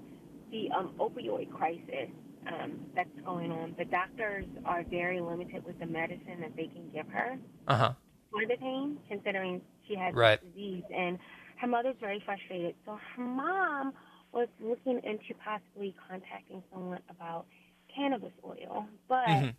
the 0.50 0.70
um, 0.76 0.92
opioid 0.98 1.50
crisis 1.50 2.10
um, 2.46 2.80
that's 2.94 3.08
going 3.24 3.50
on, 3.50 3.74
the 3.78 3.86
doctors 3.86 4.44
are 4.66 4.84
very 4.90 5.20
limited 5.20 5.64
with 5.64 5.78
the 5.80 5.86
medicine 5.86 6.40
that 6.40 6.54
they 6.54 6.66
can 6.66 6.90
give 6.92 7.08
her 7.08 7.38
uh-huh. 7.66 7.92
for 8.30 8.42
the 8.46 8.56
pain, 8.58 8.98
considering 9.08 9.62
she 9.88 9.94
has 9.94 10.14
right. 10.14 10.38
disease 10.52 10.84
and 10.94 11.18
her 11.62 11.68
mother's 11.68 11.94
very 12.00 12.20
frustrated. 12.24 12.74
So 12.84 12.98
her 13.16 13.22
mom 13.22 13.92
was 14.32 14.48
looking 14.60 15.00
into 15.04 15.32
possibly 15.44 15.94
contacting 16.08 16.62
someone 16.72 16.98
about 17.08 17.46
cannabis 17.94 18.32
oil, 18.44 18.86
but 19.08 19.28
mm-hmm. 19.28 19.50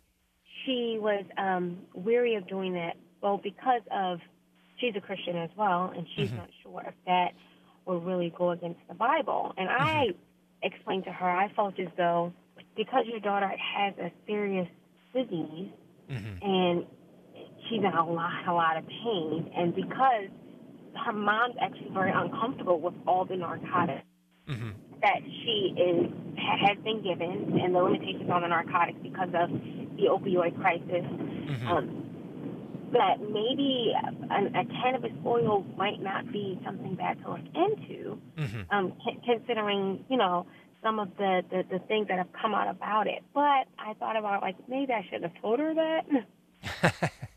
she 0.64 0.98
was 1.00 1.24
um, 1.38 1.78
weary 1.94 2.34
of 2.34 2.46
doing 2.46 2.74
that. 2.74 2.96
Well, 3.22 3.40
because 3.42 3.80
of 3.90 4.20
she's 4.78 4.94
a 4.96 5.00
Christian 5.00 5.36
as 5.36 5.48
well, 5.56 5.92
and 5.96 6.06
she's 6.14 6.28
mm-hmm. 6.28 6.36
not 6.36 6.48
sure 6.62 6.82
if 6.86 6.94
that 7.06 7.30
will 7.86 8.00
really 8.00 8.34
go 8.36 8.50
against 8.50 8.80
the 8.86 8.94
Bible. 8.94 9.54
And 9.56 9.68
mm-hmm. 9.68 9.82
I 9.82 10.08
explained 10.62 11.04
to 11.04 11.12
her, 11.12 11.30
I 11.30 11.50
felt 11.54 11.80
as 11.80 11.88
though 11.96 12.34
because 12.76 13.06
your 13.06 13.20
daughter 13.20 13.48
has 13.48 13.94
a 13.98 14.12
serious 14.26 14.68
disease 15.14 15.70
mm-hmm. 16.10 16.44
and 16.44 16.86
she's 17.68 17.78
in 17.78 17.86
a 17.86 18.04
lot, 18.04 18.46
a 18.46 18.52
lot 18.52 18.76
of 18.76 18.86
pain, 18.86 19.50
and 19.56 19.74
because 19.74 20.28
her 21.04 21.12
mom's 21.12 21.56
actually 21.60 21.90
very 21.92 22.12
uncomfortable 22.14 22.80
with 22.80 22.94
all 23.06 23.24
the 23.24 23.36
narcotics 23.36 24.06
mm-hmm. 24.48 24.70
that 25.02 25.20
she 25.22 25.74
is 25.76 26.10
has 26.36 26.76
been 26.84 27.02
given 27.02 27.58
and 27.62 27.74
the 27.74 27.78
limitations 27.78 28.30
on 28.30 28.42
the 28.42 28.48
narcotics 28.48 28.98
because 29.02 29.28
of 29.34 29.50
the 29.96 30.06
opioid 30.10 30.58
crisis. 30.60 31.04
Mm-hmm. 31.04 31.68
Um, 31.68 32.00
that 32.92 33.20
maybe 33.20 33.92
a, 34.30 34.60
a 34.60 34.64
cannabis 34.82 35.10
oil 35.26 35.64
might 35.76 36.00
not 36.00 36.30
be 36.32 36.60
something 36.64 36.94
bad 36.94 37.20
to 37.24 37.30
look 37.32 37.40
into, 37.54 38.20
mm-hmm. 38.36 38.60
um, 38.70 38.92
c- 39.04 39.18
considering 39.26 40.04
you 40.08 40.16
know 40.16 40.46
some 40.82 41.00
of 41.00 41.08
the, 41.16 41.42
the 41.50 41.64
the 41.70 41.78
things 41.86 42.06
that 42.08 42.18
have 42.18 42.32
come 42.40 42.54
out 42.54 42.68
about 42.68 43.06
it. 43.08 43.22
But 43.34 43.66
I 43.78 43.94
thought 43.98 44.16
about 44.16 44.42
like 44.42 44.56
maybe 44.68 44.92
I 44.92 45.04
should 45.10 45.22
have 45.22 45.32
told 45.42 45.58
her 45.58 45.74
that. 45.74 47.12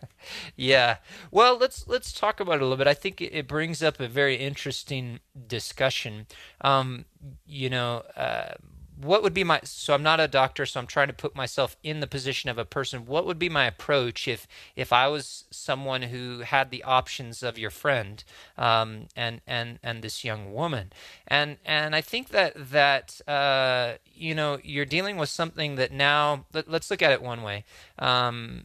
yeah. 0.56 0.98
Well, 1.32 1.58
let's 1.58 1.88
let's 1.88 2.12
talk 2.12 2.40
about 2.40 2.56
it 2.56 2.62
a 2.62 2.66
little 2.66 2.78
bit. 2.78 2.88
I 2.88 2.94
think 2.94 3.22
it, 3.22 3.48
brings 3.48 3.82
up 3.82 4.00
a 4.00 4.08
very 4.08 4.36
interesting 4.36 5.20
discussion. 5.48 6.28
Um, 6.62 7.06
you 7.46 7.70
know, 7.70 8.04
uh, 8.16 8.56
what 9.00 9.22
would 9.22 9.34
be 9.34 9.44
my 9.44 9.60
so 9.64 9.94
i'm 9.94 10.04
not 10.04 10.20
a 10.20 10.28
doctor 10.28 10.66
so 10.66 10.80
i'm 10.80 10.88
trying 10.88 11.08
to 11.08 11.14
put 11.14 11.36
myself 11.36 11.78
in 11.84 12.00
the 12.00 12.08
position 12.08 12.50
of 12.50 12.58
a 12.58 12.66
person 12.66 13.06
what 13.06 13.26
would 13.26 13.38
be 13.38 13.50
my 13.50 13.66
approach 13.66 14.28
if 14.28 14.48
if 14.76 14.92
i 14.92 15.08
was 15.08 15.46
someone 15.52 16.04
who 16.04 16.40
had 16.40 16.72
the 16.72 16.84
options 16.84 17.44
of 17.44 17.58
your 17.58 17.70
friend 17.70 18.24
um, 18.58 19.08
and 19.16 19.42
and 19.46 19.80
and 19.84 20.02
this 20.02 20.24
young 20.24 20.54
woman 20.54 20.92
and 21.28 21.58
and 21.64 21.96
i 21.96 22.02
think 22.02 22.30
that 22.30 22.54
that 22.56 23.22
uh, 23.28 23.94
you 24.14 24.34
know 24.34 24.58
you're 24.64 24.86
dealing 24.86 25.18
with 25.18 25.30
something 25.30 25.76
that 25.76 25.92
now 25.92 26.46
let, 26.54 26.68
us 26.68 26.90
look 26.90 27.02
at 27.02 27.12
it 27.12 27.22
one 27.22 27.44
way 27.44 27.64
um, 28.00 28.64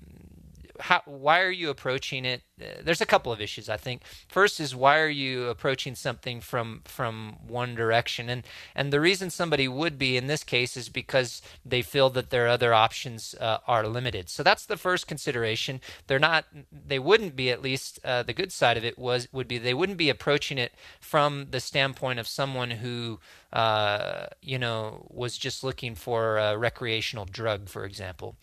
how, 0.81 1.03
why 1.05 1.41
are 1.41 1.51
you 1.51 1.71
approaching 1.71 2.25
it? 2.25 2.43
There's 2.83 3.01
a 3.01 3.07
couple 3.07 3.33
of 3.33 3.41
issues 3.41 3.69
I 3.69 3.77
think. 3.77 4.03
First 4.29 4.61
is 4.61 4.75
why 4.75 4.99
are 5.01 5.09
you 5.09 5.49
approaching 5.49 5.95
something 5.95 6.41
from 6.41 6.83
from 6.85 7.37
one 7.47 7.75
direction, 7.75 8.29
and 8.29 8.45
and 8.75 8.93
the 8.93 9.01
reason 9.01 9.31
somebody 9.31 9.67
would 9.69 9.99
be 9.99 10.17
in 10.17 10.27
this 10.27 10.45
case 10.45 10.77
is 10.77 10.89
because 10.89 11.43
they 11.65 11.83
feel 11.83 12.11
that 12.11 12.31
their 12.31 12.49
other 12.49 12.73
options 12.73 13.35
uh, 13.41 13.59
are 13.67 13.87
limited. 13.87 14.29
So 14.29 14.43
that's 14.43 14.67
the 14.67 14.77
first 14.77 15.07
consideration. 15.07 15.81
They're 16.07 16.19
not. 16.19 16.45
They 16.71 16.99
wouldn't 16.99 17.37
be 17.37 17.51
at 17.51 17.63
least. 17.63 17.99
Uh, 18.05 18.23
the 18.23 18.33
good 18.33 18.53
side 18.53 18.77
of 18.77 18.85
it 18.85 18.99
was 18.99 19.29
would 19.33 19.49
be 19.49 19.59
they 19.59 19.75
wouldn't 19.75 19.99
be 19.99 20.11
approaching 20.11 20.59
it 20.59 20.73
from 21.01 21.49
the 21.51 21.61
standpoint 21.61 22.19
of 22.19 22.29
someone 22.29 22.71
who 22.71 23.19
uh, 23.53 24.27
you 24.41 24.59
know 24.59 25.07
was 25.11 25.37
just 25.37 25.63
looking 25.63 25.95
for 25.95 26.39
a 26.39 26.57
recreational 26.57 27.25
drug, 27.25 27.69
for 27.69 27.85
example. 27.85 28.37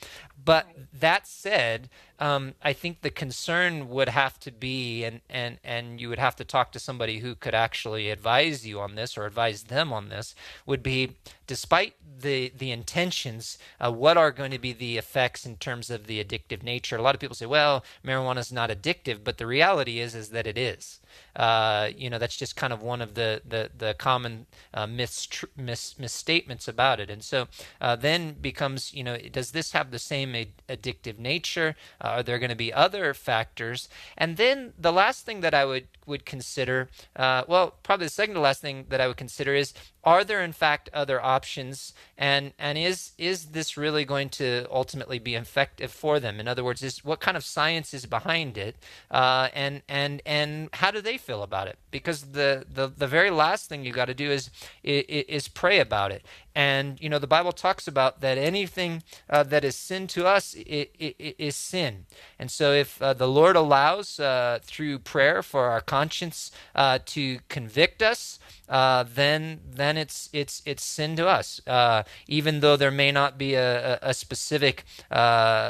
But 0.43 0.68
that 0.93 1.28
said, 1.28 1.89
um, 2.20 2.53
I 2.62 2.74
think 2.74 3.01
the 3.01 3.10
concern 3.10 3.89
would 3.89 4.10
have 4.10 4.39
to 4.41 4.51
be, 4.51 5.03
and, 5.03 5.22
and, 5.30 5.57
and 5.64 5.99
you 6.01 6.10
would 6.10 6.20
have 6.20 6.36
to 6.38 6.43
talk 6.43 6.72
to 6.72 6.80
somebody 6.80 7.20
who 7.20 7.36
could 7.36 7.55
actually 7.55 8.10
advise 8.10 8.66
you 8.66 8.80
on 8.80 8.95
this 8.95 9.18
or 9.18 9.26
advise 9.26 9.64
them 9.64 9.91
on 9.93 10.10
this, 10.10 10.36
would 10.66 10.84
be 10.84 11.16
despite 11.47 11.95
the, 12.22 12.51
the 12.57 12.72
intentions, 12.72 13.57
uh, 13.80 13.91
what 13.91 14.18
are 14.18 14.32
going 14.32 14.51
to 14.51 14.60
be 14.60 14.74
the 14.74 14.97
effects 14.97 15.45
in 15.45 15.55
terms 15.57 15.89
of 15.89 16.07
the 16.07 16.24
addictive 16.24 16.64
nature? 16.64 16.97
A 16.97 17.01
lot 17.01 17.16
of 17.16 17.22
people 17.22 17.36
say, 17.36 17.45
well, 17.45 17.84
marijuana 18.05 18.39
is 18.39 18.51
not 18.51 18.70
addictive, 18.70 19.24
but 19.24 19.38
the 19.38 19.47
reality 19.47 19.99
is, 19.99 20.16
is 20.16 20.30
that 20.30 20.47
it 20.47 20.57
is. 20.57 20.99
Uh, 21.36 21.89
you 21.95 22.09
know, 22.09 22.17
that's 22.17 22.38
just 22.38 22.55
kind 22.55 22.74
of 22.74 22.82
one 22.82 23.01
of 23.01 23.13
the 23.13 23.41
the, 23.47 23.70
the 23.78 23.93
common 23.93 24.45
uh, 24.74 24.88
mis- 24.88 25.28
mis- 25.55 25.97
misstatements 25.97 26.67
about 26.67 26.99
it. 26.99 27.09
And 27.09 27.24
so 27.24 27.47
uh, 27.82 27.95
then 27.95 28.34
becomes, 28.34 28.93
you 28.93 29.03
know, 29.03 29.17
does 29.17 29.51
this 29.51 29.72
have 29.72 29.91
the 29.91 29.99
same 29.99 30.36
ad- 30.36 30.63
addictive 30.67 31.20
nature? 31.20 31.76
Uh, 32.01 32.07
are 32.07 32.24
there 32.24 32.39
going 32.39 32.49
to 32.49 32.55
be 32.55 32.74
other 32.74 33.13
factors? 33.13 33.89
And 34.17 34.38
then 34.38 34.74
the 34.78 34.91
last 34.91 35.26
thing 35.26 35.41
that 35.41 35.53
I 35.53 35.65
would 35.65 35.88
would 36.05 36.26
consider, 36.26 36.89
uh, 37.15 37.43
well, 37.47 37.76
probably 37.84 38.07
the 38.07 38.11
second 38.11 38.36
to 38.36 38.41
last 38.41 38.61
thing 38.61 38.86
that 38.89 38.99
I 39.01 39.07
would 39.07 39.17
consider 39.17 39.53
is 39.53 39.74
are 40.04 40.24
there 40.24 40.41
in 40.43 40.54
fact 40.54 40.89
other 40.93 41.22
options? 41.22 41.93
And 42.18 42.54
and 42.58 42.78
is 42.78 43.12
is 43.18 43.47
this 43.47 43.78
really 43.78 44.06
going 44.06 44.30
to 44.30 44.66
ultimately 44.72 45.20
be 45.20 45.36
effective 45.36 45.91
for 45.91 46.20
them? 46.20 46.39
In 46.39 46.47
other 46.47 46.64
words 46.64 46.82
is 46.84 47.04
what 47.04 47.20
kind 47.20 47.36
of 47.36 47.43
science 47.43 47.93
is 47.93 48.06
behind 48.06 48.58
it? 48.58 48.76
Uh, 49.12 49.50
and 49.54 49.82
and 49.88 50.22
and 50.26 50.70
how 50.74 50.91
do 50.91 51.02
they 51.02 51.18
feel 51.18 51.43
about 51.43 51.68
it? 51.68 51.78
Because 51.91 52.32
the 52.32 52.66
the, 52.72 52.88
the 52.88 53.08
very 53.08 53.30
last 53.30 53.70
thing 53.70 53.84
you 53.84 53.91
got 53.91 54.06
to 54.06 54.14
do 54.14 54.32
is, 54.32 54.50
is 54.84 55.04
is 55.28 55.47
pray 55.47 55.80
about 55.80 56.12
it 56.12 56.24
and 56.56 57.00
you 57.02 57.10
know 57.10 57.20
the 57.20 57.28
bible 57.28 57.52
talks 57.52 57.88
about 57.88 58.22
that 58.22 58.38
anything 58.38 59.04
uh, 59.30 59.43
that 59.43 59.64
is 59.64 59.76
sin 59.76 60.08
to 60.08 60.26
us 60.26 60.54
it, 60.54 60.91
it, 61.00 61.16
it 61.20 61.36
is 61.38 61.56
sin 61.56 62.06
and 62.38 62.50
so 62.52 62.74
if 62.74 63.02
uh, 63.02 63.14
the 63.14 63.28
lord 63.28 63.56
allows 63.56 64.20
uh, 64.20 64.60
through 64.64 65.00
prayer 65.00 65.41
for 65.41 65.66
our 65.66 65.82
conscience 65.82 66.52
uh, 66.76 67.00
to 67.06 67.39
convict 67.50 68.02
us 68.02 68.39
uh, 68.70 69.04
then 69.16 69.60
then 69.68 69.97
it's 69.97 70.30
it's 70.32 70.62
it's 70.66 70.84
sin 70.84 71.16
to 71.16 71.28
us. 71.28 71.60
Uh, 71.66 72.04
even 72.28 72.60
though 72.60 72.78
there 72.78 72.91
may 72.91 73.12
not 73.12 73.38
be 73.38 73.56
a, 73.56 73.97
a 74.02 74.14
specific 74.14 74.86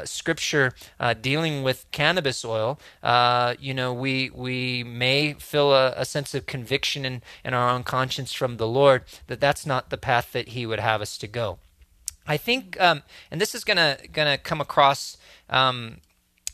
scripture 0.04 0.74
dealing 1.22 1.64
with 1.64 1.90
cannabis 1.92 2.44
oil, 2.44 2.78
you 3.60 3.74
know, 3.74 3.94
we 3.94 4.30
we 4.32 4.84
may 4.84 5.34
feel 5.34 5.74
a, 5.74 5.94
a, 5.96 6.06
sense 6.06 6.34
of 6.34 6.46
conviction 6.46 7.06
in, 7.06 7.22
in 7.46 7.54
our 7.54 7.70
own 7.70 7.84
conscience 7.84 8.34
from 8.34 8.58
the 8.58 8.68
Lord 8.68 9.04
that 9.28 9.40
that's 9.40 9.66
not 9.66 9.90
the 9.90 9.98
path 9.98 10.34
that 10.34 10.50
He 10.50 10.66
would 10.70 10.80
have 10.80 11.02
us 11.02 11.18
to 11.18 11.28
go. 11.28 11.60
I 12.28 12.38
think, 12.38 12.80
um, 12.80 13.04
and 13.32 13.42
this 13.42 13.56
is 13.56 13.64
gonna 13.64 13.98
gonna 14.12 14.38
come 14.38 14.62
across. 14.62 15.18
Um, 15.50 15.98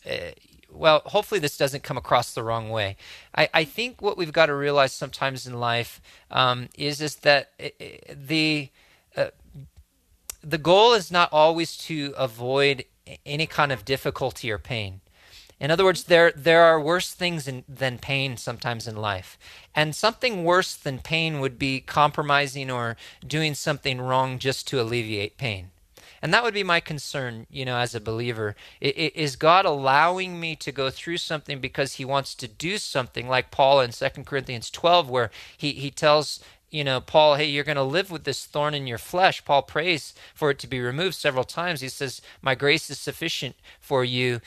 uh, 0.10 0.32
well, 0.72 1.02
hopefully 1.06 1.40
this 1.40 1.58
doesn't 1.58 1.84
come 1.84 1.98
across 1.98 2.34
the 2.34 2.44
wrong 2.44 2.70
way. 2.70 2.98
I, 3.34 3.50
I 3.54 3.64
think 3.64 4.02
what 4.02 4.18
we've 4.18 4.34
got 4.34 4.48
to 4.48 4.56
realize 4.56 4.92
sometimes 4.92 5.48
in 5.48 5.60
life 5.60 6.02
um, 6.30 6.70
is 6.78 7.02
is 7.02 7.18
that 7.18 7.52
the 8.14 8.70
uh, 9.16 9.28
the 10.44 10.58
goal 10.58 10.94
is 10.94 11.12
not 11.12 11.32
always 11.32 11.76
to 11.78 12.14
avoid 12.18 12.86
any 13.26 13.48
kind 13.48 13.72
of 13.72 13.86
difficulty 13.86 14.52
or 14.52 14.58
pain. 14.58 15.02
In 15.60 15.72
other 15.72 15.86
words, 15.86 16.04
there 16.04 16.32
there 16.36 16.64
are 16.64 16.80
worse 16.80 17.14
things 17.14 17.48
in, 17.48 17.64
than 17.68 17.98
pain 17.98 18.38
sometimes 18.38 18.88
in 18.88 18.96
life, 18.96 19.38
and 19.74 19.96
something 19.96 20.44
worse 20.44 20.76
than 20.76 21.00
pain 21.00 21.40
would 21.40 21.58
be 21.58 21.80
compromising 21.80 22.70
or 22.70 22.98
doing 23.26 23.54
something 23.54 24.02
wrong 24.02 24.38
just 24.38 24.68
to 24.68 24.82
alleviate 24.82 25.38
pain. 25.38 25.72
And 26.22 26.34
that 26.34 26.44
would 26.44 26.56
be 26.56 26.64
my 26.64 26.80
concern, 26.80 27.46
you 27.52 27.66
know, 27.66 27.78
as 27.78 27.94
a 27.94 28.02
believer. 28.02 28.56
Is 28.82 29.36
God 29.36 29.66
allowing 29.66 30.40
me 30.40 30.56
to 30.56 30.72
go 30.72 30.90
through 30.90 31.18
something 31.18 31.60
because 31.60 31.94
he 31.94 32.06
wants 32.06 32.34
to 32.36 32.48
do 32.48 32.80
something 32.80 33.28
like 33.30 33.52
Paul 33.52 33.80
in 33.82 33.92
2 33.92 34.10
Corinthians 34.26 34.72
12, 34.72 35.08
where 35.08 35.30
he, 35.56 35.74
he 35.74 35.92
tells 35.92 36.40
you 36.76 36.84
know, 36.84 37.00
Paul, 37.00 37.36
hey, 37.36 37.46
you're 37.46 37.64
going 37.64 37.78
to 37.78 37.84
live 37.84 38.12
with 38.12 38.26
this 38.26 38.46
thorn 38.46 38.74
in 38.74 38.86
your 38.86 38.98
flesh. 38.98 39.46
Paul 39.46 39.62
prays 39.62 40.14
for 40.34 40.52
it 40.52 40.60
to 40.60 40.68
be 40.68 40.82
removed 40.82 41.16
several 41.16 41.46
times. 41.46 41.80
He 41.82 41.90
says, 41.90 42.22
My 42.42 42.54
grace 42.54 42.90
is 42.90 43.00
sufficient 43.00 43.56
for 43.80 44.04
you 44.04 44.42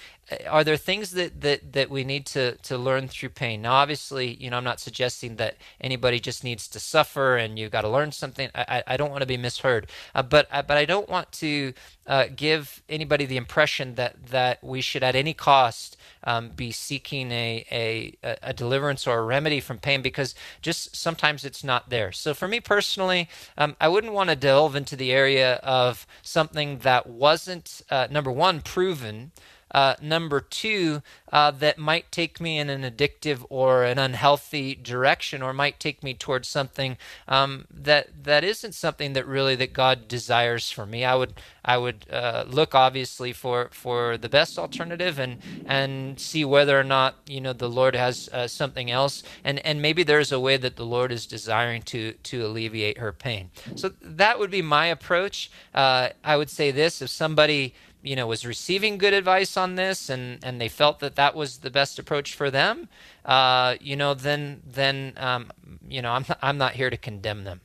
are 0.46 0.62
there 0.62 0.76
things 0.76 1.12
that, 1.12 1.40
that, 1.40 1.72
that 1.72 1.90
we 1.90 2.04
need 2.04 2.26
to, 2.26 2.56
to 2.56 2.76
learn 2.76 3.08
through 3.08 3.30
pain? 3.30 3.62
Now, 3.62 3.74
obviously, 3.74 4.34
you 4.34 4.50
know, 4.50 4.58
I'm 4.58 4.64
not 4.64 4.80
suggesting 4.80 5.36
that 5.36 5.56
anybody 5.80 6.20
just 6.20 6.44
needs 6.44 6.68
to 6.68 6.80
suffer 6.80 7.36
and 7.36 7.58
you've 7.58 7.70
got 7.70 7.82
to 7.82 7.88
learn 7.88 8.12
something. 8.12 8.50
I, 8.54 8.82
I 8.86 8.96
don't 8.96 9.10
want 9.10 9.22
to 9.22 9.26
be 9.26 9.36
misheard, 9.38 9.88
uh, 10.14 10.22
but 10.22 10.46
uh, 10.52 10.62
but 10.62 10.76
I 10.76 10.84
don't 10.84 11.08
want 11.08 11.32
to 11.32 11.72
uh, 12.06 12.26
give 12.34 12.82
anybody 12.88 13.24
the 13.24 13.36
impression 13.38 13.94
that 13.94 14.26
that 14.26 14.62
we 14.62 14.80
should 14.82 15.02
at 15.02 15.16
any 15.16 15.32
cost 15.32 15.96
um, 16.24 16.50
be 16.50 16.70
seeking 16.72 17.30
a, 17.32 17.64
a 17.70 18.16
a 18.42 18.52
deliverance 18.52 19.06
or 19.06 19.18
a 19.18 19.22
remedy 19.22 19.60
from 19.60 19.78
pain 19.78 20.02
because 20.02 20.34
just 20.62 20.96
sometimes 20.96 21.44
it's 21.44 21.64
not 21.64 21.90
there. 21.90 22.12
So 22.12 22.34
for 22.34 22.48
me 22.48 22.60
personally, 22.60 23.28
um, 23.56 23.76
I 23.80 23.88
wouldn't 23.88 24.12
want 24.12 24.30
to 24.30 24.36
delve 24.36 24.76
into 24.76 24.96
the 24.96 25.12
area 25.12 25.54
of 25.56 26.06
something 26.22 26.78
that 26.78 27.06
wasn't 27.06 27.82
uh, 27.90 28.08
number 28.10 28.30
one 28.30 28.60
proven. 28.60 29.32
Uh, 29.70 29.94
number 30.00 30.40
two, 30.40 31.02
uh, 31.32 31.50
that 31.50 31.78
might 31.78 32.10
take 32.10 32.40
me 32.40 32.58
in 32.58 32.70
an 32.70 32.82
addictive 32.82 33.44
or 33.50 33.84
an 33.84 33.98
unhealthy 33.98 34.74
direction, 34.74 35.42
or 35.42 35.52
might 35.52 35.78
take 35.78 36.02
me 36.02 36.14
towards 36.14 36.48
something 36.48 36.96
um, 37.26 37.66
that 37.70 38.24
that 38.24 38.44
isn't 38.44 38.74
something 38.74 39.12
that 39.12 39.26
really 39.26 39.54
that 39.56 39.72
God 39.72 40.08
desires 40.08 40.70
for 40.70 40.86
me. 40.86 41.04
I 41.04 41.14
would 41.14 41.34
I 41.64 41.76
would 41.76 42.06
uh, 42.10 42.44
look 42.48 42.74
obviously 42.74 43.32
for 43.32 43.68
for 43.72 44.16
the 44.16 44.28
best 44.28 44.58
alternative 44.58 45.18
and 45.18 45.38
and 45.66 46.18
see 46.18 46.44
whether 46.44 46.78
or 46.78 46.84
not 46.84 47.16
you 47.26 47.40
know 47.40 47.52
the 47.52 47.68
Lord 47.68 47.94
has 47.94 48.28
uh, 48.32 48.46
something 48.48 48.90
else, 48.90 49.22
and 49.44 49.58
and 49.66 49.82
maybe 49.82 50.02
there's 50.02 50.32
a 50.32 50.40
way 50.40 50.56
that 50.56 50.76
the 50.76 50.86
Lord 50.86 51.12
is 51.12 51.26
desiring 51.26 51.82
to 51.82 52.12
to 52.12 52.46
alleviate 52.46 52.98
her 52.98 53.12
pain. 53.12 53.50
So 53.74 53.90
that 54.00 54.38
would 54.38 54.50
be 54.50 54.62
my 54.62 54.86
approach. 54.86 55.50
Uh, 55.74 56.10
I 56.24 56.36
would 56.36 56.50
say 56.50 56.70
this: 56.70 57.02
if 57.02 57.10
somebody 57.10 57.74
you 58.02 58.14
know 58.16 58.26
was 58.26 58.46
receiving 58.46 58.98
good 58.98 59.12
advice 59.12 59.56
on 59.56 59.74
this 59.74 60.08
and 60.08 60.42
and 60.44 60.60
they 60.60 60.68
felt 60.68 61.00
that 61.00 61.16
that 61.16 61.34
was 61.34 61.58
the 61.58 61.70
best 61.70 61.98
approach 61.98 62.34
for 62.34 62.50
them 62.50 62.88
uh, 63.24 63.74
you 63.80 63.96
know 63.96 64.14
then 64.14 64.62
then 64.66 65.12
um, 65.16 65.50
you 65.88 66.02
know 66.02 66.10
I'm 66.10 66.24
not, 66.28 66.38
I'm 66.42 66.58
not 66.58 66.72
here 66.74 66.90
to 66.90 66.96
condemn 66.96 67.44
them. 67.44 67.60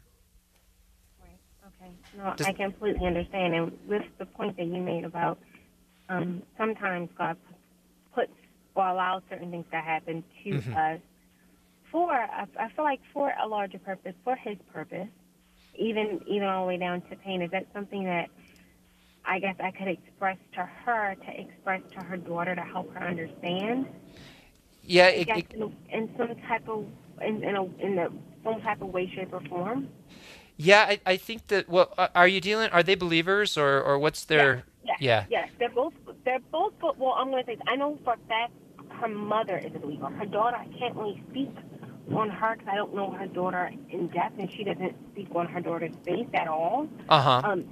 Right. 1.22 1.40
Okay. 1.68 1.92
No 2.18 2.34
Does, 2.36 2.48
I 2.48 2.54
completely 2.54 3.06
understand. 3.06 3.54
And 3.56 3.72
with 3.88 4.04
the 4.18 4.26
point 4.26 4.58
that 4.58 4.66
you 4.66 4.82
made 4.82 5.06
about 5.06 5.40
um, 6.10 6.44
sometimes 6.58 7.10
God 7.18 7.38
puts 8.14 8.32
or 8.76 8.88
allows 8.88 9.22
certain 9.30 9.52
things 9.52 9.66
to 9.72 9.78
happen 9.78 10.24
to 10.44 10.50
mm-hmm. 10.50 10.76
us 10.76 11.00
for 11.92 12.12
I, 12.12 12.48
I 12.60 12.70
feel 12.76 12.86
like 12.86 13.02
for 13.14 13.32
a 13.42 13.48
larger 13.48 13.80
purpose 13.80 14.14
for 14.24 14.36
his 14.36 14.58
purpose 14.74 15.08
even 15.76 16.22
even 16.28 16.48
all 16.48 16.66
the 16.66 16.68
way 16.68 16.78
down 16.78 17.02
to 17.10 17.16
pain. 17.16 17.42
Is 17.42 17.52
that 17.52 17.68
something 17.74 18.04
that 18.06 18.30
I 19.26 19.40
guess 19.40 19.56
I 19.60 19.72
could 19.72 19.88
express 19.88 20.38
to 20.56 20.70
her 20.86 21.16
to 21.16 21.40
express 21.40 21.82
to 21.94 22.06
her 22.06 22.18
daughter 22.18 22.56
to 22.56 22.62
help 22.62 22.94
her 22.94 23.04
understand. 23.08 23.88
Yeah, 24.84 25.08
it, 25.08 25.30
it, 25.30 25.46
in, 25.54 25.76
in, 25.90 26.10
some 26.18 26.36
type 26.48 26.68
of 26.68 26.86
in 27.22 27.44
in, 27.44 27.56
a, 27.56 27.64
in 27.80 27.96
the, 27.96 28.12
some 28.44 28.62
type 28.62 28.82
of 28.82 28.90
way, 28.90 29.12
shape, 29.16 29.32
or 29.32 29.40
form. 29.42 29.88
Yeah, 30.58 30.86
I, 30.90 31.00
I 31.06 31.18
think 31.18 31.48
that. 31.48 31.70
Well, 31.70 31.94
are 32.14 32.28
you 32.28 32.42
dealing? 32.42 32.70
Are 32.72 32.84
they 32.84 32.96
believers 32.96 33.58
or 33.58 33.82
or 33.82 33.98
what's 33.98 34.26
their? 34.26 34.66
Yes, 34.84 34.98
yeah. 35.00 35.26
Yes, 35.30 35.50
they're 35.58 35.70
both. 35.70 35.94
They're 36.26 36.40
both. 36.52 36.74
Well, 36.82 37.16
I'm 37.18 37.30
going 37.30 37.46
to 37.46 37.52
say 37.52 37.58
I 37.66 37.76
know 37.78 37.98
for 38.04 38.14
a 38.14 38.28
fact 38.28 38.52
her 39.00 39.08
mother 39.08 39.58
is 39.58 39.72
a 39.76 39.80
believer. 39.80 40.10
Her 40.10 40.26
daughter, 40.26 40.58
I 40.58 40.68
can't 40.78 40.96
really 40.96 41.24
speak 41.30 41.50
on 42.12 42.30
her 42.30 42.56
because 42.56 42.68
I 42.72 42.76
don't 42.76 42.94
know 42.94 43.12
her 43.12 43.28
daughter 43.28 43.72
in 43.90 44.08
depth, 44.08 44.38
and 44.40 44.52
she 44.52 44.64
doesn't 44.64 44.96
speak 45.12 45.30
on 45.34 45.48
her 45.48 45.62
daughter's 45.62 45.96
faith 46.06 46.28
at 46.34 46.48
all. 46.48 46.88
Uh 47.10 47.22
huh. 47.22 47.42
Um, 47.44 47.66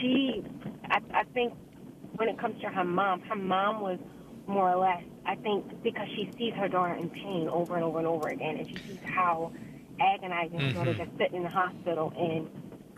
she, 0.00 0.44
I, 0.90 1.00
I 1.12 1.24
think, 1.34 1.54
when 2.16 2.28
it 2.28 2.38
comes 2.38 2.60
to 2.62 2.68
her 2.68 2.84
mom, 2.84 3.20
her 3.22 3.36
mom 3.36 3.80
was 3.80 3.98
more 4.46 4.70
or 4.70 4.76
less, 4.76 5.02
I 5.24 5.34
think, 5.36 5.82
because 5.82 6.08
she 6.14 6.30
sees 6.36 6.54
her 6.54 6.68
daughter 6.68 6.94
in 6.94 7.10
pain 7.10 7.48
over 7.48 7.74
and 7.74 7.84
over 7.84 7.98
and 7.98 8.06
over 8.06 8.28
again, 8.28 8.56
and 8.56 8.68
she 8.68 8.76
sees 8.76 8.98
how 9.04 9.52
agonizing 10.00 10.58
mm-hmm. 10.58 10.68
her 10.68 10.84
daughter 10.84 10.94
just 10.94 11.10
sitting 11.18 11.36
in 11.38 11.42
the 11.42 11.48
hospital, 11.48 12.12
and 12.16 12.48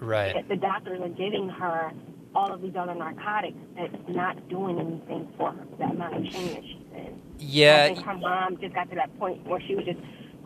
right. 0.01 0.47
the 0.49 0.57
doctors 0.57 1.01
are 1.01 1.09
giving 1.09 1.49
her 1.49 1.93
all 2.34 2.53
of 2.53 2.61
these 2.61 2.76
other 2.76 2.95
narcotics 2.95 3.57
that's 3.76 3.95
not 4.09 4.49
doing 4.49 4.78
anything 4.78 5.28
for 5.36 5.53
her, 5.53 5.64
that 5.78 5.91
amount 5.93 6.14
of 6.16 6.32
pain 6.32 6.55
that 6.55 6.62
she's 6.62 6.76
in. 6.95 7.20
Yeah. 7.39 7.84
I 7.84 7.95
think 7.95 8.07
her 8.07 8.14
mom 8.14 8.59
just 8.61 8.74
got 8.74 8.91
to 8.91 8.97
that 8.97 9.16
point 9.18 9.47
where 9.47 9.61
she 9.61 9.74
was 9.74 9.84
just 9.84 9.99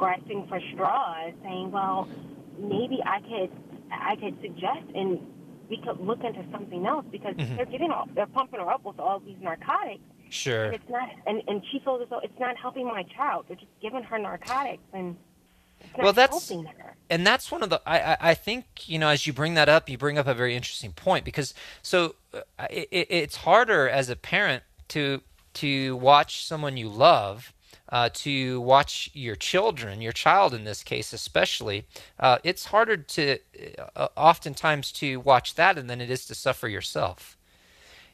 grasping 0.03 0.47
for 0.49 0.61
straws, 0.73 1.33
saying, 1.45 1.71
"Well, 1.71 2.09
maybe 2.59 2.99
I 3.07 3.21
could, 3.21 3.51
I 3.93 4.17
could 4.17 4.37
suggest 4.43 4.85
and 4.95 5.21
we 5.71 5.77
could 5.77 6.01
look 6.01 6.25
into 6.25 6.45
something 6.51 6.85
else 6.85 7.07
because 7.11 7.35
mm-hmm. 7.37 7.57
they're 7.57 7.67
giving, 7.67 7.91
all, 7.93 8.09
they're 8.15 8.27
pumping 8.27 8.61
her 8.61 8.69
up 8.69 8.85
with 8.85 8.99
all 8.99 9.21
these 9.21 9.37
narcotics. 9.41 10.03
Sure. 10.29 10.65
And 10.65 10.75
it's 10.75 10.89
not, 10.91 11.09
and 11.27 11.43
and 11.47 11.63
she 11.71 11.79
feels 11.85 12.03
as 12.03 12.09
though 12.09 12.19
it's 12.19 12.39
not 12.41 12.57
helping 12.57 12.87
my 12.87 13.05
child. 13.17 13.45
They're 13.47 13.57
just 13.57 13.71
giving 13.81 14.03
her 14.03 14.19
narcotics 14.19 14.83
and." 14.93 15.17
well 15.99 16.13
that's 16.13 16.53
and 17.11 17.27
that's 17.27 17.51
one 17.51 17.61
of 17.61 17.69
the 17.69 17.83
I, 17.85 18.17
I 18.21 18.35
think 18.35 18.89
you 18.89 19.01
know 19.01 19.09
as 19.09 19.27
you 19.27 19.33
bring 19.33 19.55
that 19.55 19.69
up 19.69 19.89
you 19.89 19.99
bring 19.99 20.17
up 20.17 20.29
a 20.29 20.33
very 20.33 20.55
interesting 20.55 20.93
point 20.93 21.25
because 21.25 21.55
so 21.83 22.15
uh, 22.33 22.69
it, 22.71 22.89
it's 22.93 23.37
harder 23.39 23.89
as 23.89 24.09
a 24.09 24.15
parent 24.15 24.63
to 24.89 25.23
to 25.55 25.97
watch 25.97 26.47
someone 26.47 26.77
you 26.77 26.89
love 26.89 27.52
uh, 27.93 28.09
to 28.15 28.61
watch 28.63 29.11
your 29.13 29.37
children, 29.37 30.01
your 30.01 30.13
child 30.13 30.55
in 30.55 30.65
this 30.65 30.83
case 30.83 31.13
especially, 31.13 31.85
uh, 32.19 32.39
it's 32.43 32.65
harder 32.67 32.97
to 32.97 33.39
uh, 33.95 34.09
oftentimes 34.17 34.91
to 34.93 35.21
watch 35.21 35.55
that 35.55 35.77
than 35.87 36.01
it 36.01 36.11
is 36.11 36.25
to 36.27 36.35
suffer 36.35 36.67
yourself. 36.67 37.37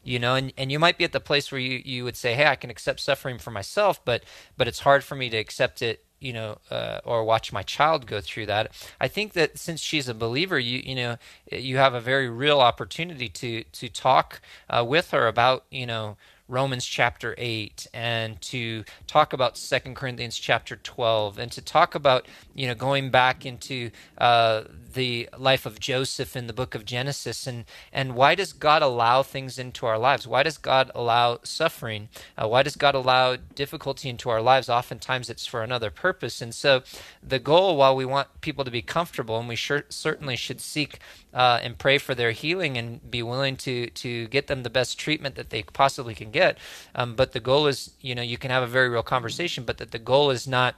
You 0.03 0.18
know, 0.18 0.35
and, 0.35 0.53
and 0.57 0.72
you 0.72 0.79
might 0.79 0.99
be 0.99 1.05
at 1.05 1.12
the 1.12 1.20
place 1.20 1.53
where 1.53 1.61
you, 1.61 1.81
you 1.85 2.05
would 2.05 2.16
say, 2.16 2.35
hey, 2.35 2.47
I 2.47 2.57
can 2.57 2.70
accept 2.70 3.01
suffering 3.01 3.39
for 3.39 3.51
myself, 3.51 4.05
but 4.05 4.24
but 4.57 4.66
it's 4.66 4.81
hard 4.81 5.05
for 5.05 5.14
me 5.14 5.31
to 5.31 5.37
accept 5.37 5.81
it 5.81 6.05
you 6.20 6.33
know, 6.33 6.59
uh, 6.68 6.99
or 7.05 7.22
watch 7.22 7.53
my 7.53 7.62
child 7.62 8.05
go 8.07 8.20
through 8.20 8.47
that. 8.47 8.72
I 9.01 9.07
think 9.07 9.35
that 9.35 9.57
since 9.57 9.81
she's 9.81 10.09
a 10.09 10.14
believer, 10.14 10.59
you 10.59 10.83
you 10.85 10.97
know, 10.97 11.16
you 11.53 11.76
have 11.76 11.95
a 11.95 12.01
very 12.01 12.29
real 12.29 12.61
opportunity 12.61 13.29
to 13.29 13.62
to 13.64 13.89
talk 13.89 14.41
uh, 14.68 14.85
with 14.87 15.12
her 15.12 15.29
about 15.29 15.64
you 15.70 15.87
know 15.87 16.16
Romans 16.49 16.84
chapter 16.84 17.34
8 17.36 17.86
and 17.92 18.40
to 18.42 18.84
talk 19.07 19.32
about 19.32 19.57
Second 19.59 19.94
Corinthians 19.94 20.38
chapter 20.38 20.76
12 20.76 21.38
and 21.38 21.53
to 21.53 21.62
talk 21.62 21.94
about, 21.94 22.26
you 22.55 22.66
know, 22.66 22.74
going 22.74 23.11
back 23.11 23.44
into 23.44 23.90
uh, 24.16 24.64
the 24.93 25.28
life 25.36 25.66
of 25.66 25.78
Joseph 25.78 26.36
in 26.36 26.47
the 26.47 26.53
book 26.53 26.74
of 26.74 26.84
Genesis 26.84 27.47
and, 27.47 27.64
and 27.93 28.14
why 28.14 28.34
does 28.34 28.53
God 28.53 28.82
allow 28.82 29.22
things 29.22 29.59
into 29.59 29.86
our 29.86 29.99
lives? 29.99 30.26
Why 30.26 30.43
does 30.43 30.59
God 30.59 30.91
allow 30.95 31.41
suffering? 31.43 32.09
Uh, 32.36 32.49
why 32.49 32.62
does 32.62 32.76
God 32.76 32.95
allow 32.95 33.36
difficulty 33.36 34.09
into 34.09 34.30
our 34.30 34.41
lives? 34.41 34.68
Oftentimes 34.68 35.28
it's 35.28 35.47
for 35.47 35.62
another 35.62 35.91
purpose. 35.91 36.41
And 36.41 36.55
so 36.55 36.82
the 37.22 37.39
goal, 37.39 37.76
while 37.76 37.95
we 37.95 38.05
want 38.05 38.41
people 38.41 38.64
to 38.64 38.70
be 38.70 38.82
comfortable, 38.82 39.39
and 39.39 39.49
we 39.49 39.57
sure, 39.57 39.84
certainly 39.89 40.36
should 40.36 40.61
seek 40.61 41.01
uh, 41.34 41.61
and 41.62 41.78
pray 41.78 41.99
for 41.99 42.14
their 42.14 42.32
healing 42.32 42.76
and 42.76 43.11
be 43.11 43.22
willing 43.22 43.57
to 43.57 43.89
to 43.91 44.26
get 44.28 44.47
them 44.47 44.62
the 44.62 44.70
best 44.70 44.99
treatment 44.99 45.34
that 45.34 45.51
they 45.51 45.62
possibly 45.62 46.14
can 46.14 46.30
get. 46.30 46.59
Um, 46.95 47.14
but 47.14 47.32
the 47.32 47.41
goal 47.41 47.66
is, 47.66 47.91
you 48.01 48.14
know, 48.14 48.22
you 48.22 48.39
can 48.39 48.51
have 48.51 48.62
a 48.62 48.66
very 48.66 48.89
real 48.89 49.03
conversation, 49.03 49.64
but 49.64 49.78
that 49.78 49.91
the 49.91 49.99
goal 49.99 50.30
is 50.30 50.49
not 50.49 50.76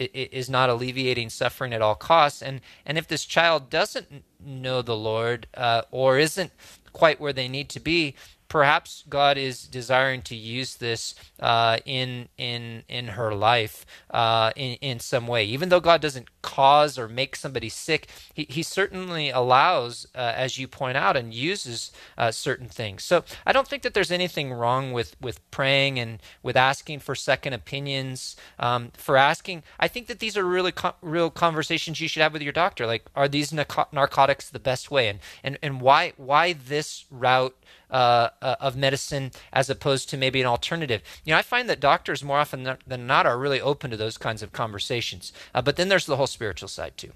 is 0.00 0.48
not 0.48 0.70
alleviating 0.70 1.30
suffering 1.30 1.72
at 1.72 1.82
all 1.82 1.94
costs. 1.94 2.42
And 2.42 2.60
and 2.86 2.98
if 2.98 3.06
this 3.06 3.24
child 3.24 3.70
doesn't 3.70 4.24
know 4.44 4.82
the 4.82 4.96
Lord 4.96 5.46
uh, 5.54 5.82
or 5.90 6.18
isn't 6.18 6.52
quite 6.92 7.20
where 7.20 7.32
they 7.32 7.48
need 7.48 7.68
to 7.70 7.80
be, 7.80 8.14
perhaps 8.50 9.04
God 9.08 9.38
is 9.38 9.62
desiring 9.62 10.20
to 10.22 10.34
use 10.34 10.74
this 10.76 11.14
uh, 11.38 11.78
in 11.86 12.28
in 12.36 12.82
in 12.88 13.08
her 13.08 13.34
life 13.34 13.86
uh, 14.10 14.50
in 14.56 14.74
in 14.82 15.00
some 15.00 15.26
way. 15.26 15.44
Even 15.46 15.70
though 15.70 15.80
God 15.80 16.02
doesn't 16.02 16.28
cause 16.42 16.98
or 16.98 17.08
make 17.08 17.36
somebody 17.36 17.70
sick, 17.70 18.08
He, 18.34 18.46
he 18.50 18.62
certainly 18.62 19.30
allows, 19.30 20.06
uh, 20.14 20.32
as 20.36 20.58
you 20.58 20.68
point 20.68 20.96
out, 20.98 21.16
and 21.16 21.32
uses 21.32 21.92
uh, 22.18 22.32
certain 22.32 22.68
things. 22.68 23.04
So 23.04 23.24
I 23.46 23.52
don't 23.52 23.68
think 23.68 23.82
that 23.84 23.94
there's 23.94 24.10
anything 24.10 24.52
wrong 24.52 24.92
with 24.92 25.16
with 25.20 25.38
praying 25.50 25.98
and 25.98 26.20
with 26.42 26.56
asking 26.56 26.98
for 26.98 27.14
second 27.14 27.54
opinions. 27.54 28.36
Um, 28.58 28.90
for 28.96 29.16
asking, 29.16 29.62
I 29.78 29.88
think 29.88 30.08
that 30.08 30.18
these 30.18 30.36
are 30.36 30.44
really 30.44 30.72
co- 30.72 30.96
real 31.00 31.30
conversations 31.30 32.00
you 32.00 32.08
should 32.08 32.22
have 32.22 32.32
with 32.32 32.42
your 32.42 32.52
doctor. 32.52 32.84
Like, 32.84 33.06
are 33.14 33.28
these 33.28 33.52
narcotics 33.52 34.50
the 34.50 34.58
best 34.58 34.90
way, 34.90 35.08
and 35.08 35.20
and 35.44 35.56
and 35.62 35.80
why 35.80 36.12
why 36.16 36.52
this 36.52 37.06
route? 37.10 37.56
Uh, 37.90 38.30
uh, 38.40 38.54
of 38.60 38.76
medicine 38.76 39.32
as 39.52 39.68
opposed 39.68 40.08
to 40.08 40.16
maybe 40.16 40.40
an 40.40 40.46
alternative. 40.46 41.02
You 41.24 41.32
know, 41.32 41.38
I 41.38 41.42
find 41.42 41.68
that 41.68 41.80
doctors 41.80 42.22
more 42.22 42.38
often 42.38 42.76
than 42.86 43.06
not 43.06 43.26
are 43.26 43.36
really 43.36 43.60
open 43.60 43.90
to 43.90 43.96
those 43.96 44.16
kinds 44.16 44.42
of 44.42 44.52
conversations. 44.52 45.32
Uh, 45.52 45.60
but 45.60 45.74
then 45.74 45.88
there's 45.88 46.06
the 46.06 46.16
whole 46.16 46.28
spiritual 46.28 46.68
side 46.68 46.96
too. 46.96 47.12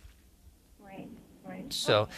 Right. 0.80 1.08
Right. 1.44 1.72
So, 1.72 2.08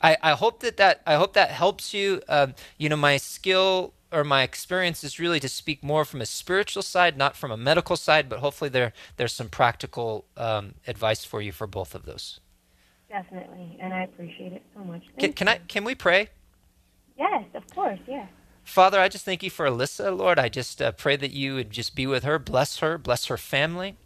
I, 0.00 0.16
I 0.22 0.32
hope 0.32 0.60
that 0.60 0.76
that 0.76 1.02
I 1.06 1.14
hope 1.14 1.34
that 1.34 1.50
helps 1.50 1.92
you. 1.94 2.22
Um, 2.28 2.54
you 2.78 2.88
know, 2.88 2.96
my 2.96 3.16
skill 3.16 3.92
or 4.12 4.24
my 4.24 4.42
experience 4.42 5.02
is 5.04 5.18
really 5.18 5.40
to 5.40 5.48
speak 5.48 5.82
more 5.82 6.04
from 6.04 6.20
a 6.20 6.26
spiritual 6.26 6.82
side, 6.82 7.16
not 7.16 7.36
from 7.36 7.50
a 7.50 7.56
medical 7.56 7.96
side. 7.96 8.28
But 8.28 8.40
hopefully, 8.40 8.70
there 8.70 8.92
there's 9.16 9.32
some 9.32 9.48
practical 9.48 10.26
um, 10.36 10.74
advice 10.86 11.24
for 11.24 11.40
you 11.40 11.52
for 11.52 11.66
both 11.66 11.94
of 11.94 12.04
those. 12.04 12.40
Definitely, 13.08 13.78
and 13.80 13.94
I 13.94 14.02
appreciate 14.04 14.52
it 14.52 14.62
so 14.74 14.84
much. 14.84 15.02
Can, 15.18 15.32
can 15.32 15.48
I? 15.48 15.58
Can 15.68 15.84
we 15.84 15.94
pray? 15.94 16.28
Yes, 17.18 17.44
of 17.54 17.62
course, 17.74 18.00
yes. 18.06 18.28
Father, 18.64 18.98
I 18.98 19.08
just 19.08 19.24
thank 19.24 19.44
you 19.44 19.50
for 19.50 19.66
Alyssa, 19.66 20.16
Lord. 20.16 20.40
I 20.40 20.48
just 20.48 20.82
uh, 20.82 20.90
pray 20.92 21.16
that 21.16 21.30
you 21.30 21.54
would 21.54 21.70
just 21.70 21.94
be 21.94 22.06
with 22.06 22.24
her, 22.24 22.38
bless 22.38 22.78
her, 22.78 22.98
bless 22.98 23.26
her 23.26 23.36
family. 23.36 23.96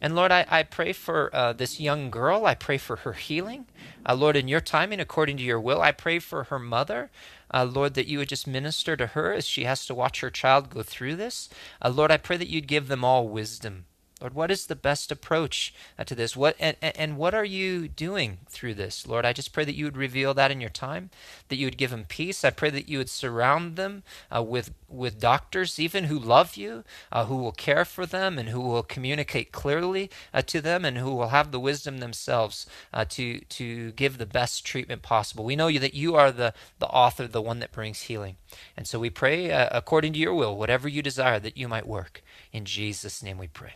And 0.00 0.16
Lord, 0.16 0.32
I, 0.32 0.44
I 0.48 0.64
pray 0.64 0.92
for 0.92 1.30
uh, 1.34 1.52
this 1.52 1.78
young 1.78 2.10
girl. 2.10 2.44
I 2.44 2.56
pray 2.56 2.78
for 2.78 2.96
her 2.96 3.12
healing. 3.12 3.66
Uh, 4.04 4.14
Lord, 4.16 4.36
in 4.36 4.48
your 4.48 4.60
timing, 4.60 4.98
according 5.00 5.36
to 5.36 5.44
your 5.44 5.60
will, 5.60 5.80
I 5.80 5.92
pray 5.92 6.18
for 6.18 6.44
her 6.44 6.58
mother. 6.58 7.10
Uh, 7.54 7.64
Lord, 7.64 7.94
that 7.94 8.08
you 8.08 8.18
would 8.18 8.28
just 8.28 8.46
minister 8.46 8.96
to 8.96 9.08
her 9.08 9.32
as 9.32 9.46
she 9.46 9.64
has 9.64 9.86
to 9.86 9.94
watch 9.94 10.20
her 10.20 10.30
child 10.30 10.70
go 10.70 10.82
through 10.82 11.16
this. 11.16 11.48
Uh, 11.80 11.90
Lord, 11.90 12.10
I 12.10 12.16
pray 12.16 12.36
that 12.36 12.48
you'd 12.48 12.66
give 12.68 12.88
them 12.88 13.04
all 13.04 13.28
wisdom. 13.28 13.86
Lord, 14.20 14.34
what 14.34 14.50
is 14.50 14.66
the 14.66 14.74
best 14.74 15.12
approach 15.12 15.72
uh, 15.96 16.02
to 16.02 16.14
this? 16.14 16.36
What 16.36 16.56
and, 16.58 16.76
and 16.82 17.16
what 17.16 17.34
are 17.34 17.44
you 17.44 17.86
doing 17.86 18.38
through 18.48 18.74
this, 18.74 19.06
Lord? 19.06 19.24
I 19.24 19.32
just 19.32 19.52
pray 19.52 19.64
that 19.64 19.76
you 19.76 19.84
would 19.84 19.96
reveal 19.96 20.34
that 20.34 20.50
in 20.50 20.60
your 20.60 20.70
time, 20.70 21.10
that 21.48 21.56
you 21.56 21.66
would 21.66 21.76
give 21.78 21.92
them 21.92 22.04
peace. 22.04 22.44
I 22.44 22.50
pray 22.50 22.70
that 22.70 22.88
you 22.88 22.98
would 22.98 23.10
surround 23.10 23.76
them 23.76 24.02
uh, 24.34 24.42
with 24.42 24.72
with 24.88 25.20
doctors, 25.20 25.78
even 25.78 26.04
who 26.04 26.18
love 26.18 26.56
you, 26.56 26.82
uh, 27.12 27.26
who 27.26 27.36
will 27.36 27.52
care 27.52 27.84
for 27.84 28.06
them, 28.06 28.38
and 28.38 28.48
who 28.48 28.60
will 28.60 28.82
communicate 28.82 29.52
clearly 29.52 30.10
uh, 30.34 30.42
to 30.42 30.60
them, 30.60 30.84
and 30.84 30.98
who 30.98 31.14
will 31.14 31.28
have 31.28 31.52
the 31.52 31.60
wisdom 31.60 31.98
themselves 31.98 32.66
uh, 32.92 33.04
to 33.10 33.38
to 33.40 33.92
give 33.92 34.18
the 34.18 34.26
best 34.26 34.64
treatment 34.64 35.02
possible. 35.02 35.44
We 35.44 35.54
know 35.54 35.68
you 35.68 35.78
that 35.78 35.94
you 35.94 36.16
are 36.16 36.32
the 36.32 36.54
the 36.80 36.88
author, 36.88 37.28
the 37.28 37.42
one 37.42 37.60
that 37.60 37.70
brings 37.70 38.02
healing, 38.02 38.36
and 38.76 38.88
so 38.88 38.98
we 38.98 39.10
pray 39.10 39.52
uh, 39.52 39.68
according 39.70 40.12
to 40.14 40.18
your 40.18 40.34
will, 40.34 40.56
whatever 40.56 40.88
you 40.88 41.02
desire 41.02 41.38
that 41.38 41.56
you 41.56 41.68
might 41.68 41.86
work. 41.86 42.24
In 42.52 42.64
Jesus' 42.64 43.22
name, 43.22 43.38
we 43.38 43.46
pray. 43.46 43.74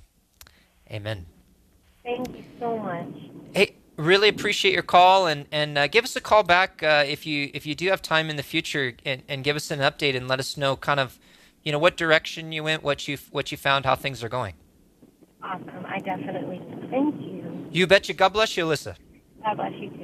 Amen. 0.93 1.27
Thank 2.05 2.37
you 2.37 2.45
so 2.61 2.79
much. 2.79 3.07
Hey, 3.55 3.77
really 3.97 4.29
appreciate 4.29 4.75
your 4.75 4.83
call 4.83 5.27
and 5.27 5.47
and 5.51 5.79
uh, 5.79 5.87
give 5.87 6.05
us 6.05 6.17
a 6.17 6.21
call 6.21 6.43
back 6.43 6.83
uh, 6.83 7.05
if 7.07 7.27
you 7.27 7.51
if 7.55 7.65
you 7.67 7.75
do 7.75 7.89
have 7.89 8.03
time 8.03 8.29
in 8.29 8.37
the 8.37 8.43
future 8.43 8.95
and, 9.05 9.23
and 9.29 9.45
give 9.45 9.57
us 9.57 9.71
an 9.71 9.81
update 9.81 10.17
and 10.17 10.29
let 10.29 10.39
us 10.39 10.57
know 10.57 10.77
kind 10.77 11.01
of 11.01 11.19
you 11.63 11.73
know 11.73 11.79
what 11.79 11.97
direction 11.97 12.53
you 12.53 12.65
went, 12.65 12.83
what 12.83 13.09
you 13.09 13.17
what 13.31 13.51
you 13.51 13.59
found, 13.59 13.85
how 13.87 13.95
things 13.95 14.23
are 14.23 14.29
going. 14.29 14.55
Awesome. 15.43 15.87
I 15.87 15.99
definitely. 15.99 16.61
Thank 16.91 17.21
you. 17.21 17.67
You 17.71 17.87
betcha. 17.87 18.13
God 18.13 18.31
bless 18.31 18.57
you, 18.57 18.65
Alyssa. 18.65 18.97
God 19.45 19.57
bless 19.57 19.73
you 19.75 19.91
too. 19.91 20.02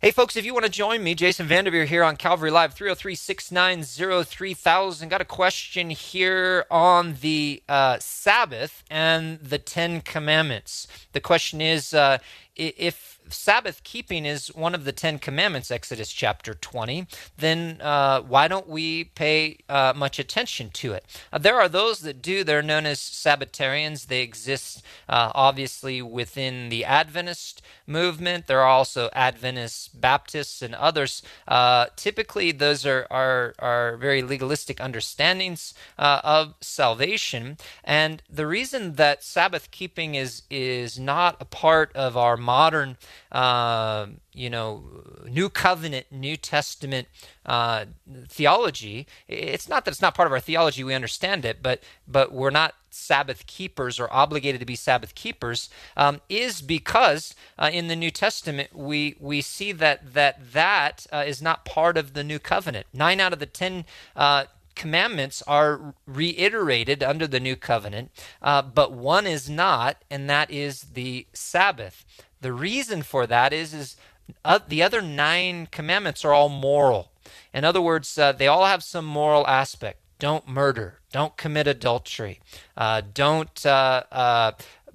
Hey, 0.00 0.12
folks, 0.12 0.36
if 0.36 0.44
you 0.44 0.54
want 0.54 0.64
to 0.64 0.70
join 0.70 1.02
me, 1.02 1.16
Jason 1.16 1.48
Vanderveer 1.48 1.84
here 1.84 2.04
on 2.04 2.14
Calvary 2.14 2.52
Live, 2.52 2.72
303 2.72 3.16
690 3.16 4.22
3000. 4.30 5.08
Got 5.08 5.20
a 5.20 5.24
question 5.24 5.90
here 5.90 6.66
on 6.70 7.16
the 7.20 7.64
uh, 7.68 7.98
Sabbath 7.98 8.84
and 8.88 9.40
the 9.40 9.58
Ten 9.58 10.00
Commandments. 10.00 10.86
The 11.14 11.20
question 11.20 11.60
is 11.60 11.92
uh, 11.94 12.18
if 12.54 13.17
Sabbath 13.30 13.82
keeping 13.84 14.24
is 14.24 14.48
one 14.48 14.74
of 14.74 14.84
the 14.84 14.92
Ten 14.92 15.18
Commandments, 15.18 15.70
Exodus 15.70 16.12
chapter 16.12 16.54
20, 16.54 17.06
then 17.36 17.80
uh, 17.80 18.20
why 18.20 18.48
don't 18.48 18.68
we 18.68 19.04
pay 19.04 19.58
uh, 19.68 19.92
much 19.96 20.18
attention 20.18 20.70
to 20.70 20.92
it? 20.92 21.04
Uh, 21.32 21.38
there 21.38 21.56
are 21.56 21.68
those 21.68 22.00
that 22.00 22.22
do. 22.22 22.44
They're 22.44 22.62
known 22.62 22.86
as 22.86 22.98
Sabbatarians. 22.98 24.06
They 24.06 24.22
exist 24.22 24.82
uh, 25.08 25.32
obviously 25.34 26.02
within 26.02 26.68
the 26.68 26.84
Adventist 26.84 27.62
movement. 27.86 28.46
There 28.46 28.60
are 28.60 28.68
also 28.68 29.10
Adventist 29.12 30.00
Baptists 30.00 30.62
and 30.62 30.74
others. 30.74 31.22
Uh, 31.46 31.86
typically, 31.96 32.52
those 32.52 32.84
are, 32.86 33.06
are, 33.10 33.54
are 33.58 33.96
very 33.96 34.22
legalistic 34.22 34.80
understandings 34.80 35.74
uh, 35.98 36.20
of 36.24 36.54
salvation. 36.60 37.56
And 37.84 38.22
the 38.28 38.46
reason 38.46 38.94
that 38.94 39.24
Sabbath 39.24 39.70
keeping 39.70 40.14
is, 40.14 40.42
is 40.50 40.98
not 40.98 41.36
a 41.40 41.44
part 41.44 41.94
of 41.94 42.16
our 42.16 42.36
modern 42.36 42.96
uh, 43.32 44.06
you 44.32 44.50
know, 44.50 44.84
New 45.26 45.48
Covenant, 45.48 46.06
New 46.10 46.36
Testament 46.36 47.08
uh, 47.46 47.86
theology. 48.28 49.06
It's 49.26 49.68
not 49.68 49.84
that 49.84 49.92
it's 49.92 50.02
not 50.02 50.14
part 50.14 50.26
of 50.26 50.32
our 50.32 50.40
theology; 50.40 50.84
we 50.84 50.94
understand 50.94 51.44
it, 51.44 51.62
but 51.62 51.82
but 52.06 52.32
we're 52.32 52.50
not 52.50 52.74
Sabbath 52.90 53.46
keepers 53.46 54.00
or 54.00 54.12
obligated 54.12 54.60
to 54.60 54.66
be 54.66 54.76
Sabbath 54.76 55.14
keepers. 55.14 55.68
Um, 55.96 56.20
is 56.28 56.62
because 56.62 57.34
uh, 57.58 57.70
in 57.72 57.88
the 57.88 57.96
New 57.96 58.10
Testament 58.10 58.74
we 58.74 59.16
we 59.20 59.40
see 59.40 59.72
that 59.72 60.14
that 60.14 60.52
that 60.52 61.06
uh, 61.12 61.24
is 61.26 61.42
not 61.42 61.64
part 61.64 61.96
of 61.96 62.14
the 62.14 62.24
New 62.24 62.38
Covenant. 62.38 62.86
Nine 62.92 63.20
out 63.20 63.32
of 63.32 63.38
the 63.38 63.46
ten 63.46 63.84
uh, 64.16 64.44
commandments 64.78 65.42
are 65.46 65.94
reiterated 66.06 67.02
under 67.02 67.26
the 67.26 67.40
new 67.40 67.56
covenant, 67.56 68.10
uh, 68.40 68.62
but 68.62 68.92
one 68.92 69.26
is 69.26 69.50
not, 69.50 70.02
and 70.08 70.30
that 70.30 70.50
is 70.50 70.82
the 70.94 71.26
Sabbath. 71.34 72.06
The 72.40 72.52
reason 72.52 73.02
for 73.02 73.26
that 73.26 73.52
is 73.52 73.74
is 73.74 73.96
uh, 74.44 74.58
the 74.66 74.82
other 74.82 75.00
nine 75.00 75.68
commandments 75.70 76.24
are 76.24 76.32
all 76.32 76.48
moral. 76.48 77.10
In 77.52 77.64
other 77.64 77.80
words, 77.80 78.16
uh, 78.18 78.32
they 78.32 78.46
all 78.46 78.66
have 78.66 78.82
some 78.82 79.04
moral 79.04 79.46
aspect. 79.46 80.00
Don't 80.18 80.48
murder. 80.48 81.00
Don't 81.12 81.36
commit 81.36 81.66
adultery. 81.66 82.40
Uh, 82.76 83.02
don't 83.14 83.64
uh, 83.64 84.02
uh, 84.10 84.52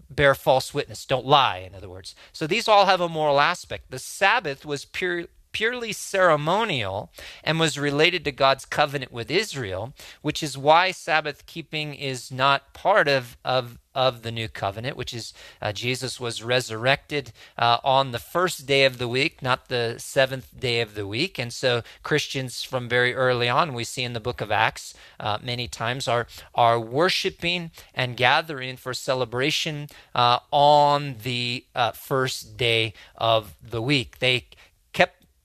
bear 0.09 0.35
false 0.35 0.73
witness. 0.73 1.05
Don't 1.05 1.25
lie. 1.25 1.59
In 1.59 1.73
other 1.75 1.89
words, 1.89 2.15
so 2.31 2.45
these 2.45 2.67
all 2.67 2.85
have 2.85 3.01
a 3.01 3.09
moral 3.09 3.39
aspect. 3.39 3.89
The 3.89 3.99
Sabbath 3.99 4.65
was 4.65 4.85
pure 4.85 5.25
purely 5.53 5.93
ceremonial 5.93 7.11
and 7.43 7.59
was 7.59 7.77
related 7.77 8.25
to 8.25 8.31
God's 8.31 8.65
covenant 8.65 9.11
with 9.11 9.29
Israel, 9.29 9.93
which 10.23 10.41
is 10.41 10.57
why 10.57 10.89
Sabbath 10.89 11.45
keeping 11.45 11.93
is 11.93 12.31
not 12.31 12.73
part 12.73 13.07
of, 13.07 13.37
of 13.45 13.77
of 13.95 14.21
the 14.21 14.31
new 14.31 14.47
covenant, 14.47 14.97
which 14.97 15.13
is 15.13 15.33
uh, 15.61 15.71
Jesus 15.71 16.19
was 16.19 16.43
resurrected 16.43 17.31
uh, 17.57 17.77
on 17.83 18.11
the 18.11 18.19
first 18.19 18.65
day 18.65 18.85
of 18.85 18.97
the 18.97 19.07
week, 19.07 19.41
not 19.41 19.69
the 19.69 19.95
seventh 19.97 20.59
day 20.59 20.81
of 20.81 20.95
the 20.95 21.07
week. 21.07 21.39
And 21.39 21.53
so 21.53 21.81
Christians 22.01 22.63
from 22.63 22.89
very 22.89 23.13
early 23.13 23.49
on, 23.49 23.73
we 23.73 23.83
see 23.83 24.03
in 24.03 24.13
the 24.13 24.19
book 24.19 24.41
of 24.41 24.51
Acts 24.51 24.93
uh, 25.19 25.37
many 25.41 25.67
times, 25.67 26.07
are, 26.07 26.27
are 26.55 26.79
worshiping 26.79 27.71
and 27.93 28.17
gathering 28.17 28.77
for 28.77 28.93
celebration 28.93 29.87
uh, 30.15 30.39
on 30.51 31.15
the 31.23 31.65
uh, 31.75 31.91
first 31.91 32.57
day 32.57 32.93
of 33.15 33.55
the 33.61 33.81
week. 33.81 34.19
They 34.19 34.45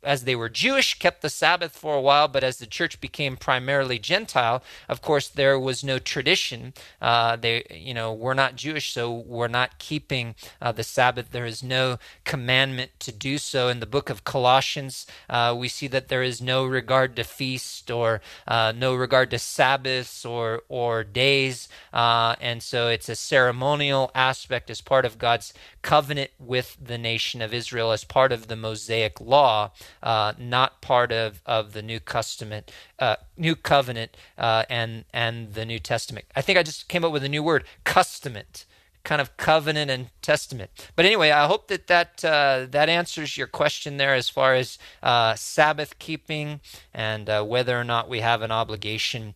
as 0.09 0.25
they 0.25 0.35
were 0.35 0.49
Jewish, 0.49 0.99
kept 0.99 1.21
the 1.21 1.29
Sabbath 1.29 1.73
for 1.77 1.95
a 1.95 2.01
while, 2.01 2.29
but 2.29 2.43
as 2.43 2.57
the 2.57 2.67
church 2.67 2.99
became 2.99 3.37
primarily 3.37 3.99
Gentile, 3.99 4.63
of 4.89 5.03
course, 5.03 5.29
there 5.29 5.61
was 5.61 5.85
no 5.85 5.99
tradition. 5.99 6.73
Uh, 6.99 7.37
they, 7.37 7.63
you 7.71 7.93
know, 7.93 8.15
we're 8.15 8.33
not 8.33 8.57
Jewish, 8.57 8.91
so 8.91 9.13
we're 9.13 9.49
not 9.49 9.79
keeping 9.79 10.35
uh, 10.63 10.73
the 10.73 10.83
Sabbath. 10.83 11.31
There 11.31 11.45
is 11.45 11.63
no 11.63 11.99
commandment 12.25 12.93
to 13.01 13.13
do 13.13 13.37
so. 13.37 13.69
In 13.69 13.81
the 13.81 13.87
book 13.87 14.09
of 14.09 14.25
Colossians, 14.25 15.07
uh, 15.29 15.55
we 15.55 15.69
see 15.69 15.89
that 15.89 16.09
there 16.09 16.23
is 16.23 16.41
no 16.41 16.65
regard 16.65 17.15
to 17.17 17.23
feast 17.23 17.91
or 17.91 18.23
uh, 18.47 18.73
no 18.75 18.95
regard 18.95 19.31
to 19.33 19.39
Sabbaths 19.39 20.25
or 20.25 20.63
or 20.71 21.05
days, 21.05 21.69
uh, 21.93 22.35
and 22.41 22.63
so 22.63 22.89
it's 22.89 23.11
a 23.11 23.15
ceremonial 23.15 24.11
aspect 24.15 24.71
as 24.71 24.81
part 24.81 25.05
of 25.05 25.19
God's 25.19 25.53
covenant 25.83 26.31
with 26.39 26.79
the 26.83 26.97
nation 26.97 27.43
of 27.43 27.53
Israel, 27.53 27.93
as 27.93 28.05
part 28.05 28.33
of 28.33 28.47
the 28.47 28.57
Mosaic 28.57 29.21
law 29.21 29.71
uh, 30.03 30.33
not 30.39 30.81
part 30.81 31.13
of, 31.13 31.41
of 31.47 31.73
the 31.73 31.83
New 31.83 31.99
Testament, 31.99 32.71
uh, 32.99 33.17
New 33.37 33.57
Covenant, 33.57 34.17
uh, 34.37 34.65
and 34.69 35.05
and 35.13 35.55
the 35.55 35.65
New 35.65 35.79
Testament. 35.79 36.27
I 36.35 36.43
think 36.43 36.59
I 36.59 36.63
just 36.63 36.89
came 36.89 37.05
up 37.05 37.13
with 37.13 37.25
a 37.25 37.29
new 37.29 37.43
word, 37.43 37.65
custament, 37.85 38.65
kind 39.05 39.21
of 39.21 39.37
covenant 39.37 39.91
and 39.91 40.11
testament. 40.21 40.71
But 40.95 41.07
anyway, 41.07 41.31
I 41.31 41.47
hope 41.47 41.69
that 41.69 41.87
that 41.87 42.25
uh, 42.25 42.67
that 42.71 42.89
answers 42.89 43.37
your 43.37 43.47
question 43.47 43.97
there 43.97 44.15
as 44.15 44.29
far 44.29 44.55
as 44.55 44.79
uh, 45.03 45.35
Sabbath 45.35 45.99
keeping 45.99 46.61
and 46.93 47.31
uh, 47.31 47.43
whether 47.43 47.79
or 47.79 47.85
not 47.85 48.09
we 48.09 48.21
have 48.21 48.43
an 48.43 48.51
obligation 48.51 49.35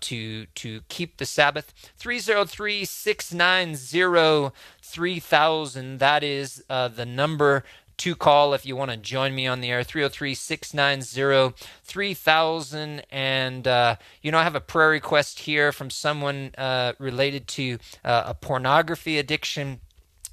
to 0.00 0.46
to 0.46 0.80
keep 0.88 1.18
the 1.18 1.26
Sabbath. 1.26 1.74
Three 1.96 2.18
zero 2.18 2.44
three 2.44 2.84
six 2.84 3.32
nine 3.32 3.74
zero. 3.74 4.52
3000 4.90 5.98
that 5.98 6.24
is 6.24 6.64
uh, 6.68 6.88
the 6.88 7.06
number 7.06 7.62
to 8.00 8.16
call 8.16 8.54
if 8.54 8.64
you 8.64 8.74
want 8.74 8.90
to 8.90 8.96
join 8.96 9.34
me 9.34 9.46
on 9.46 9.60
the 9.60 9.68
air 9.68 9.84
303 9.84 10.34
690 10.34 11.54
3000 11.84 13.02
and 13.10 13.68
uh, 13.68 13.96
you 14.22 14.32
know 14.32 14.38
i 14.38 14.42
have 14.42 14.54
a 14.54 14.60
prayer 14.60 14.88
request 14.88 15.40
here 15.40 15.70
from 15.70 15.90
someone 15.90 16.50
uh, 16.56 16.94
related 16.98 17.46
to 17.46 17.78
uh, 18.04 18.24
a 18.26 18.34
pornography 18.34 19.18
addiction 19.18 19.80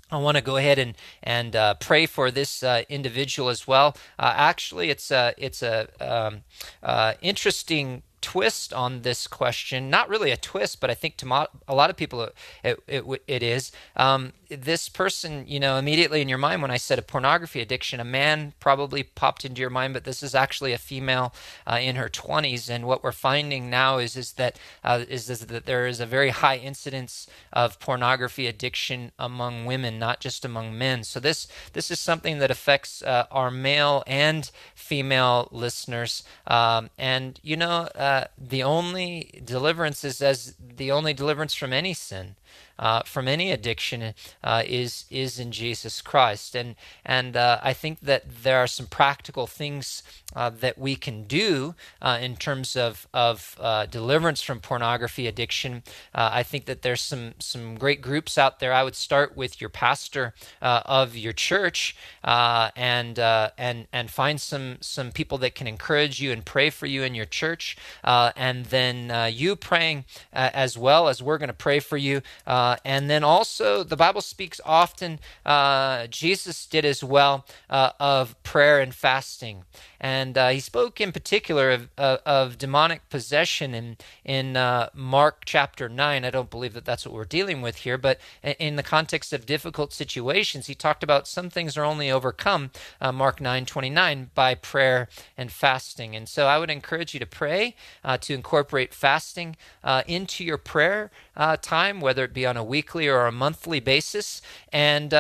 I 0.09 0.17
want 0.19 0.37
to 0.37 0.41
go 0.41 0.55
ahead 0.55 0.79
and 0.79 0.95
and 1.21 1.53
uh, 1.53 1.73
pray 1.73 2.05
for 2.05 2.31
this 2.31 2.63
uh, 2.63 2.83
individual 2.87 3.49
as 3.49 3.67
well. 3.67 3.97
Uh, 4.17 4.33
actually, 4.37 4.89
it's 4.89 5.11
a 5.11 5.33
it's 5.37 5.61
a 5.61 5.89
um, 5.99 6.43
uh, 6.81 7.15
interesting 7.21 8.03
twist 8.21 8.73
on 8.73 9.01
this 9.01 9.27
question. 9.27 9.89
Not 9.89 10.09
really 10.09 10.31
a 10.31 10.37
twist, 10.37 10.79
but 10.79 10.89
I 10.89 10.93
think 10.93 11.17
to 11.17 11.25
mo- 11.25 11.47
a 11.67 11.75
lot 11.75 11.89
of 11.89 11.97
people 11.97 12.29
it, 12.63 12.79
it, 12.87 13.03
it 13.27 13.43
is. 13.43 13.71
Um, 13.95 14.33
this 14.49 14.89
person, 14.89 15.45
you 15.47 15.59
know, 15.59 15.77
immediately 15.77 16.21
in 16.21 16.29
your 16.29 16.37
mind 16.37 16.61
when 16.61 16.71
I 16.71 16.77
said 16.77 16.99
a 16.99 17.01
pornography 17.01 17.61
addiction, 17.61 17.99
a 17.99 18.05
man 18.05 18.53
probably 18.59 19.03
popped 19.03 19.45
into 19.45 19.61
your 19.61 19.69
mind, 19.69 19.93
but 19.93 20.03
this 20.03 20.23
is 20.23 20.33
actually 20.35 20.73
a 20.73 20.77
female 20.77 21.33
uh, 21.65 21.79
in 21.81 21.95
her 21.95 22.09
20s. 22.09 22.69
And 22.69 22.85
what 22.85 23.03
we're 23.03 23.11
finding 23.11 23.69
now 23.69 23.97
is 23.97 24.15
is 24.15 24.33
that 24.33 24.57
uh, 24.83 25.03
is, 25.07 25.29
is 25.29 25.41
that 25.47 25.65
there 25.65 25.87
is 25.87 25.99
a 25.99 26.05
very 26.05 26.29
high 26.29 26.57
incidence 26.57 27.27
of 27.53 27.79
pornography 27.79 28.47
addiction 28.47 29.11
among 29.19 29.65
women, 29.65 29.99
not 29.99 30.19
just 30.19 30.45
among 30.45 30.77
men. 30.77 31.03
So 31.03 31.19
this 31.19 31.47
this 31.73 31.91
is 31.91 31.99
something 31.99 32.39
that 32.39 32.51
affects 32.51 33.01
uh, 33.01 33.25
our 33.31 33.51
male 33.51 34.03
and 34.07 34.49
female 34.75 35.49
listeners. 35.51 36.23
Um, 36.45 36.89
and 36.97 37.39
you 37.43 37.57
know, 37.57 37.89
uh, 37.95 38.25
the 38.37 38.63
only 38.63 39.41
deliverance 39.43 40.03
is 40.03 40.21
as 40.21 40.55
the 40.59 40.91
only 40.91 41.13
deliverance 41.13 41.53
from 41.53 41.73
any 41.73 41.93
sin 41.93 42.35
uh, 42.79 43.01
from 43.03 43.27
any 43.27 43.51
addiction 43.51 44.13
uh, 44.43 44.63
is 44.65 45.05
is 45.09 45.39
in 45.39 45.51
Jesus 45.51 46.01
Christ. 46.01 46.55
And 46.55 46.75
and 47.05 47.35
uh, 47.35 47.59
I 47.63 47.73
think 47.73 47.99
that 48.01 48.43
there 48.43 48.57
are 48.57 48.67
some 48.67 48.87
practical 48.87 49.47
things 49.47 50.03
uh, 50.35 50.49
that 50.49 50.77
we 50.77 50.95
can 50.95 51.23
do 51.23 51.75
uh, 52.01 52.17
in 52.21 52.35
terms 52.35 52.75
of 52.75 53.07
of 53.13 53.55
uh, 53.59 53.85
deliverance 53.85 54.41
from 54.41 54.59
pornography 54.59 55.27
addiction. 55.27 55.83
I 56.13 56.43
think 56.43 56.65
that 56.65 56.81
there's 56.81 57.01
some 57.01 57.33
some 57.39 57.75
great 57.75 58.01
groups 58.01 58.37
out 58.37 58.59
there. 58.59 58.73
I 58.73 58.83
would 58.83 58.95
start 58.95 59.37
with 59.37 59.61
your 59.61 59.69
pastor 59.69 60.33
of 60.61 61.15
your 61.15 61.33
church 61.33 61.95
and 62.23 63.19
and 63.19 63.87
and 63.91 64.11
find 64.11 64.39
some 64.41 64.77
some 64.81 65.11
people 65.11 65.37
that 65.39 65.55
can 65.55 65.67
encourage 65.67 66.19
you 66.21 66.31
and 66.31 66.45
pray 66.45 66.69
for 66.69 66.85
you 66.85 67.03
in 67.03 67.15
your 67.15 67.25
church, 67.25 67.77
and 68.03 68.65
then 68.65 69.31
you 69.33 69.55
praying 69.55 70.05
as 70.33 70.77
well 70.77 71.07
as 71.07 71.21
we're 71.21 71.37
going 71.37 71.47
to 71.47 71.53
pray 71.53 71.79
for 71.79 71.97
you. 71.97 72.21
Uh, 72.45 72.77
and 72.85 73.09
then 73.09 73.23
also, 73.23 73.83
the 73.83 73.95
Bible 73.95 74.21
speaks 74.21 74.59
often, 74.65 75.19
uh, 75.45 76.07
Jesus 76.07 76.65
did 76.65 76.85
as 76.85 77.03
well, 77.03 77.45
uh, 77.69 77.91
of 77.99 78.41
prayer 78.43 78.79
and 78.79 78.93
fasting. 78.93 79.63
And 79.99 80.37
uh, 80.37 80.49
he 80.49 80.59
spoke 80.59 81.01
in 81.01 81.11
particular 81.11 81.71
of, 81.71 81.89
of, 81.97 82.19
of, 82.25 82.57
demonic 82.57 83.09
possession 83.09 83.73
in, 83.73 83.97
in 84.23 84.55
uh, 84.55 84.89
Mark 84.93 85.43
chapter 85.45 85.89
9. 85.89 86.23
I 86.23 86.29
don't 86.29 86.51
believe 86.51 86.73
that 86.73 86.85
that's 86.85 87.05
what 87.05 87.15
we're 87.15 87.25
dealing 87.25 87.61
with 87.61 87.77
here, 87.77 87.97
but 87.97 88.19
in 88.43 88.75
the 88.75 88.83
context 88.83 89.33
of 89.33 89.45
difficult 89.45 89.93
situations, 89.93 90.67
he 90.67 90.75
talked 90.75 91.03
about 91.03 91.27
some 91.27 91.49
things 91.49 91.77
are 91.77 91.83
only 91.83 92.11
overcome, 92.11 92.71
uh, 93.01 93.11
Mark 93.11 93.41
9 93.41 93.65
29, 93.65 94.29
by 94.35 94.53
prayer 94.53 95.07
and 95.35 95.51
fasting. 95.51 96.15
And 96.15 96.29
so 96.29 96.45
I 96.45 96.59
would 96.59 96.69
encourage 96.69 97.13
you 97.13 97.19
to 97.19 97.25
pray, 97.25 97.75
uh, 98.03 98.17
to 98.19 98.33
incorporate 98.33 98.93
fasting 98.93 99.55
uh, 99.83 100.03
into 100.07 100.43
your 100.43 100.57
prayer 100.57 101.09
uh, 101.35 101.57
time, 101.57 102.01
whether 102.01 102.23
it 102.23 102.33
be 102.33 102.45
on 102.45 102.57
a 102.57 102.63
weekly 102.63 103.07
or 103.07 103.25
a 103.25 103.31
monthly 103.31 103.79
basis. 103.79 104.41
And, 104.71 105.11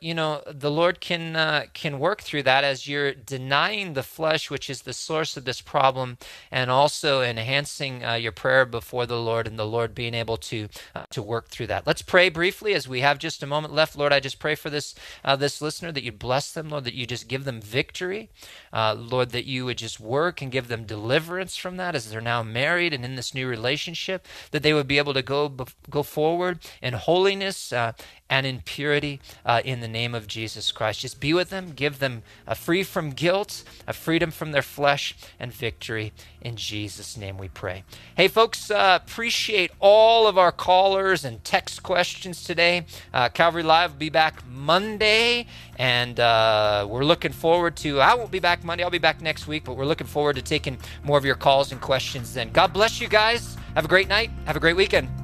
you 0.00 0.14
know, 0.14 0.42
the 0.46 0.70
Lord 0.70 1.00
can, 1.00 1.68
can 1.72 1.98
work 1.98 2.22
through 2.22 2.42
that 2.44 2.64
as 2.64 2.88
you're 2.88 3.14
denying 3.14 3.92
the 3.92 4.02
flesh 4.02 4.23
flesh, 4.24 4.50
which 4.50 4.70
is 4.70 4.82
the 4.82 4.94
source 4.94 5.36
of 5.36 5.44
this 5.44 5.60
problem, 5.60 6.16
and 6.50 6.70
also 6.70 7.20
enhancing 7.20 8.02
uh, 8.02 8.14
your 8.14 8.32
prayer 8.32 8.64
before 8.64 9.04
the 9.04 9.20
Lord 9.20 9.46
and 9.46 9.58
the 9.58 9.66
Lord 9.66 9.94
being 9.94 10.14
able 10.14 10.38
to 10.38 10.68
uh, 10.94 11.04
to 11.10 11.20
work 11.22 11.48
through 11.48 11.66
that. 11.66 11.86
Let's 11.86 12.00
pray 12.00 12.30
briefly 12.30 12.72
as 12.72 12.88
we 12.88 13.00
have 13.00 13.18
just 13.18 13.42
a 13.42 13.46
moment 13.46 13.74
left. 13.74 13.98
Lord, 13.98 14.14
I 14.14 14.20
just 14.20 14.38
pray 14.38 14.54
for 14.54 14.70
this 14.70 14.94
uh, 15.26 15.36
this 15.36 15.60
listener 15.60 15.92
that 15.92 16.04
you 16.04 16.10
bless 16.10 16.52
them, 16.52 16.70
Lord, 16.70 16.84
that 16.84 16.94
you 16.94 17.06
just 17.06 17.28
give 17.28 17.44
them 17.44 17.60
victory, 17.60 18.30
uh, 18.72 18.94
Lord, 18.94 19.28
that 19.32 19.44
you 19.44 19.66
would 19.66 19.76
just 19.76 20.00
work 20.00 20.40
and 20.40 20.50
give 20.50 20.68
them 20.68 20.86
deliverance 20.86 21.54
from 21.58 21.76
that 21.76 21.94
as 21.94 22.08
they're 22.08 22.22
now 22.22 22.42
married 22.42 22.94
and 22.94 23.04
in 23.04 23.16
this 23.16 23.34
new 23.34 23.46
relationship, 23.46 24.26
that 24.52 24.62
they 24.62 24.72
would 24.72 24.88
be 24.88 24.96
able 24.96 25.12
to 25.12 25.22
go 25.22 25.54
go 25.90 26.02
forward 26.02 26.60
in 26.80 26.94
holiness 26.94 27.74
uh, 27.74 27.92
and 28.34 28.46
in 28.46 28.60
purity 28.64 29.20
uh, 29.46 29.62
in 29.64 29.78
the 29.78 29.86
name 29.86 30.12
of 30.12 30.26
Jesus 30.26 30.72
Christ. 30.72 31.00
Just 31.02 31.20
be 31.20 31.32
with 31.32 31.50
them, 31.50 31.70
give 31.70 32.00
them 32.00 32.24
a 32.48 32.56
free 32.56 32.82
from 32.82 33.10
guilt, 33.10 33.62
a 33.86 33.92
freedom 33.92 34.32
from 34.32 34.50
their 34.50 34.60
flesh, 34.60 35.14
and 35.38 35.52
victory. 35.52 36.12
In 36.40 36.56
Jesus' 36.56 37.16
name 37.16 37.38
we 37.38 37.46
pray. 37.46 37.84
Hey, 38.16 38.26
folks, 38.26 38.72
uh, 38.72 38.98
appreciate 39.00 39.70
all 39.78 40.26
of 40.26 40.36
our 40.36 40.50
callers 40.50 41.24
and 41.24 41.44
text 41.44 41.84
questions 41.84 42.42
today. 42.42 42.86
Uh, 43.12 43.28
Calvary 43.28 43.62
Live 43.62 43.92
will 43.92 43.98
be 43.98 44.10
back 44.10 44.44
Monday, 44.48 45.46
and 45.78 46.18
uh, 46.18 46.88
we're 46.90 47.04
looking 47.04 47.32
forward 47.32 47.76
to. 47.76 48.00
I 48.00 48.14
won't 48.14 48.32
be 48.32 48.40
back 48.40 48.64
Monday, 48.64 48.82
I'll 48.82 48.90
be 48.90 48.98
back 48.98 49.20
next 49.20 49.46
week, 49.46 49.62
but 49.62 49.76
we're 49.76 49.86
looking 49.86 50.08
forward 50.08 50.34
to 50.34 50.42
taking 50.42 50.76
more 51.04 51.16
of 51.16 51.24
your 51.24 51.36
calls 51.36 51.70
and 51.70 51.80
questions 51.80 52.34
then. 52.34 52.50
God 52.50 52.72
bless 52.72 53.00
you 53.00 53.06
guys. 53.06 53.56
Have 53.76 53.84
a 53.84 53.88
great 53.88 54.08
night. 54.08 54.30
Have 54.46 54.56
a 54.56 54.60
great 54.60 54.76
weekend. 54.76 55.23